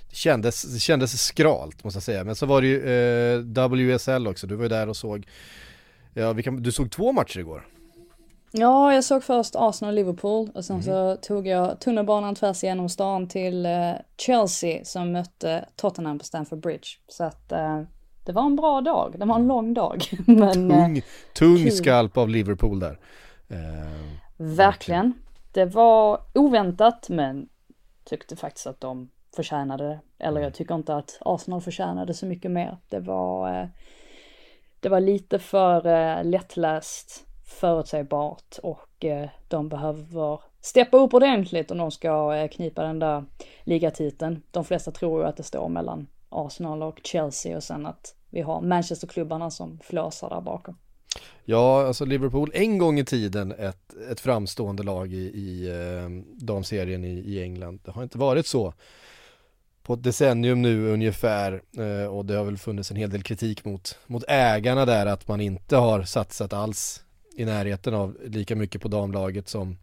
det 0.10 0.16
kändes, 0.16 0.64
det 0.64 0.80
kändes 0.80 1.22
skralt 1.24 1.84
måste 1.84 1.98
jag 1.98 2.04
säga. 2.04 2.24
Men 2.24 2.36
så 2.36 2.46
var 2.46 2.62
det 2.62 2.68
ju 2.68 2.80
eh, 3.34 3.96
WSL 3.96 4.28
också, 4.28 4.48
du 4.48 4.56
var 4.56 4.64
ju 4.64 4.70
där 4.70 4.90
och 4.90 4.98
såg, 4.98 5.28
ja, 6.14 6.34
kan, 6.34 6.64
du 6.64 6.72
såg 6.72 6.92
två 6.92 7.12
matcher 7.12 7.40
igår. 7.40 7.68
Ja, 8.54 8.94
jag 8.94 9.04
såg 9.04 9.24
först 9.24 9.56
Arsenal-Liverpool 9.56 10.50
och 10.56 10.66
sen 10.66 10.84
så 10.84 11.16
tog 11.16 11.48
jag 11.48 11.80
tunnelbanan 11.80 12.36
tvärs 12.36 12.64
igenom 12.64 12.90
stan 12.90 13.28
till 13.28 13.66
eh, 13.66 13.92
Chelsea 14.18 14.86
som 14.86 15.12
mötte 15.12 15.66
Tottenham 15.76 16.20
på 16.20 16.26
Stamford 16.26 16.60
Bridge. 16.60 16.88
Så 17.08 17.24
att 17.24 17.52
eh, 17.52 17.82
det 18.26 18.32
var 18.32 18.46
en 18.46 18.56
bra 18.56 18.82
dag, 18.82 19.16
det 19.18 19.26
var 19.26 19.36
en 19.36 19.48
lång 19.48 19.74
dag. 19.74 20.04
Men 20.28 20.72
eh, 20.72 20.78
Tung, 20.78 21.02
tung 21.34 21.58
kul. 21.58 21.72
skalp 21.72 22.18
av 22.18 22.30
Liverpool 22.30 22.80
där. 22.80 23.00
Ehm, 23.52 24.18
verkligen, 24.38 25.14
det 25.52 25.66
var 25.66 26.22
oväntat 26.34 27.10
men 27.10 27.50
tyckte 28.04 28.36
faktiskt 28.36 28.68
att 28.68 28.82
de 28.82 29.10
förtjänade 29.36 29.88
det. 29.88 30.00
Eller 30.20 30.42
jag 30.42 30.54
tycker 30.54 30.76
inte 30.76 30.96
att 30.96 31.18
Arsenal 31.22 31.62
förtjänade 31.62 32.14
så 32.14 32.26
mycket 32.26 32.52
mer. 32.52 32.78
Det 32.90 33.00
var, 33.00 33.60
eh, 33.62 33.68
det 34.80 34.90
var 34.90 35.00
lite 35.00 35.40
för 35.40 35.88
eh, 35.88 36.24
lättläst, 36.24 37.26
förutsägbart 37.46 38.58
och 38.64 39.06
eh, 39.06 39.30
de 39.48 39.70
behöver 39.70 40.40
steppa 40.62 40.98
upp 40.98 41.14
ordentligt 41.14 41.72
om 41.72 41.78
de 41.78 41.92
ska 41.92 42.36
eh, 42.36 42.48
knipa 42.48 42.84
den 42.84 43.00
där 43.00 43.26
ligatiteln. 43.64 44.44
De 44.52 44.66
flesta 44.66 44.92
tror 44.92 45.22
ju 45.22 45.28
att 45.28 45.38
det 45.38 45.44
står 45.44 45.70
mellan 45.70 46.08
Arsenal 46.30 46.84
och 46.84 47.02
Chelsea 47.04 47.58
och 47.58 47.64
sen 47.64 47.86
att 47.86 48.16
vi 48.30 48.42
har 48.42 48.62
Manchesterklubbarna 48.62 49.52
som 49.52 49.80
flåsar 49.84 50.30
där 50.30 50.42
bakom. 50.42 50.78
Ja, 51.46 51.88
alltså 51.88 52.06
Liverpool 52.06 52.52
en 52.54 52.78
gång 52.78 53.00
i 53.00 53.06
tiden 53.06 53.52
ett, 53.52 53.94
ett 54.12 54.20
framstående 54.20 54.84
lag 54.84 55.14
i, 55.14 55.18
i 55.18 55.70
eh, 55.70 56.10
damserien 56.46 57.04
i, 57.06 57.20
i 57.20 57.44
England. 57.44 57.80
Det 57.86 57.92
har 57.92 58.04
inte 58.04 58.18
varit 58.18 58.48
så 58.48 58.74
på 59.84 59.94
ett 59.94 60.04
decennium 60.04 60.62
nu 60.62 60.88
ungefär 60.88 61.62
eh, 61.78 62.06
och 62.06 62.26
det 62.26 62.36
har 62.36 62.46
väl 62.46 62.58
funnits 62.58 62.92
en 62.92 62.98
hel 62.98 63.10
del 63.10 63.24
kritik 63.24 63.66
mot, 63.66 63.98
mot 64.08 64.24
ägarna 64.28 64.86
där 64.86 65.06
att 65.06 65.28
man 65.28 65.42
inte 65.42 65.76
har 65.76 66.04
satsat 66.04 66.54
alls 66.54 67.04
i 67.36 67.46
närheten 67.46 67.94
av 67.94 68.18
lika 68.26 68.56
mycket 68.56 68.82
på 68.82 68.88
damlaget 68.88 69.50
som 69.50 69.78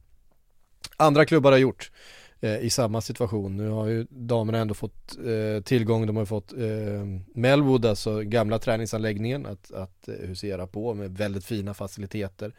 andra 0.96 1.24
klubbar 1.26 1.52
har 1.52 1.58
gjort 1.58 1.90
eh, 1.90 2.17
Eh, 2.40 2.58
i 2.58 2.70
samma 2.70 3.00
situation. 3.00 3.56
Nu 3.56 3.68
har 3.68 3.86
ju 3.86 4.06
damerna 4.10 4.58
ändå 4.58 4.74
fått 4.74 5.16
eh, 5.18 5.62
tillgång, 5.62 6.06
de 6.06 6.16
har 6.16 6.22
ju 6.22 6.26
fått 6.26 6.52
eh, 6.52 7.04
Melwood, 7.34 7.86
alltså 7.86 8.20
gamla 8.20 8.58
träningsanläggningen 8.58 9.46
att, 9.46 9.72
att 9.72 10.08
eh, 10.08 10.14
husera 10.14 10.66
på 10.66 10.94
med 10.94 11.18
väldigt 11.18 11.44
fina 11.44 11.74
faciliteter. 11.74 12.52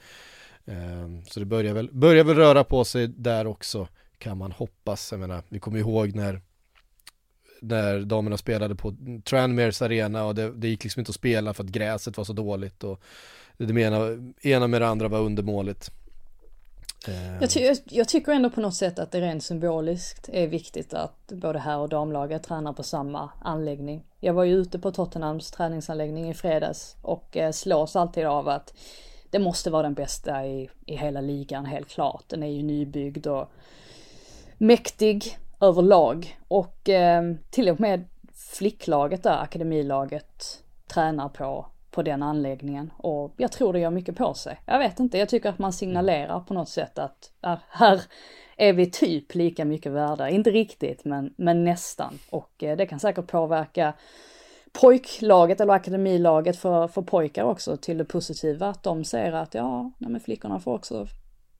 Eh, 0.66 1.24
så 1.28 1.40
det 1.40 1.46
börjar 1.46 1.74
väl, 1.74 1.90
börjar 1.92 2.24
väl 2.24 2.36
röra 2.36 2.64
på 2.64 2.86
sig 2.86 3.08
där 3.08 3.48
också 3.48 3.88
kan 4.18 4.38
man 4.38 4.52
hoppas. 4.52 5.12
Jag 5.12 5.20
menar, 5.20 5.44
vi 5.50 5.60
kommer 5.60 5.80
ihåg 5.80 6.16
när 6.16 6.42
när 7.62 8.00
damerna 8.00 8.38
spelade 8.38 8.76
på 8.76 8.96
Tranmeres 9.24 9.82
arena 9.82 10.26
och 10.26 10.36
det, 10.36 10.52
det 10.52 10.68
gick 10.68 10.84
liksom 10.84 11.00
inte 11.00 11.10
att 11.10 11.16
spela 11.16 11.54
för 11.54 11.64
att 11.64 11.70
gräset 11.70 12.18
var 12.18 12.24
så 12.24 12.34
dåligt 12.34 12.84
och 12.84 13.02
det 13.58 13.82
ena, 13.82 14.32
ena 14.42 14.68
med 14.68 14.82
det 14.82 14.88
andra 14.88 15.08
var 15.08 15.20
undermåligt. 15.20 15.92
Eh. 17.08 17.42
Jag, 17.42 17.50
ty- 17.50 17.76
jag, 17.86 18.08
tycker 18.08 18.32
ändå 18.32 18.50
på 18.50 18.62
något 18.62 18.76
sätt 18.76 19.00
att 19.00 19.12
det 19.12 19.22
rent 19.22 19.44
symboliskt 19.44 20.30
är 20.34 20.48
viktigt 20.48 20.94
att 20.94 21.28
både 21.28 21.60
här 21.60 21.78
och 21.78 21.90
damlaget 21.90 22.44
tränar 22.44 22.74
på 22.74 22.84
samma 22.84 23.30
anläggning. 23.42 24.06
Jag 24.20 24.34
var 24.34 24.44
ju 24.44 24.56
ute 24.56 24.80
på 24.80 24.92
Tottenhams 24.92 25.52
träningsanläggning 25.52 26.30
i 26.30 26.34
fredags 26.34 26.96
och 27.02 27.38
eh, 27.38 27.52
slås 27.52 27.96
alltid 27.96 28.26
av 28.26 28.48
att 28.48 28.74
det 29.30 29.40
måste 29.40 29.70
vara 29.72 29.84
den 29.84 29.94
bästa 29.94 30.46
i, 30.46 30.70
i 30.86 30.96
hela 30.96 31.22
ligan, 31.22 31.66
helt 31.66 31.90
klart. 31.90 32.24
Den 32.28 32.44
är 32.44 32.52
ju 32.52 32.64
nybyggd 32.64 33.28
och 33.28 33.52
mäktig 34.58 35.38
överlag. 35.60 36.40
Och 36.48 36.90
eh, 36.90 37.36
till 37.50 37.70
och 37.70 37.80
med 37.80 38.06
flicklaget 38.34 39.24
där, 39.24 39.44
akademilaget, 39.44 40.64
tränar 40.88 41.30
på, 41.30 41.66
på 41.92 42.04
den 42.04 42.24
anläggningen. 42.24 42.94
Och 42.98 43.34
jag 43.38 43.52
tror 43.52 43.74
det 43.74 43.80
gör 43.80 43.92
mycket 43.92 44.16
på 44.16 44.34
sig. 44.34 44.62
Jag 44.66 44.80
vet 44.80 45.00
inte, 45.00 45.18
jag 45.18 45.30
tycker 45.30 45.50
att 45.50 45.60
man 45.60 45.74
signalerar 45.74 46.40
på 46.40 46.54
något 46.54 46.70
sätt 46.70 47.00
att 47.00 47.32
här, 47.70 48.02
är 48.58 48.74
vi 48.74 48.92
typ 48.92 49.36
lika 49.36 49.66
mycket 49.66 49.92
värda. 49.92 50.30
Inte 50.30 50.52
riktigt, 50.52 51.06
men, 51.06 51.34
men 51.38 51.64
nästan. 51.64 52.20
Och 52.30 52.64
eh, 52.64 52.78
det 52.78 52.86
kan 52.86 53.00
säkert 53.00 53.28
påverka 53.28 53.94
pojklaget 54.82 55.62
eller 55.62 55.74
akademilaget 55.74 56.58
för, 56.58 56.88
för 56.88 57.02
pojkar 57.02 57.44
också 57.44 57.78
till 57.78 57.98
det 57.98 58.06
positiva. 58.06 58.68
Att 58.68 58.84
de 58.84 59.04
ser 59.04 59.32
att 59.32 59.54
ja, 59.54 59.92
nej, 59.98 60.12
men 60.12 60.22
flickorna 60.22 60.60
får 60.60 60.74
också 60.74 61.08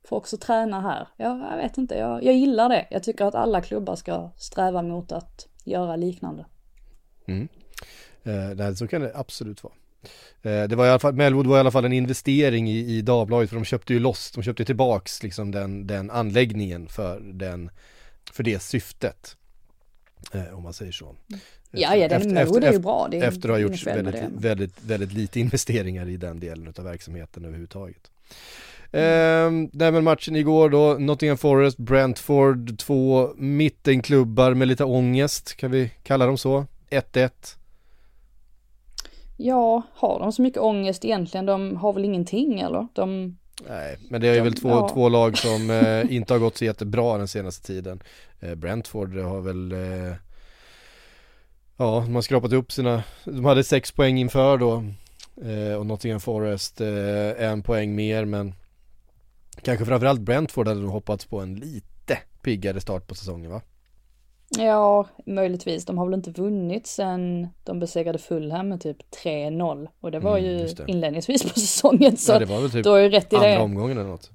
får 0.04 0.18
också 0.18 0.38
träna 0.38 0.82
här. 0.82 1.08
Ja, 1.18 1.50
jag 1.52 1.58
vet 1.58 1.78
inte, 1.78 1.96
jag, 1.96 2.24
jag 2.24 2.34
gillar 2.36 2.70
det. 2.70 2.88
Jag 2.92 3.04
tycker 3.04 3.26
att 3.26 3.36
alla 3.36 3.62
klubbar 3.62 3.96
ska 3.96 4.30
sträva 4.38 4.82
mot 4.82 5.12
att 5.12 5.48
göra 5.66 5.96
liknande. 5.96 6.46
Mm. 7.26 7.48
Eh, 8.24 8.56
nej, 8.56 8.76
så 8.76 8.88
kan 8.88 9.02
det 9.02 9.12
absolut 9.16 9.64
vara. 9.64 9.74
Eh, 10.42 10.64
det 10.64 10.76
var 10.76 10.86
i 10.86 10.90
alla 10.90 11.00
fall, 11.00 11.14
Melwood 11.14 11.48
var 11.48 11.58
i 11.58 11.60
alla 11.60 11.72
fall 11.72 11.86
en 11.86 11.94
investering 11.94 12.70
i, 12.70 12.80
i 12.80 13.02
Dagbladet 13.02 13.50
för 13.50 13.56
de 13.56 13.66
köpte 13.66 13.94
ju 13.94 14.00
loss, 14.00 14.32
de 14.32 14.44
köpte 14.44 14.66
tillbaks 14.66 15.24
liksom 15.24 15.52
den, 15.52 15.88
den 15.88 16.12
anläggningen 16.12 16.88
för, 16.88 17.20
den, 17.20 17.70
för 18.32 18.44
det 18.44 18.60
syftet. 18.62 19.36
Eh, 20.34 20.58
om 20.58 20.64
man 20.64 20.74
säger 20.74 20.92
så. 20.92 21.16
Ja, 21.72 21.96
ja, 21.96 22.08
den 22.08 22.34
Melwood 22.34 22.64
är 22.64 22.74
ju 22.74 22.80
bra. 22.80 23.08
Det 23.12 23.18
är 23.18 23.28
efter 23.28 23.50
att 23.50 23.56
ha 23.56 23.60
gjort 23.60 23.88
väldigt, 23.88 24.14
det. 24.14 24.30
väldigt, 24.34 24.84
väldigt 24.84 25.14
lite 25.14 25.40
investeringar 25.40 26.10
i 26.10 26.18
den 26.18 26.40
delen 26.40 26.74
av 26.78 26.84
verksamheten 26.84 27.46
överhuvudtaget. 27.46 28.12
Eh, 28.92 29.52
nej 29.72 29.92
men 29.92 30.04
matchen 30.04 30.36
igår 30.36 30.70
då, 30.70 30.94
Nottingham 31.00 31.38
Forest, 31.38 31.78
Brentford, 31.78 32.78
två 32.78 33.34
mittenklubbar 33.38 34.54
med 34.54 34.68
lite 34.68 34.84
ångest, 34.84 35.56
kan 35.56 35.72
vi 35.72 35.92
kalla 36.04 36.26
dem 36.26 36.38
så? 36.38 36.66
1-1. 36.90 37.30
Ja, 39.42 39.82
har 39.94 40.20
de 40.20 40.32
så 40.32 40.42
mycket 40.42 40.60
ångest 40.62 41.06
egentligen? 41.06 41.46
De 41.46 41.76
har 41.78 41.94
väl 41.94 42.06
ingenting 42.06 42.60
eller? 42.60 42.88
De... 42.94 43.38
Nej, 43.68 43.98
men 44.10 44.22
det 44.22 44.28
är 44.28 44.32
ju 44.34 44.38
De- 44.40 44.44
väl 44.44 44.54
två, 44.54 44.70
ja. 44.70 44.90
två 44.94 45.10
lag 45.10 45.38
som 45.38 45.70
eh, 45.70 46.16
inte 46.16 46.34
har 46.34 46.40
gått 46.40 46.58
så 46.58 46.66
jättebra 46.66 47.18
den 47.18 47.28
senaste 47.28 47.68
tiden. 47.68 48.04
Eh, 48.40 48.56
Brentford 48.56 49.18
har 49.18 49.42
väl, 49.42 49.72
eh, 49.72 50.14
ja, 51.78 52.02
de 52.06 52.16
har 52.16 52.22
skrapat 52.22 52.54
upp 52.54 52.72
sina, 52.72 53.04
de 53.26 53.46
hade 53.46 53.64
sex 53.64 53.92
poäng 53.92 54.18
inför 54.20 54.58
då. 54.58 54.84
Eh, 55.42 55.74
och 55.74 55.86
Nottingham 55.86 56.20
Forest 56.20 56.82
eh, 56.82 57.44
en 57.50 57.62
poäng 57.64 57.96
mer, 57.96 58.26
men 58.26 58.54
kanske 59.62 59.86
framförallt 59.86 60.22
Brentford 60.22 60.68
hade 60.68 60.82
nog 60.82 60.92
hoppats 60.92 61.26
på 61.26 61.40
en 61.40 61.56
lite 61.56 62.18
piggare 62.44 62.82
start 62.82 63.08
på 63.08 63.16
säsongen 63.16 63.52
va? 63.52 63.62
Ja, 64.58 65.06
möjligtvis. 65.26 65.86
De 65.86 65.98
har 65.98 66.06
väl 66.06 66.14
inte 66.14 66.32
vunnit 66.32 66.88
sen 66.88 67.48
de 67.64 67.80
besegrade 67.80 68.18
Fulham 68.18 68.70
med 68.70 68.82
typ 68.82 68.98
3-0. 69.24 69.88
Och 70.02 70.12
det 70.12 70.20
var 70.20 70.38
Mm, 70.38 70.50
ju 70.52 70.68
det. 70.68 70.84
inledningsvis 70.88 71.44
på 71.44 71.50
säsongen. 71.60 72.18
Så 72.18 72.32
ja, 72.32 72.40
det 72.40 72.46
var 72.46 72.62
väl 72.62 72.72
typ 72.72 72.84
du 72.84 72.90
har 72.90 72.98
ju 72.98 73.10
rätt 73.10 73.34
i 73.34 73.36
andra 73.36 73.50
det. 73.50 73.60
omgången 73.60 73.98
eller 73.98 74.10
något. 74.10 74.32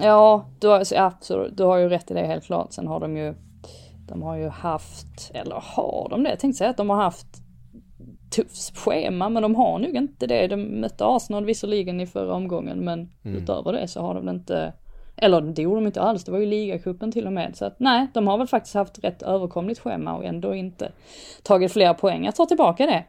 Ja, 0.00 0.46
du 0.60 0.68
har, 0.68 0.94
ja, 0.94 1.12
så 1.20 1.48
du 1.48 1.62
har 1.64 1.76
ju 1.76 1.88
rätt 1.88 2.10
i 2.10 2.14
det 2.14 2.26
helt 2.26 2.44
klart. 2.44 2.72
Sen 2.72 2.86
har 2.86 3.00
de 3.00 3.16
ju, 3.16 3.34
de 4.08 4.22
har 4.22 4.36
ju 4.36 4.48
haft, 4.48 5.30
eller 5.34 5.56
har 5.62 6.06
de 6.10 6.22
det? 6.22 6.30
Jag 6.30 6.38
tänkte 6.38 6.58
säga 6.58 6.70
att 6.70 6.76
de 6.76 6.90
har 6.90 6.96
haft 6.96 7.26
tufft 8.30 8.76
schema, 8.78 9.28
men 9.28 9.42
de 9.42 9.54
har 9.54 9.78
nog 9.78 9.96
inte 9.96 10.26
det. 10.26 10.46
De 10.46 10.56
mötte 10.80 11.04
Arsenal 11.06 11.44
visserligen 11.44 12.00
i 12.00 12.06
förra 12.06 12.34
omgången, 12.34 12.78
men 12.84 13.10
Mm. 13.24 13.36
utöver 13.42 13.72
det 13.72 13.88
så 13.88 14.00
har 14.00 14.14
de 14.14 14.26
väl 14.26 14.34
inte, 14.34 14.72
eller 15.16 15.40
det 15.40 15.62
gjorde 15.62 15.80
de 15.80 15.86
inte 15.86 16.00
alls, 16.00 16.24
det 16.24 16.32
var 16.32 16.38
ju 16.38 16.46
ligacupen 16.46 17.12
till 17.12 17.26
och 17.26 17.32
med. 17.32 17.56
Så 17.56 17.64
att 17.64 17.80
nej, 17.80 18.06
de 18.14 18.28
har 18.28 18.38
väl 18.38 18.46
faktiskt 18.46 18.74
haft 18.74 19.04
rätt 19.04 19.22
överkomligt 19.22 19.80
schema 19.80 20.14
och 20.14 20.24
ändå 20.24 20.54
inte 20.54 20.92
tagit 21.42 21.72
flera 21.72 21.94
poäng. 21.94 22.24
Jag 22.24 22.36
tar 22.36 22.46
tillbaka 22.46 22.86
det. 22.86 23.04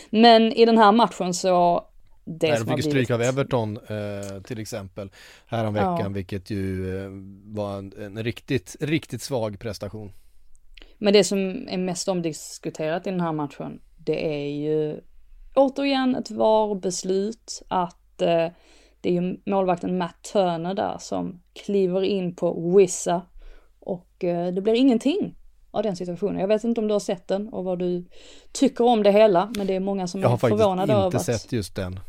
men 0.10 0.52
i 0.52 0.64
den 0.64 0.78
här 0.78 0.92
matchen 0.92 1.34
så, 1.34 1.86
det 2.24 2.48
Nej, 2.48 2.58
de 2.58 2.66
fick 2.66 2.76
ju 2.76 2.90
stryk 2.90 3.10
av 3.10 3.22
Everton 3.22 3.76
eh, 3.76 4.42
till 4.42 4.60
exempel 4.60 5.10
häromveckan, 5.46 6.00
Ja. 6.00 6.08
vilket 6.08 6.50
ju 6.50 6.96
eh, 6.98 7.10
var 7.44 7.78
en, 7.78 7.92
en 7.98 8.22
riktigt, 8.22 8.76
riktigt 8.80 9.22
svag 9.22 9.58
prestation. 9.58 10.12
Men 10.98 11.12
det 11.12 11.24
som 11.24 11.68
är 11.68 11.78
mest 11.78 12.08
omdiskuterat 12.08 13.06
i 13.06 13.10
den 13.10 13.20
här 13.20 13.32
matchen, 13.32 13.80
det 13.96 14.44
är 14.44 14.48
ju 14.48 15.00
återigen 15.54 16.14
ett 16.14 16.30
VAR-beslut 16.30 17.62
att 17.68 18.22
eh, 18.22 18.48
det 19.04 19.10
är 19.10 19.22
ju 19.22 19.36
målvakten 19.46 19.98
Matt 19.98 20.22
Turner 20.32 20.74
där 20.74 20.96
som 20.98 21.42
kliver 21.52 22.02
in 22.02 22.36
på 22.36 22.76
Wissa 22.76 23.22
och 23.80 24.24
eh, 24.24 24.54
det 24.54 24.60
blir 24.60 24.74
ingenting 24.74 25.34
av 25.70 25.82
den 25.82 25.96
situationen. 25.96 26.40
Jag 26.40 26.48
vet 26.48 26.64
inte 26.64 26.80
om 26.80 26.88
du 26.88 26.94
har 26.94 27.00
sett 27.00 27.28
den 27.28 27.48
och 27.48 27.64
vad 27.64 27.78
du 27.78 28.04
tycker 28.52 28.84
om 28.84 29.02
det 29.02 29.10
hela, 29.12 29.52
men 29.56 29.66
det 29.66 29.74
är 29.74 29.80
många 29.80 30.06
som 30.06 30.20
Jag 30.20 30.28
har 30.28 30.34
är 30.34 30.38
faktiskt 30.38 30.60
förvånade 30.60 30.92
inte 30.92 31.06
över 31.06 31.16
att... 31.16 31.24
sett 31.24 31.52
just 31.52 31.76
den. 31.76 32.00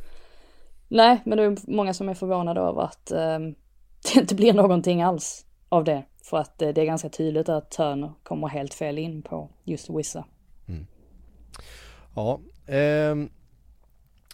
Nej, 0.88 1.22
men 1.26 1.38
det 1.38 1.44
är 1.44 1.58
många 1.68 1.94
som 1.94 2.10
är 2.10 2.14
förvånade 2.14 2.62
över 2.62 2.82
att 2.82 3.12
eh, 3.12 3.40
det 4.14 4.20
inte 4.20 4.36
blir 4.36 4.54
någonting 4.54 5.02
alls 5.02 5.46
av 5.70 5.84
det. 5.84 6.06
För 6.24 6.38
att 6.38 6.62
eh, 6.62 6.70
det 6.70 6.82
är 6.82 6.86
ganska 6.86 7.10
tydligt 7.10 7.50
att 7.50 7.72
Turner 7.72 8.14
kommer 8.24 8.48
helt 8.48 8.74
fel 8.74 8.98
in 8.98 9.22
på 9.22 9.50
just 9.64 9.90
Wissa. 9.90 10.26
Ja, 12.16 12.40
ehm, 12.68 13.30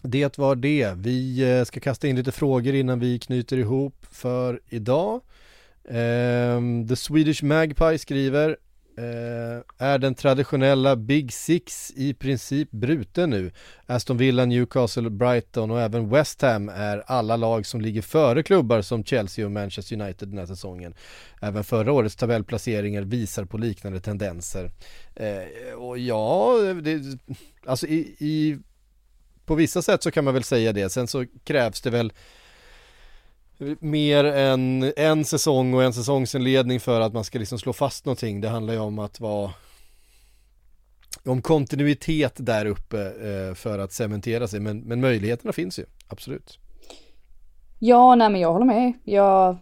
det 0.02 0.38
var 0.38 0.56
det. 0.56 0.94
Vi 0.96 1.50
eh, 1.58 1.64
ska 1.64 1.80
kasta 1.80 2.08
in 2.08 2.16
lite 2.16 2.32
frågor 2.32 2.74
innan 2.74 3.00
vi 3.00 3.18
knyter 3.18 3.56
ihop 3.56 4.06
för 4.10 4.60
idag. 4.68 5.20
Ehm, 5.88 6.88
The 6.88 6.96
Swedish 6.96 7.42
Magpie 7.42 7.98
skriver 7.98 8.56
eh, 8.98 9.86
Är 9.86 9.98
den 9.98 10.14
traditionella 10.14 10.96
Big 10.96 11.32
Six 11.32 11.92
i 11.96 12.14
princip 12.14 12.70
bruten 12.70 13.30
nu? 13.30 13.52
Aston 13.86 14.16
Villa, 14.16 14.44
Newcastle, 14.44 15.10
Brighton 15.10 15.70
och 15.70 15.80
även 15.80 16.08
West 16.08 16.42
Ham 16.42 16.68
är 16.68 17.02
alla 17.06 17.36
lag 17.36 17.66
som 17.66 17.80
ligger 17.80 18.02
före 18.02 18.42
klubbar 18.42 18.82
som 18.82 19.04
Chelsea 19.04 19.46
och 19.46 19.52
Manchester 19.52 20.00
United 20.00 20.28
den 20.28 20.38
här 20.38 20.46
säsongen. 20.46 20.94
Även 21.40 21.64
förra 21.64 21.92
årets 21.92 22.16
tabellplaceringar 22.16 23.02
visar 23.02 23.44
på 23.44 23.58
liknande 23.58 24.00
tendenser. 24.00 24.70
Eh, 25.14 25.74
och 25.74 25.98
ja, 25.98 26.56
det, 26.82 27.18
alltså 27.66 27.86
i, 27.86 28.16
i, 28.18 28.58
på 29.52 29.56
vissa 29.56 29.82
sätt 29.82 30.02
så 30.02 30.10
kan 30.10 30.24
man 30.24 30.34
väl 30.34 30.44
säga 30.44 30.72
det. 30.72 30.90
Sen 30.90 31.06
så 31.06 31.24
krävs 31.44 31.80
det 31.80 31.90
väl 31.90 32.12
mer 33.78 34.24
än 34.24 34.92
en 34.96 35.24
säsong 35.24 35.74
och 35.74 35.82
en 35.82 35.92
säsongsinledning 35.92 36.80
för 36.80 37.00
att 37.00 37.12
man 37.12 37.24
ska 37.24 37.38
liksom 37.38 37.58
slå 37.58 37.72
fast 37.72 38.04
någonting. 38.04 38.40
Det 38.40 38.48
handlar 38.48 38.74
ju 38.74 38.80
om 38.80 38.98
att 38.98 39.20
vara 39.20 39.50
om 41.24 41.42
kontinuitet 41.42 42.32
där 42.36 42.66
uppe 42.66 43.06
eh, 43.06 43.54
för 43.54 43.78
att 43.78 43.92
cementera 43.92 44.48
sig. 44.48 44.60
Men, 44.60 44.80
men 44.80 45.00
möjligheterna 45.00 45.52
finns 45.52 45.78
ju, 45.78 45.84
absolut. 46.08 46.58
Ja, 47.78 48.14
nej 48.14 48.30
men 48.30 48.40
jag 48.40 48.52
håller 48.52 48.66
med. 48.66 48.92
Jag, 49.04 49.56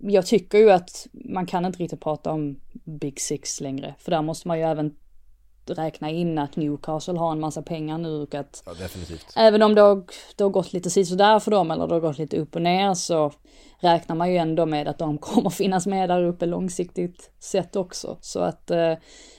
jag 0.00 0.26
tycker 0.26 0.58
ju 0.58 0.70
att 0.70 1.06
man 1.12 1.46
kan 1.46 1.64
inte 1.64 1.78
riktigt 1.78 2.00
prata 2.00 2.30
om 2.30 2.60
Big 2.84 3.20
Six 3.20 3.60
längre. 3.60 3.94
För 3.98 4.10
där 4.10 4.22
måste 4.22 4.48
man 4.48 4.58
ju 4.58 4.64
även 4.64 4.94
räkna 5.70 6.10
in 6.10 6.38
att 6.38 6.56
Newcastle 6.56 7.18
har 7.18 7.32
en 7.32 7.40
massa 7.40 7.62
pengar 7.62 7.98
nu 7.98 8.22
och 8.22 8.34
att 8.34 8.62
Ja, 8.66 8.74
definitivt. 8.74 9.26
Även 9.36 9.62
om 9.62 9.74
det 9.74 9.80
har, 9.80 10.04
det 10.36 10.44
har 10.44 10.50
gått 10.50 10.72
lite 10.72 10.90
sådär 10.90 11.38
för 11.38 11.50
dem 11.50 11.70
eller 11.70 11.86
det 11.86 11.94
har 11.94 12.00
gått 12.00 12.18
lite 12.18 12.36
upp 12.36 12.56
och 12.56 12.62
ner 12.62 12.94
så 12.94 13.32
räknar 13.80 14.16
man 14.16 14.30
ju 14.30 14.36
ändå 14.36 14.66
med 14.66 14.88
att 14.88 14.98
de 14.98 15.18
kommer 15.18 15.50
finnas 15.50 15.86
med 15.86 16.08
där 16.08 16.24
uppe 16.24 16.46
långsiktigt 16.46 17.30
sett 17.38 17.76
också. 17.76 18.18
Så 18.20 18.40
att 18.40 18.70
eh, 18.70 18.94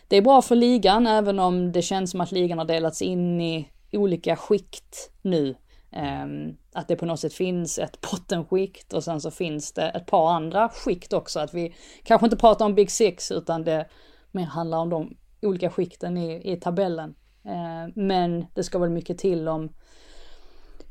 det 0.07 0.17
är 0.17 0.21
bra 0.21 0.41
för 0.41 0.55
ligan 0.55 1.07
även 1.07 1.39
om 1.39 1.71
det 1.71 1.81
känns 1.81 2.11
som 2.11 2.21
att 2.21 2.31
ligan 2.31 2.57
har 2.57 2.65
delats 2.65 3.01
in 3.01 3.41
i 3.41 3.69
olika 3.91 4.35
skikt 4.35 5.11
nu. 5.21 5.55
Ehm, 5.91 6.55
att 6.73 6.87
det 6.87 6.95
på 6.95 7.05
något 7.05 7.19
sätt 7.19 7.33
finns 7.33 7.79
ett 7.79 8.01
bottenskikt 8.01 8.93
och 8.93 9.03
sen 9.03 9.21
så 9.21 9.31
finns 9.31 9.73
det 9.73 9.89
ett 9.89 10.05
par 10.05 10.31
andra 10.31 10.69
skikt 10.69 11.13
också. 11.13 11.39
Att 11.39 11.53
vi 11.53 11.75
kanske 12.03 12.25
inte 12.25 12.37
pratar 12.37 12.65
om 12.65 12.75
Big 12.75 12.91
Six 12.91 13.31
utan 13.31 13.63
det 13.63 13.87
mer 14.31 14.45
handlar 14.45 14.77
om 14.77 14.89
de 14.89 15.17
olika 15.45 15.69
skikten 15.69 16.17
i, 16.17 16.53
i 16.53 16.55
tabellen. 16.55 17.15
Eh, 17.45 17.91
men 17.95 18.45
det 18.53 18.63
ska 18.63 18.79
väl 18.79 18.89
mycket 18.89 19.17
till 19.17 19.47
om 19.47 19.69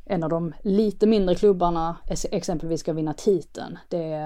en 0.04 0.22
av 0.22 0.30
de 0.30 0.54
lite 0.62 1.06
mindre 1.06 1.34
klubbarna 1.34 1.96
exempelvis 2.30 2.80
ska 2.80 2.92
vinna 2.92 3.14
titeln. 3.14 3.78
Det, 3.88 4.18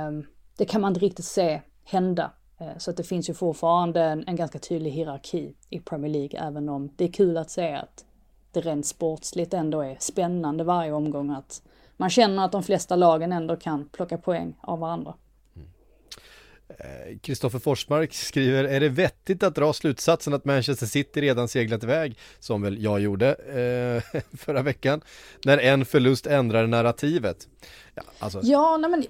det 0.57 0.65
kan 0.65 0.81
man 0.81 0.91
inte 0.91 1.01
riktigt 1.01 1.25
se 1.25 1.61
hända. 1.85 2.31
Eh, 2.61 2.79
Så 2.79 2.91
att 2.91 2.97
det 2.97 3.03
finns 3.03 3.31
ju 3.31 3.35
fortfarande 3.35 4.03
en, 4.03 4.25
en 4.27 4.37
ganska 4.37 4.59
tydlig 4.59 4.91
hierarki 4.91 5.55
i 5.71 5.81
Premier 5.81 6.13
League, 6.13 6.41
även 6.41 6.69
om 6.69 6.91
det 6.97 7.05
är 7.05 7.13
kul 7.13 7.37
att 7.37 7.51
se 7.51 7.73
att 7.75 8.05
det 8.53 8.61
rent 8.61 8.87
sportsligt 8.87 9.55
ändå 9.55 9.81
är 9.81 9.97
spännande 10.01 10.65
varje 10.65 10.93
omgång. 10.93 11.31
Att 11.31 11.63
man 11.97 12.11
känner 12.11 12.45
att 12.45 12.53
de 12.53 12.63
flesta 12.63 12.97
lagen 12.97 13.33
ändå 13.33 13.57
kan 13.57 13.89
plocka 13.89 14.19
poäng 14.19 14.59
av 14.61 14.79
varandra. 14.79 15.15
Kristoffer 17.23 17.59
Forsmark 17.59 18.15
skriver, 18.15 18.65
är 18.65 18.81
det 18.81 18.89
vettigt 18.89 19.43
att 19.43 19.55
dra 19.55 19.73
slutsatsen 19.73 20.35
att 20.35 20.45
Manchester 20.45 20.87
City 20.87 21.21
redan 21.21 21.49
seglat 21.49 21.85
iväg, 21.85 22.19
som 22.41 22.63
väl 22.63 22.83
jag 22.83 23.01
gjorde 23.01 23.35
eh, 24.13 24.21
förra 24.39 24.63
veckan, 24.63 25.01
när 25.45 25.59
en 25.59 25.85
förlust 25.85 26.27
ändrar 26.27 26.67
narrativet? 26.67 27.49
Ja, 27.95 28.03
alltså, 28.19 28.41
Ja, 28.43 28.77
nej 28.77 28.91
men 28.91 29.07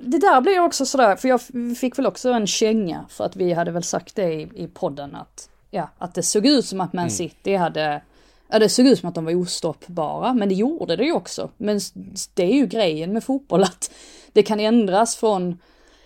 det 0.00 0.18
där 0.18 0.40
blir 0.40 0.60
också 0.60 0.86
sådär, 0.86 1.16
för 1.16 1.28
jag 1.28 1.40
fick 1.78 1.98
väl 1.98 2.06
också 2.06 2.30
en 2.30 2.46
känga 2.46 3.06
för 3.08 3.24
att 3.24 3.36
vi 3.36 3.52
hade 3.52 3.70
väl 3.70 3.82
sagt 3.82 4.16
det 4.16 4.32
i, 4.32 4.48
i 4.54 4.66
podden 4.66 5.14
att, 5.14 5.48
ja, 5.70 5.90
att 5.98 6.14
det 6.14 6.22
såg 6.22 6.46
ut 6.46 6.66
som 6.66 6.80
att 6.80 6.92
Man 6.92 7.10
City 7.10 7.54
hade, 7.54 8.02
ja 8.48 8.58
det 8.58 8.68
såg 8.68 8.86
ut 8.86 8.98
som 8.98 9.08
att 9.08 9.14
de 9.14 9.24
var 9.24 9.34
ostoppbara, 9.34 10.34
men 10.34 10.48
det 10.48 10.54
gjorde 10.54 10.96
det 10.96 11.04
ju 11.04 11.12
också. 11.12 11.50
Men 11.56 11.80
det 12.34 12.42
är 12.42 12.54
ju 12.54 12.66
grejen 12.66 13.12
med 13.12 13.24
fotboll 13.24 13.62
att 13.64 13.90
det 14.32 14.42
kan 14.42 14.60
ändras 14.60 15.16
från 15.16 15.58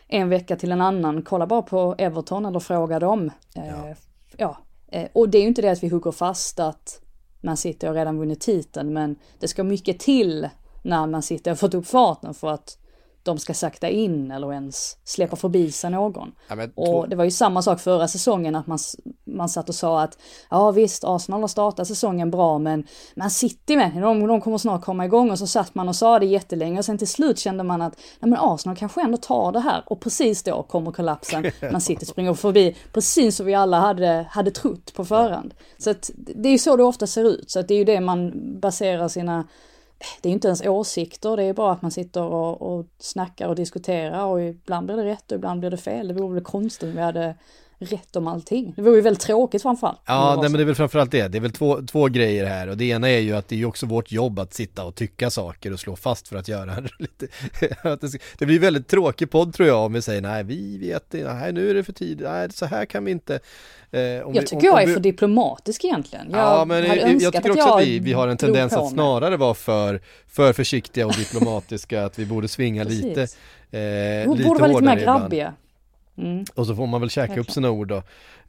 en 0.08 0.28
vecka 0.28 0.56
till 0.56 0.72
en 0.72 0.80
annan. 0.80 1.22
Kolla 1.22 1.46
bara 1.46 1.62
på 1.62 1.94
Everton 1.98 2.46
eller 2.46 2.60
fråga 2.60 2.98
dem. 2.98 3.30
Eh, 3.56 3.96
ja. 4.36 4.58
Eh, 4.88 5.08
och 5.12 5.28
det 5.28 5.38
är 5.38 5.42
ju 5.42 5.48
inte 5.48 5.62
det 5.62 5.70
att 5.70 5.82
vi 5.82 5.88
hugger 5.88 6.12
fast 6.12 6.60
att 6.60 7.00
Man 7.40 7.56
City 7.56 7.86
har 7.86 7.94
redan 7.94 8.18
vunnit 8.18 8.40
titeln, 8.40 8.92
men 8.92 9.16
det 9.38 9.48
ska 9.48 9.64
mycket 9.64 9.98
till 9.98 10.48
när 10.82 11.06
Man 11.06 11.22
City 11.22 11.50
har 11.50 11.56
fått 11.56 11.74
upp 11.74 11.86
farten 11.86 12.34
för 12.34 12.50
att 12.50 12.78
de 13.24 13.38
ska 13.38 13.54
sakta 13.54 13.88
in 13.88 14.30
eller 14.30 14.52
ens 14.52 14.96
släppa 15.04 15.36
förbi 15.36 15.72
sig 15.72 15.90
någon. 15.90 16.32
Ja, 16.48 16.56
Och 16.74 17.08
det 17.08 17.16
var 17.16 17.24
ju 17.24 17.30
samma 17.30 17.62
sak 17.62 17.80
förra 17.80 18.08
säsongen 18.08 18.56
att 18.56 18.66
man, 18.66 18.78
man 19.24 19.48
satt 19.48 19.68
och 19.68 19.74
sa 19.74 20.02
att 20.02 20.18
ja 20.50 20.70
visst, 20.70 21.04
Arsenal 21.04 21.40
har 21.40 21.48
startat 21.48 21.88
säsongen 21.88 22.30
bra 22.30 22.58
men 22.58 22.86
man 23.14 23.30
City 23.30 23.76
med, 23.76 23.92
de, 24.02 24.26
de 24.26 24.40
kommer 24.40 24.58
snart 24.58 24.84
komma 24.84 25.04
igång 25.04 25.30
och 25.30 25.38
så 25.38 25.46
satt 25.46 25.74
man 25.74 25.88
och 25.88 25.96
sa 25.96 26.18
det 26.18 26.26
jättelänge 26.26 26.78
och 26.78 26.84
sen 26.84 26.98
till 26.98 27.08
slut 27.08 27.38
kände 27.38 27.64
man 27.64 27.82
att 27.82 27.96
nej 28.20 28.30
men 28.30 28.38
Arsenal 28.40 28.76
kanske 28.76 29.02
ändå 29.02 29.16
tar 29.16 29.52
det 29.52 29.60
här 29.60 29.82
och 29.86 30.00
precis 30.00 30.42
då 30.42 30.62
kommer 30.62 30.92
kollapsen. 30.92 31.44
Man 31.72 31.80
City 31.80 32.06
springer 32.06 32.34
förbi 32.34 32.76
precis 32.92 33.36
som 33.36 33.46
vi 33.46 33.54
alla 33.54 33.80
hade, 33.80 34.26
hade 34.30 34.50
trott 34.50 34.94
på 34.94 35.04
förhand. 35.04 35.54
Så 35.78 35.90
att 35.90 36.10
det 36.16 36.48
är 36.48 36.52
ju 36.52 36.58
så 36.58 36.76
det 36.76 36.82
ofta 36.82 37.06
ser 37.06 37.24
ut, 37.24 37.50
så 37.50 37.60
att 37.60 37.68
det 37.68 37.74
är 37.74 37.78
ju 37.78 37.84
det 37.84 38.00
man 38.00 38.32
baserar 38.60 39.08
sina 39.08 39.44
det 40.20 40.28
är 40.28 40.32
inte 40.32 40.48
ens 40.48 40.62
åsikter, 40.66 41.36
det 41.36 41.42
är 41.42 41.52
bara 41.52 41.72
att 41.72 41.82
man 41.82 41.90
sitter 41.90 42.22
och, 42.22 42.62
och 42.62 42.86
snackar 42.98 43.48
och 43.48 43.54
diskuterar 43.54 44.24
och 44.24 44.42
ibland 44.42 44.86
blir 44.86 44.96
det 44.96 45.04
rätt 45.04 45.32
och 45.32 45.36
ibland 45.36 45.60
blir 45.60 45.70
det 45.70 45.76
fel. 45.76 46.08
Det 46.08 46.14
vore 46.14 46.34
väl 46.34 46.44
konstigt 46.44 46.88
om 46.88 46.94
vi 46.94 47.02
hade 47.02 47.34
rätt 47.84 48.16
om 48.16 48.26
allting. 48.26 48.72
Det 48.76 48.82
vore 48.82 48.94
ju 48.94 49.00
väldigt 49.00 49.22
tråkigt 49.22 49.62
framförallt. 49.62 50.00
Ja, 50.06 50.34
nej, 50.40 50.42
men 50.50 50.52
det 50.52 50.62
är 50.62 50.64
väl 50.64 50.74
framförallt 50.74 51.10
det. 51.10 51.28
Det 51.28 51.38
är 51.38 51.40
väl 51.40 51.50
två, 51.52 51.82
två 51.86 52.06
grejer 52.08 52.44
här 52.46 52.68
och 52.68 52.76
det 52.76 52.84
ena 52.84 53.10
är 53.10 53.18
ju 53.18 53.36
att 53.36 53.48
det 53.48 53.54
är 53.54 53.58
ju 53.58 53.66
också 53.66 53.86
vårt 53.86 54.12
jobb 54.12 54.38
att 54.38 54.54
sitta 54.54 54.84
och 54.84 54.94
tycka 54.94 55.30
saker 55.30 55.72
och 55.72 55.80
slå 55.80 55.96
fast 55.96 56.28
för 56.28 56.36
att 56.36 56.48
göra 56.48 56.74
lite, 56.98 57.26
det, 58.38 58.46
blir 58.46 58.58
väldigt 58.58 58.88
tråkig 58.88 59.30
podd 59.30 59.54
tror 59.54 59.68
jag 59.68 59.78
om 59.84 59.92
vi 59.92 60.02
säger 60.02 60.20
nej 60.20 60.44
vi 60.44 60.78
vet 60.78 61.14
inte, 61.14 61.34
nej 61.34 61.52
nu 61.52 61.70
är 61.70 61.74
det 61.74 61.84
för 61.84 61.92
tidigt, 61.92 62.26
nej 62.26 62.52
så 62.52 62.66
här 62.66 62.84
kan 62.84 63.04
vi 63.04 63.10
inte. 63.10 63.34
Eh, 63.34 64.00
om 64.26 64.32
vi- 64.32 64.38
Jag 64.38 64.46
tycker 64.46 64.56
om- 64.56 64.62
jag 64.64 64.82
är 64.82 64.86
vi- 64.86 64.92
för 64.94 65.00
diplomatisk 65.00 65.84
egentligen. 65.84 66.26
Jag 66.30 66.40
Ja 66.40 66.64
men 66.64 66.84
jag, 66.84 66.96
jag 66.96 67.32
tycker 67.32 67.38
att 67.38 67.46
också 67.56 67.58
jag 67.58 67.80
att 67.80 67.86
vi, 67.86 67.98
vi 67.98 68.12
har 68.12 68.28
en 68.28 68.36
tendens 68.36 68.72
att 68.72 68.90
snarare 68.90 69.36
vara 69.36 69.54
för, 69.54 70.00
för 70.28 70.52
försiktiga 70.52 71.06
och 71.06 71.12
diplomatiska, 71.12 72.04
att 72.04 72.18
vi 72.18 72.26
borde 72.26 72.48
svinga 72.48 72.84
lite, 72.84 73.20
eh, 73.22 74.26
Borde 74.26 74.38
lite 74.38 74.50
vara 74.50 74.66
lite 74.66 74.82
mer 74.82 74.96
grabbiga. 74.96 75.54
Mm. 76.18 76.44
Och 76.54 76.66
så 76.66 76.76
får 76.76 76.86
man 76.86 77.00
väl 77.00 77.10
käka 77.10 77.40
upp 77.40 77.50
sina 77.50 77.70
ord 77.70 77.88
då. 77.88 77.96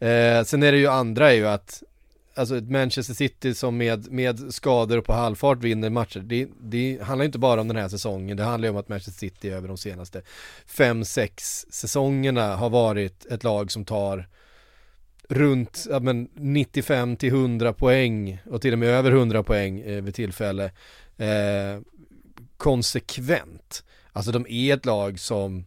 Eh, 0.07 0.43
sen 0.43 0.63
är 0.63 0.72
det 0.72 0.78
ju 0.78 0.88
andra 0.88 1.32
är 1.32 1.36
ju 1.36 1.47
att 1.47 1.84
Alltså 2.38 2.57
ett 2.57 2.70
Manchester 2.70 3.13
City 3.13 3.53
som 3.53 3.78
med, 3.78 4.11
med 4.11 4.53
skador 4.53 4.97
och 4.97 5.05
på 5.05 5.13
halvfart 5.13 5.63
vinner 5.63 5.89
matcher 5.89 6.20
det, 6.20 6.47
det 6.59 6.99
handlar 7.01 7.26
inte 7.26 7.39
bara 7.39 7.61
om 7.61 7.68
den 7.68 7.78
här 7.78 7.88
säsongen 7.88 8.38
Det 8.38 8.43
handlar 8.43 8.68
ju 8.68 8.72
om 8.72 8.78
att 8.78 8.89
Manchester 8.89 9.20
City 9.20 9.49
över 9.49 9.68
de 9.68 9.78
senaste 9.78 10.22
5-6 10.68 11.66
säsongerna 11.70 12.55
har 12.55 12.70
varit 12.70 13.26
ett 13.26 13.43
lag 13.43 13.72
som 13.72 13.86
tar 13.86 14.28
runt 15.30 15.88
ja, 15.89 15.99
men 15.99 16.30
95 16.34 17.16
till 17.16 17.30
100 17.30 17.74
poäng 17.74 18.39
och 18.51 18.61
till 18.61 18.74
och 18.74 18.80
med 18.80 18.89
över 18.89 19.11
100 19.11 19.43
poäng 19.43 19.80
eh, 19.80 20.03
vid 20.03 20.16
tillfälle 20.16 20.72
eh, 21.18 21.82
konsekvent. 22.57 23.84
Alltså 24.11 24.32
de 24.32 24.45
är 24.49 24.74
ett 24.74 24.86
lag 24.86 25.20
som 25.20 25.66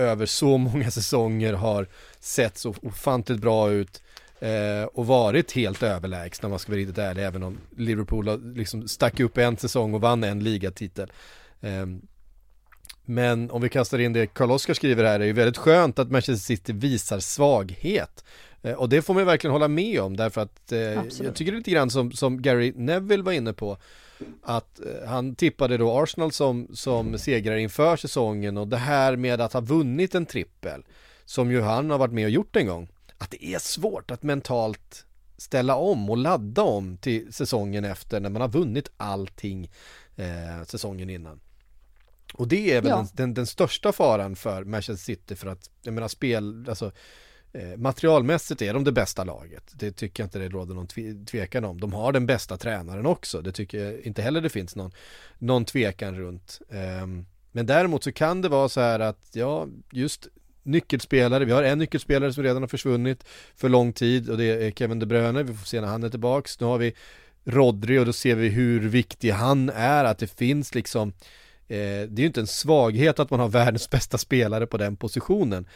över 0.00 0.26
så 0.26 0.58
många 0.58 0.90
säsonger 0.90 1.52
har 1.52 1.86
sett 2.20 2.58
så 2.58 2.74
ofantligt 2.82 3.40
bra 3.40 3.70
ut 3.70 4.02
eh, 4.40 4.84
och 4.94 5.06
varit 5.06 5.52
helt 5.52 5.82
överlägsna 5.82 6.46
om 6.46 6.50
man 6.50 6.58
ska 6.58 6.72
vara 6.72 6.80
riktigt 6.80 6.98
ärlig 6.98 7.24
även 7.24 7.42
om 7.42 7.58
Liverpool 7.76 8.28
har 8.28 8.54
liksom 8.54 8.88
stack 8.88 9.20
upp 9.20 9.38
en 9.38 9.56
säsong 9.56 9.94
och 9.94 10.00
vann 10.00 10.24
en 10.24 10.44
ligatitel. 10.44 11.12
Eh, 11.60 11.86
men 13.04 13.50
om 13.50 13.62
vi 13.62 13.68
kastar 13.68 13.98
in 13.98 14.12
det 14.12 14.26
Karl-Oskar 14.26 14.74
skriver 14.74 15.04
här, 15.04 15.18
det 15.18 15.24
är 15.24 15.26
ju 15.26 15.32
väldigt 15.32 15.56
skönt 15.56 15.98
att 15.98 16.10
Manchester 16.10 16.44
City 16.46 16.72
visar 16.72 17.20
svaghet. 17.20 18.24
Eh, 18.62 18.74
Och 18.74 18.88
det 18.88 19.02
får 19.02 19.14
man 19.14 19.26
verkligen 19.26 19.52
hålla 19.52 19.68
med 19.68 20.00
om 20.00 20.16
därför 20.16 20.40
att 20.40 20.72
eh, 20.72 20.78
jag 20.80 21.34
tycker 21.34 21.44
det 21.52 21.56
är 21.56 21.58
lite 21.58 21.70
grann 21.70 21.90
som, 21.90 22.12
som 22.12 22.42
Gary 22.42 22.72
Neville 22.76 23.22
var 23.22 23.32
inne 23.32 23.52
på 23.52 23.76
att 24.42 24.80
eh, 24.80 25.08
han 25.08 25.34
tippade 25.34 25.76
då 25.76 25.98
Arsenal 25.98 26.32
som, 26.32 26.68
som 26.72 27.18
segrare 27.18 27.60
inför 27.60 27.96
säsongen 27.96 28.56
och 28.56 28.68
det 28.68 28.76
här 28.76 29.16
med 29.16 29.40
att 29.40 29.52
ha 29.52 29.60
vunnit 29.60 30.14
en 30.14 30.26
trippel 30.26 30.82
som 31.24 31.50
ju 31.50 31.60
han 31.60 31.90
har 31.90 31.98
varit 31.98 32.12
med 32.12 32.24
och 32.24 32.30
gjort 32.30 32.56
en 32.56 32.66
gång 32.66 32.88
att 33.18 33.30
det 33.30 33.44
är 33.44 33.58
svårt 33.58 34.10
att 34.10 34.22
mentalt 34.22 35.06
ställa 35.36 35.74
om 35.76 36.10
och 36.10 36.16
ladda 36.16 36.62
om 36.62 36.96
till 36.96 37.32
säsongen 37.32 37.84
efter 37.84 38.20
när 38.20 38.30
man 38.30 38.42
har 38.42 38.48
vunnit 38.48 38.90
allting 38.96 39.70
eh, 40.16 40.64
säsongen 40.66 41.10
innan. 41.10 41.40
Och 42.34 42.48
det 42.48 42.72
är 42.74 42.80
väl 42.80 42.90
Ja. 42.90 42.96
den, 42.96 43.06
den, 43.12 43.34
den 43.34 43.46
största 43.46 43.92
faran 43.92 44.36
för 44.36 44.64
Manchester 44.64 45.04
City 45.04 45.36
för 45.36 45.46
att, 45.48 45.70
jag 45.82 45.94
menar 45.94 46.08
spel, 46.08 46.66
alltså 46.68 46.92
eh, 47.52 47.76
materialmässigt 47.76 48.62
är 48.62 48.74
de 48.74 48.84
det 48.84 48.92
bästa 48.92 49.24
laget. 49.24 49.72
Det 49.72 49.92
tycker 49.92 50.22
jag 50.22 50.26
inte 50.26 50.38
det 50.38 50.48
råder 50.48 50.74
någon 50.74 50.86
tve, 50.86 51.24
tvekan 51.24 51.64
om. 51.64 51.80
De 51.80 51.92
har 51.92 52.12
den 52.12 52.26
bästa 52.26 52.56
tränaren 52.56 53.06
också. 53.06 53.42
Det 53.42 53.52
tycker 53.52 53.84
jag 53.84 54.00
inte 54.00 54.22
heller 54.22 54.40
det 54.40 54.48
finns 54.48 54.76
någon, 54.76 54.92
någon 55.38 55.64
tvekan 55.64 56.16
runt. 56.16 56.60
Ehm, 56.70 57.26
men 57.52 57.66
däremot 57.66 58.04
så 58.04 58.12
kan 58.12 58.42
det 58.42 58.48
vara 58.48 58.68
så 58.68 58.80
här 58.80 59.00
att, 59.00 59.28
ja, 59.32 59.68
just 59.90 60.28
nyckelspelare, 60.62 61.44
vi 61.44 61.52
har 61.52 61.62
en 61.62 61.78
nyckelspelare 61.78 62.32
som 62.32 62.42
redan 62.42 62.62
har 62.62 62.68
försvunnit 62.68 63.24
för 63.56 63.68
lång 63.68 63.92
tid 63.92 64.30
och 64.30 64.38
det 64.38 64.44
är 64.44 64.70
Kevin 64.70 64.98
De 64.98 65.06
Bruyne, 65.06 65.42
vi 65.42 65.54
får 65.54 65.66
se 65.66 65.80
när 65.80 65.88
han 65.88 66.02
är 66.02 66.08
tillbaks. 66.08 66.60
Nu 66.60 66.66
har 66.66 66.78
vi 66.78 66.94
Rodri 67.44 67.98
och 67.98 68.06
då 68.06 68.12
ser 68.12 68.34
vi 68.34 68.48
hur 68.48 68.88
viktig 68.88 69.30
han 69.30 69.70
är, 69.70 70.04
att 70.04 70.18
det 70.18 70.26
finns 70.26 70.74
liksom 70.74 71.08
eh, 71.68 71.76
det 72.08 72.16
är 72.16 72.20
ju 72.20 72.26
inte 72.26 72.40
en 72.40 72.46
svaghet 72.46 73.18
att 73.18 73.30
man 73.30 73.40
har 73.40 73.48
världens 73.48 73.90
bästa 73.90 74.18
spelare 74.18 74.66
på 74.66 74.76
den 74.76 74.96
positionen 74.96 75.66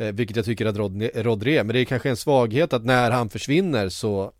Eh, 0.00 0.12
vilket 0.12 0.36
jag 0.36 0.44
tycker 0.44 0.66
att 0.66 0.76
Rodri, 0.76 1.10
Rodri 1.14 1.56
är, 1.56 1.64
men 1.64 1.74
det 1.74 1.80
är 1.80 1.84
kanske 1.84 2.10
en 2.10 2.16
svaghet 2.16 2.72
att 2.72 2.84
när 2.84 3.10
han 3.10 3.28
försvinner 3.28 3.88
så 3.88 4.32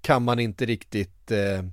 kan 0.00 0.22
man 0.22 0.38
inte 0.38 0.66
riktigt 0.66 1.30
eh, 1.30 1.64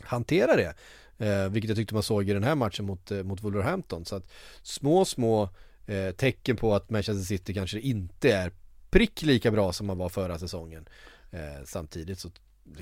hantera 0.00 0.56
det. 0.56 0.74
Eh, 1.18 1.48
vilket 1.48 1.68
jag 1.68 1.76
tyckte 1.76 1.94
man 1.94 2.02
såg 2.02 2.28
i 2.28 2.32
den 2.32 2.44
här 2.44 2.54
matchen 2.54 2.84
mot, 2.84 3.10
eh, 3.10 3.22
mot 3.22 3.42
Wolverhampton. 3.42 4.04
Så 4.04 4.16
att 4.16 4.30
små 4.62 5.04
små 5.04 5.48
eh, 5.86 6.10
tecken 6.10 6.56
på 6.56 6.74
att 6.74 6.90
Manchester 6.90 7.24
City 7.24 7.54
kanske 7.54 7.80
inte 7.80 8.32
är 8.32 8.52
prick 8.90 9.22
lika 9.22 9.50
bra 9.50 9.72
som 9.72 9.86
man 9.86 9.98
var 9.98 10.08
förra 10.08 10.38
säsongen. 10.38 10.88
Eh, 11.30 11.64
samtidigt 11.64 12.18
så 12.18 12.30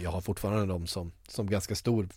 jag 0.02 0.10
har 0.10 0.20
fortfarande 0.20 0.66
dem 0.66 0.86
som, 0.86 1.12
som 1.28 1.50
ganska 1.50 1.74
stor 1.74 2.08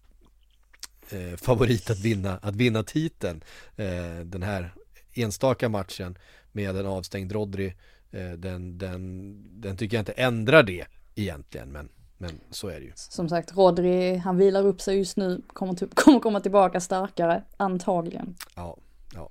eh, 1.09 1.37
favorit 1.37 1.89
att 1.89 1.99
vinna, 1.99 2.37
att 2.41 2.55
vinna 2.55 2.83
titeln 2.83 3.43
eh, 3.75 4.19
den 4.25 4.43
här 4.43 4.73
enstaka 5.13 5.69
matchen 5.69 6.17
med 6.55 6.77
en 6.77 6.85
avstängd 6.85 7.31
Rodri 7.31 7.73
eh, 8.11 8.31
den, 8.31 8.77
den, 8.77 9.61
den 9.61 9.77
tycker 9.77 9.97
jag 9.97 10.01
inte 10.01 10.11
ändrar 10.11 10.63
det 10.63 10.85
egentligen 11.15 11.71
men, 11.71 11.89
men 12.17 12.31
så 12.49 12.67
är 12.67 12.79
det 12.79 12.85
ju 12.85 12.91
Som 12.95 13.29
sagt, 13.29 13.57
Rodri, 13.57 14.15
han 14.15 14.37
vilar 14.37 14.65
upp 14.65 14.81
sig 14.81 14.97
just 14.97 15.17
nu, 15.17 15.41
kommer, 15.47 15.73
typ, 15.73 15.95
kommer 15.95 16.19
komma 16.19 16.39
tillbaka 16.39 16.79
starkare, 16.79 17.43
antagligen. 17.57 18.35
Ja, 18.55 18.77
ja. 19.13 19.29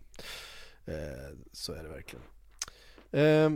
Eh, 0.87 0.95
så 1.53 1.73
är 1.73 1.83
det 1.83 1.89
verkligen. 1.89 2.25
Eh, 3.15 3.51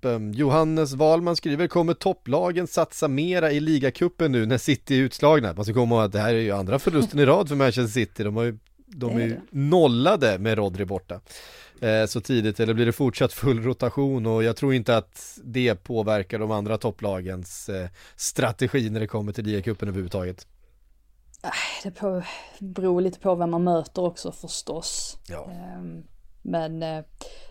pum. 0.00 0.32
Johannes 0.32 0.92
Wahlman 0.92 1.36
skriver, 1.36 1.66
kommer 1.66 1.94
topplagen 1.94 2.66
satsa 2.66 3.08
mera 3.08 3.52
i 3.52 3.60
ligacupen 3.60 4.32
nu 4.32 4.46
när 4.46 4.58
City 4.58 4.94
är 4.94 5.02
utslagna? 5.02 5.52
Man 5.54 5.64
ska 5.64 5.74
komma 5.74 5.94
ihåg 5.94 6.04
att 6.04 6.12
det 6.12 6.18
här 6.18 6.34
är 6.34 6.38
ju 6.38 6.50
andra 6.50 6.78
förlusten 6.78 7.20
i 7.20 7.26
rad 7.26 7.48
för 7.48 7.56
Manchester 7.56 8.00
City. 8.00 8.24
De, 8.24 8.36
har 8.36 8.44
ju, 8.44 8.58
de 8.86 9.16
är 9.16 9.26
ju 9.26 9.40
nollade 9.50 10.38
med 10.38 10.58
Rodri 10.58 10.84
borta. 10.84 11.20
Eh, 11.80 12.06
så 12.06 12.20
tidigt, 12.20 12.60
eller 12.60 12.74
blir 12.74 12.86
det 12.86 12.92
fortsatt 12.92 13.32
full 13.32 13.62
rotation 13.62 14.26
och 14.26 14.44
jag 14.44 14.56
tror 14.56 14.74
inte 14.74 14.96
att 14.96 15.38
det 15.44 15.74
påverkar 15.74 16.38
de 16.38 16.50
andra 16.50 16.78
topplagens 16.78 17.68
eh, 17.68 17.88
strategi 18.16 18.90
när 18.90 19.00
det 19.00 19.06
kommer 19.06 19.32
till 19.32 19.44
ligacupen 19.44 19.88
överhuvudtaget. 19.88 20.46
Det 21.82 21.90
på, 21.90 22.22
beror 22.58 23.00
lite 23.00 23.20
på 23.20 23.34
vem 23.34 23.50
man 23.50 23.64
möter 23.64 24.02
också 24.02 24.32
förstås. 24.32 25.18
Ja. 25.28 25.50
Ehm, 25.50 26.04
Men 26.42 26.82
eh, 26.82 27.04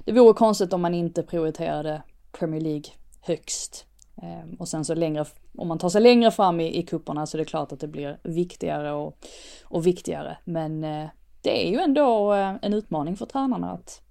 det 0.06 0.12
vore 0.12 0.34
konstigt 0.34 0.74
om 0.74 0.82
man 0.82 0.94
inte 0.94 1.24
prioriterade 1.24 2.02
Premier 2.32 2.62
League 2.62 2.86
högst. 3.22 3.86
Ehm, 4.22 4.54
Och 4.54 4.68
sen 4.68 4.86
så 4.86 4.94
längre, 4.94 5.26
om 5.58 5.68
man 5.68 5.78
tar 5.80 5.90
sig 5.90 6.02
längre 6.02 6.32
fram 6.32 6.60
i, 6.60 6.80
i 6.80 6.84
kupperna 6.84 7.26
så 7.26 7.38
är 7.38 7.40
det 7.40 7.46
klart 7.46 7.72
att 7.72 7.80
det 7.80 7.88
blir 7.88 8.20
viktigare 8.24 8.92
och, 8.92 9.18
och 9.64 9.88
viktigare. 9.88 10.38
Men 10.46 10.84
eh, 10.84 11.08
det 11.42 11.68
är 11.68 11.72
ju 11.72 11.80
ändå 11.80 12.34
eh, 12.34 12.56
en 12.62 12.74
utmaning 12.74 13.18
för 13.18 13.26
tränarna 13.26 13.72
att 13.72 14.02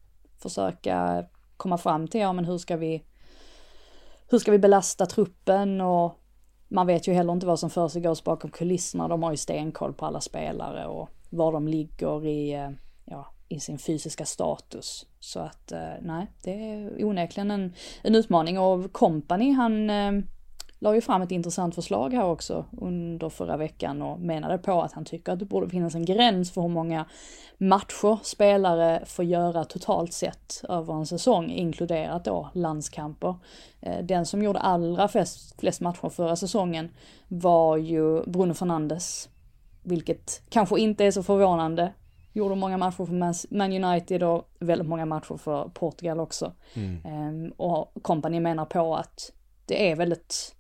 försöka 0.45 1.25
komma 1.57 1.79
fram 1.79 2.09
till, 2.09 2.21
ja 2.21 2.33
men 2.33 2.45
hur 2.45 2.59
ska 2.59 2.77
vi, 2.77 3.03
hur 4.31 4.39
ska 4.39 4.53
vi 4.53 4.59
belasta 4.59 5.07
truppen 5.07 5.81
och 5.81 6.21
man 6.69 6.87
vet 6.87 7.09
ju 7.09 7.13
heller 7.13 7.33
inte 7.33 7.47
vad 7.47 7.61
som 7.61 7.71
försiggår 7.71 8.19
bakom 8.25 8.51
kulisserna. 8.51 9.09
De 9.09 9.23
har 9.23 9.31
ju 9.31 9.37
stenkoll 9.37 9.93
på 9.93 10.07
alla 10.07 10.21
spelare 10.21 10.87
och 10.87 11.09
var 11.31 11.53
de 11.53 11.69
ligger 11.69 12.27
i, 12.27 12.53
eh, 12.53 12.71
ja, 13.05 13.27
i 13.49 13.61
sin 13.61 13.79
fysiska 13.79 14.25
status. 14.25 15.07
Så 15.21 15.41
att 15.41 15.73
eh, 15.73 15.95
nej, 16.01 16.27
det 16.43 16.51
är 16.51 17.05
onekligen 17.05 17.51
en, 17.51 17.75
en 18.03 18.15
utmaning 18.15 18.59
och 18.59 18.93
Company 18.93 19.53
han 19.53 19.91
eh, 19.91 20.13
la 20.85 20.95
ju 20.95 21.01
fram 21.01 21.23
ett 21.23 21.31
intressant 21.31 21.75
förslag 21.75 22.13
här 22.13 22.25
också 22.25 22.65
under 22.81 23.29
förra 23.29 23.57
veckan 23.57 24.03
och 24.03 24.21
menade 24.21 24.59
på 24.59 24.83
att 24.83 24.93
han 24.93 25.05
tycker 25.05 25.33
att 25.33 25.39
det 25.39 25.45
borde 25.45 25.69
finnas 25.69 25.95
en 25.95 26.05
gräns 26.05 26.53
för 26.53 26.61
hur 26.61 26.69
många 26.69 27.05
matcher 27.59 28.19
spelare 28.23 29.03
får 29.07 29.25
göra 29.25 29.65
totalt 29.65 30.13
sett 30.13 30.65
över 30.69 30.95
en 30.95 31.07
säsong, 31.07 31.51
inkluderat 31.51 32.25
då 32.25 32.49
landskamper. 32.55 33.35
Eh, 33.81 34.05
Den 34.05 34.27
som 34.27 34.43
gjorde 34.43 34.59
allra 34.59 35.09
flest, 35.09 35.61
flest 35.61 35.81
matcher 35.81 36.09
förra 36.09 36.37
säsongen 36.37 36.89
var 37.29 37.77
ju 37.77 38.23
Bruno 38.25 38.55
Fernandes, 38.55 39.29
vilket 39.83 40.43
kanske 40.49 40.81
inte 40.81 41.05
är 41.05 41.11
så 41.11 41.23
förvånande 41.23 41.93
gjorde 42.33 42.55
många 42.55 42.79
matcher 42.79 43.07
för 43.07 43.55
Man 43.57 43.85
United 43.85 44.23
och 44.23 44.49
väldigt 44.59 44.89
många 44.89 45.07
matcher 45.07 45.37
för 45.37 45.69
Portugal 45.69 46.21
också. 46.21 46.53
Mm. 46.75 47.01
Ehm, 47.05 47.53
och 47.57 47.93
kompani 48.03 48.41
menar 48.41 48.65
på 48.65 48.97
att 48.97 49.33
det 49.67 49.91
är 49.91 49.97
väldigt, 49.97 50.54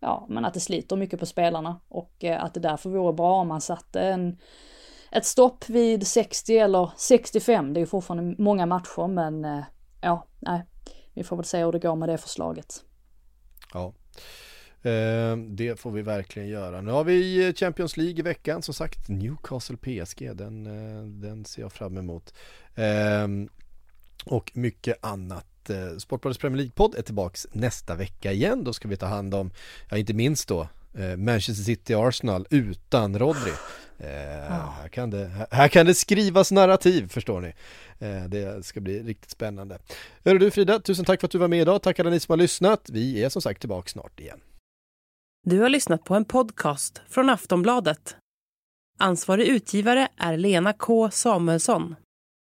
ja 0.00 0.26
men 0.28 0.44
att 0.44 0.54
det 0.54 0.60
sliter 0.60 0.96
mycket 0.96 1.20
på 1.20 1.26
spelarna 1.26 1.80
och 1.88 2.24
eh, 2.24 2.44
att 2.44 2.54
det 2.54 2.60
därför 2.60 2.90
vore 2.90 3.12
bra 3.12 3.34
om 3.34 3.48
man 3.48 3.60
satte 3.60 4.00
en, 4.00 4.38
ett 5.12 5.24
stopp 5.24 5.68
vid 5.68 6.06
60 6.06 6.58
eller 6.58 6.90
65. 6.96 7.74
Det 7.74 7.78
är 7.78 7.82
ju 7.82 7.86
fortfarande 7.86 8.42
många 8.42 8.66
matcher 8.66 9.08
men 9.08 9.44
eh, 9.44 9.64
ja, 10.00 10.26
nej, 10.38 10.64
vi 11.14 11.24
får 11.24 11.36
väl 11.36 11.44
se 11.44 11.64
hur 11.64 11.72
det 11.72 11.78
går 11.78 11.96
med 11.96 12.08
det 12.08 12.18
förslaget. 12.18 12.84
Ja. 13.74 13.92
Eh, 14.82 15.36
det 15.36 15.80
får 15.80 15.90
vi 15.90 16.02
verkligen 16.02 16.48
göra. 16.48 16.80
Nu 16.80 16.90
har 16.90 17.04
vi 17.04 17.52
Champions 17.56 17.96
League 17.96 18.18
i 18.18 18.22
veckan, 18.22 18.62
som 18.62 18.74
sagt 18.74 19.08
Newcastle 19.08 19.76
PSG, 19.76 20.36
den, 20.36 20.64
den 21.20 21.44
ser 21.44 21.62
jag 21.62 21.72
fram 21.72 21.96
emot. 21.96 22.34
Ehm, 22.74 23.48
och 24.24 24.50
mycket 24.54 25.04
annat. 25.04 25.57
Eh, 25.70 25.96
Sportbladets 25.98 26.40
Premier 26.40 26.56
League-podd 26.62 26.94
är 26.98 27.02
tillbaks 27.02 27.46
nästa 27.52 27.94
vecka 27.94 28.32
igen. 28.32 28.64
Då 28.64 28.72
ska 28.72 28.88
vi 28.88 28.96
ta 28.96 29.06
hand 29.06 29.34
om, 29.34 29.50
ja 29.90 29.96
inte 29.96 30.14
minst 30.14 30.48
då, 30.48 30.68
eh, 30.94 31.16
Manchester 31.16 31.64
City-Arsenal 31.64 32.46
utan 32.50 33.18
Rodri. 33.18 33.52
Eh, 33.98 34.08
här, 34.80 34.88
kan 34.88 35.10
det, 35.10 35.30
här 35.50 35.68
kan 35.68 35.86
det 35.86 35.94
skrivas 35.94 36.52
narrativ 36.52 37.08
förstår 37.08 37.40
ni. 37.40 37.54
Eh, 37.98 38.24
det 38.28 38.66
ska 38.66 38.80
bli 38.80 39.02
riktigt 39.02 39.30
spännande. 39.30 39.78
Hörru 40.24 40.38
du 40.38 40.50
Frida, 40.50 40.80
tusen 40.80 41.04
tack 41.04 41.20
för 41.20 41.26
att 41.26 41.32
du 41.32 41.38
var 41.38 41.48
med 41.48 41.60
idag. 41.60 41.82
Tack 41.82 42.00
alla 42.00 42.10
ni 42.10 42.20
som 42.20 42.32
har 42.32 42.36
lyssnat. 42.36 42.90
Vi 42.90 43.24
är 43.24 43.28
som 43.28 43.42
sagt 43.42 43.60
tillbaka 43.60 43.88
snart 43.88 44.20
igen. 44.20 44.40
Du 45.46 45.60
har 45.60 45.68
lyssnat 45.68 46.04
på 46.04 46.14
en 46.14 46.24
podcast 46.24 47.02
från 47.08 47.30
Aftonbladet. 47.30 48.16
Ansvarig 48.98 49.46
utgivare 49.46 50.08
är 50.16 50.36
Lena 50.36 50.72
K 50.72 51.10
Samuelsson. 51.10 51.94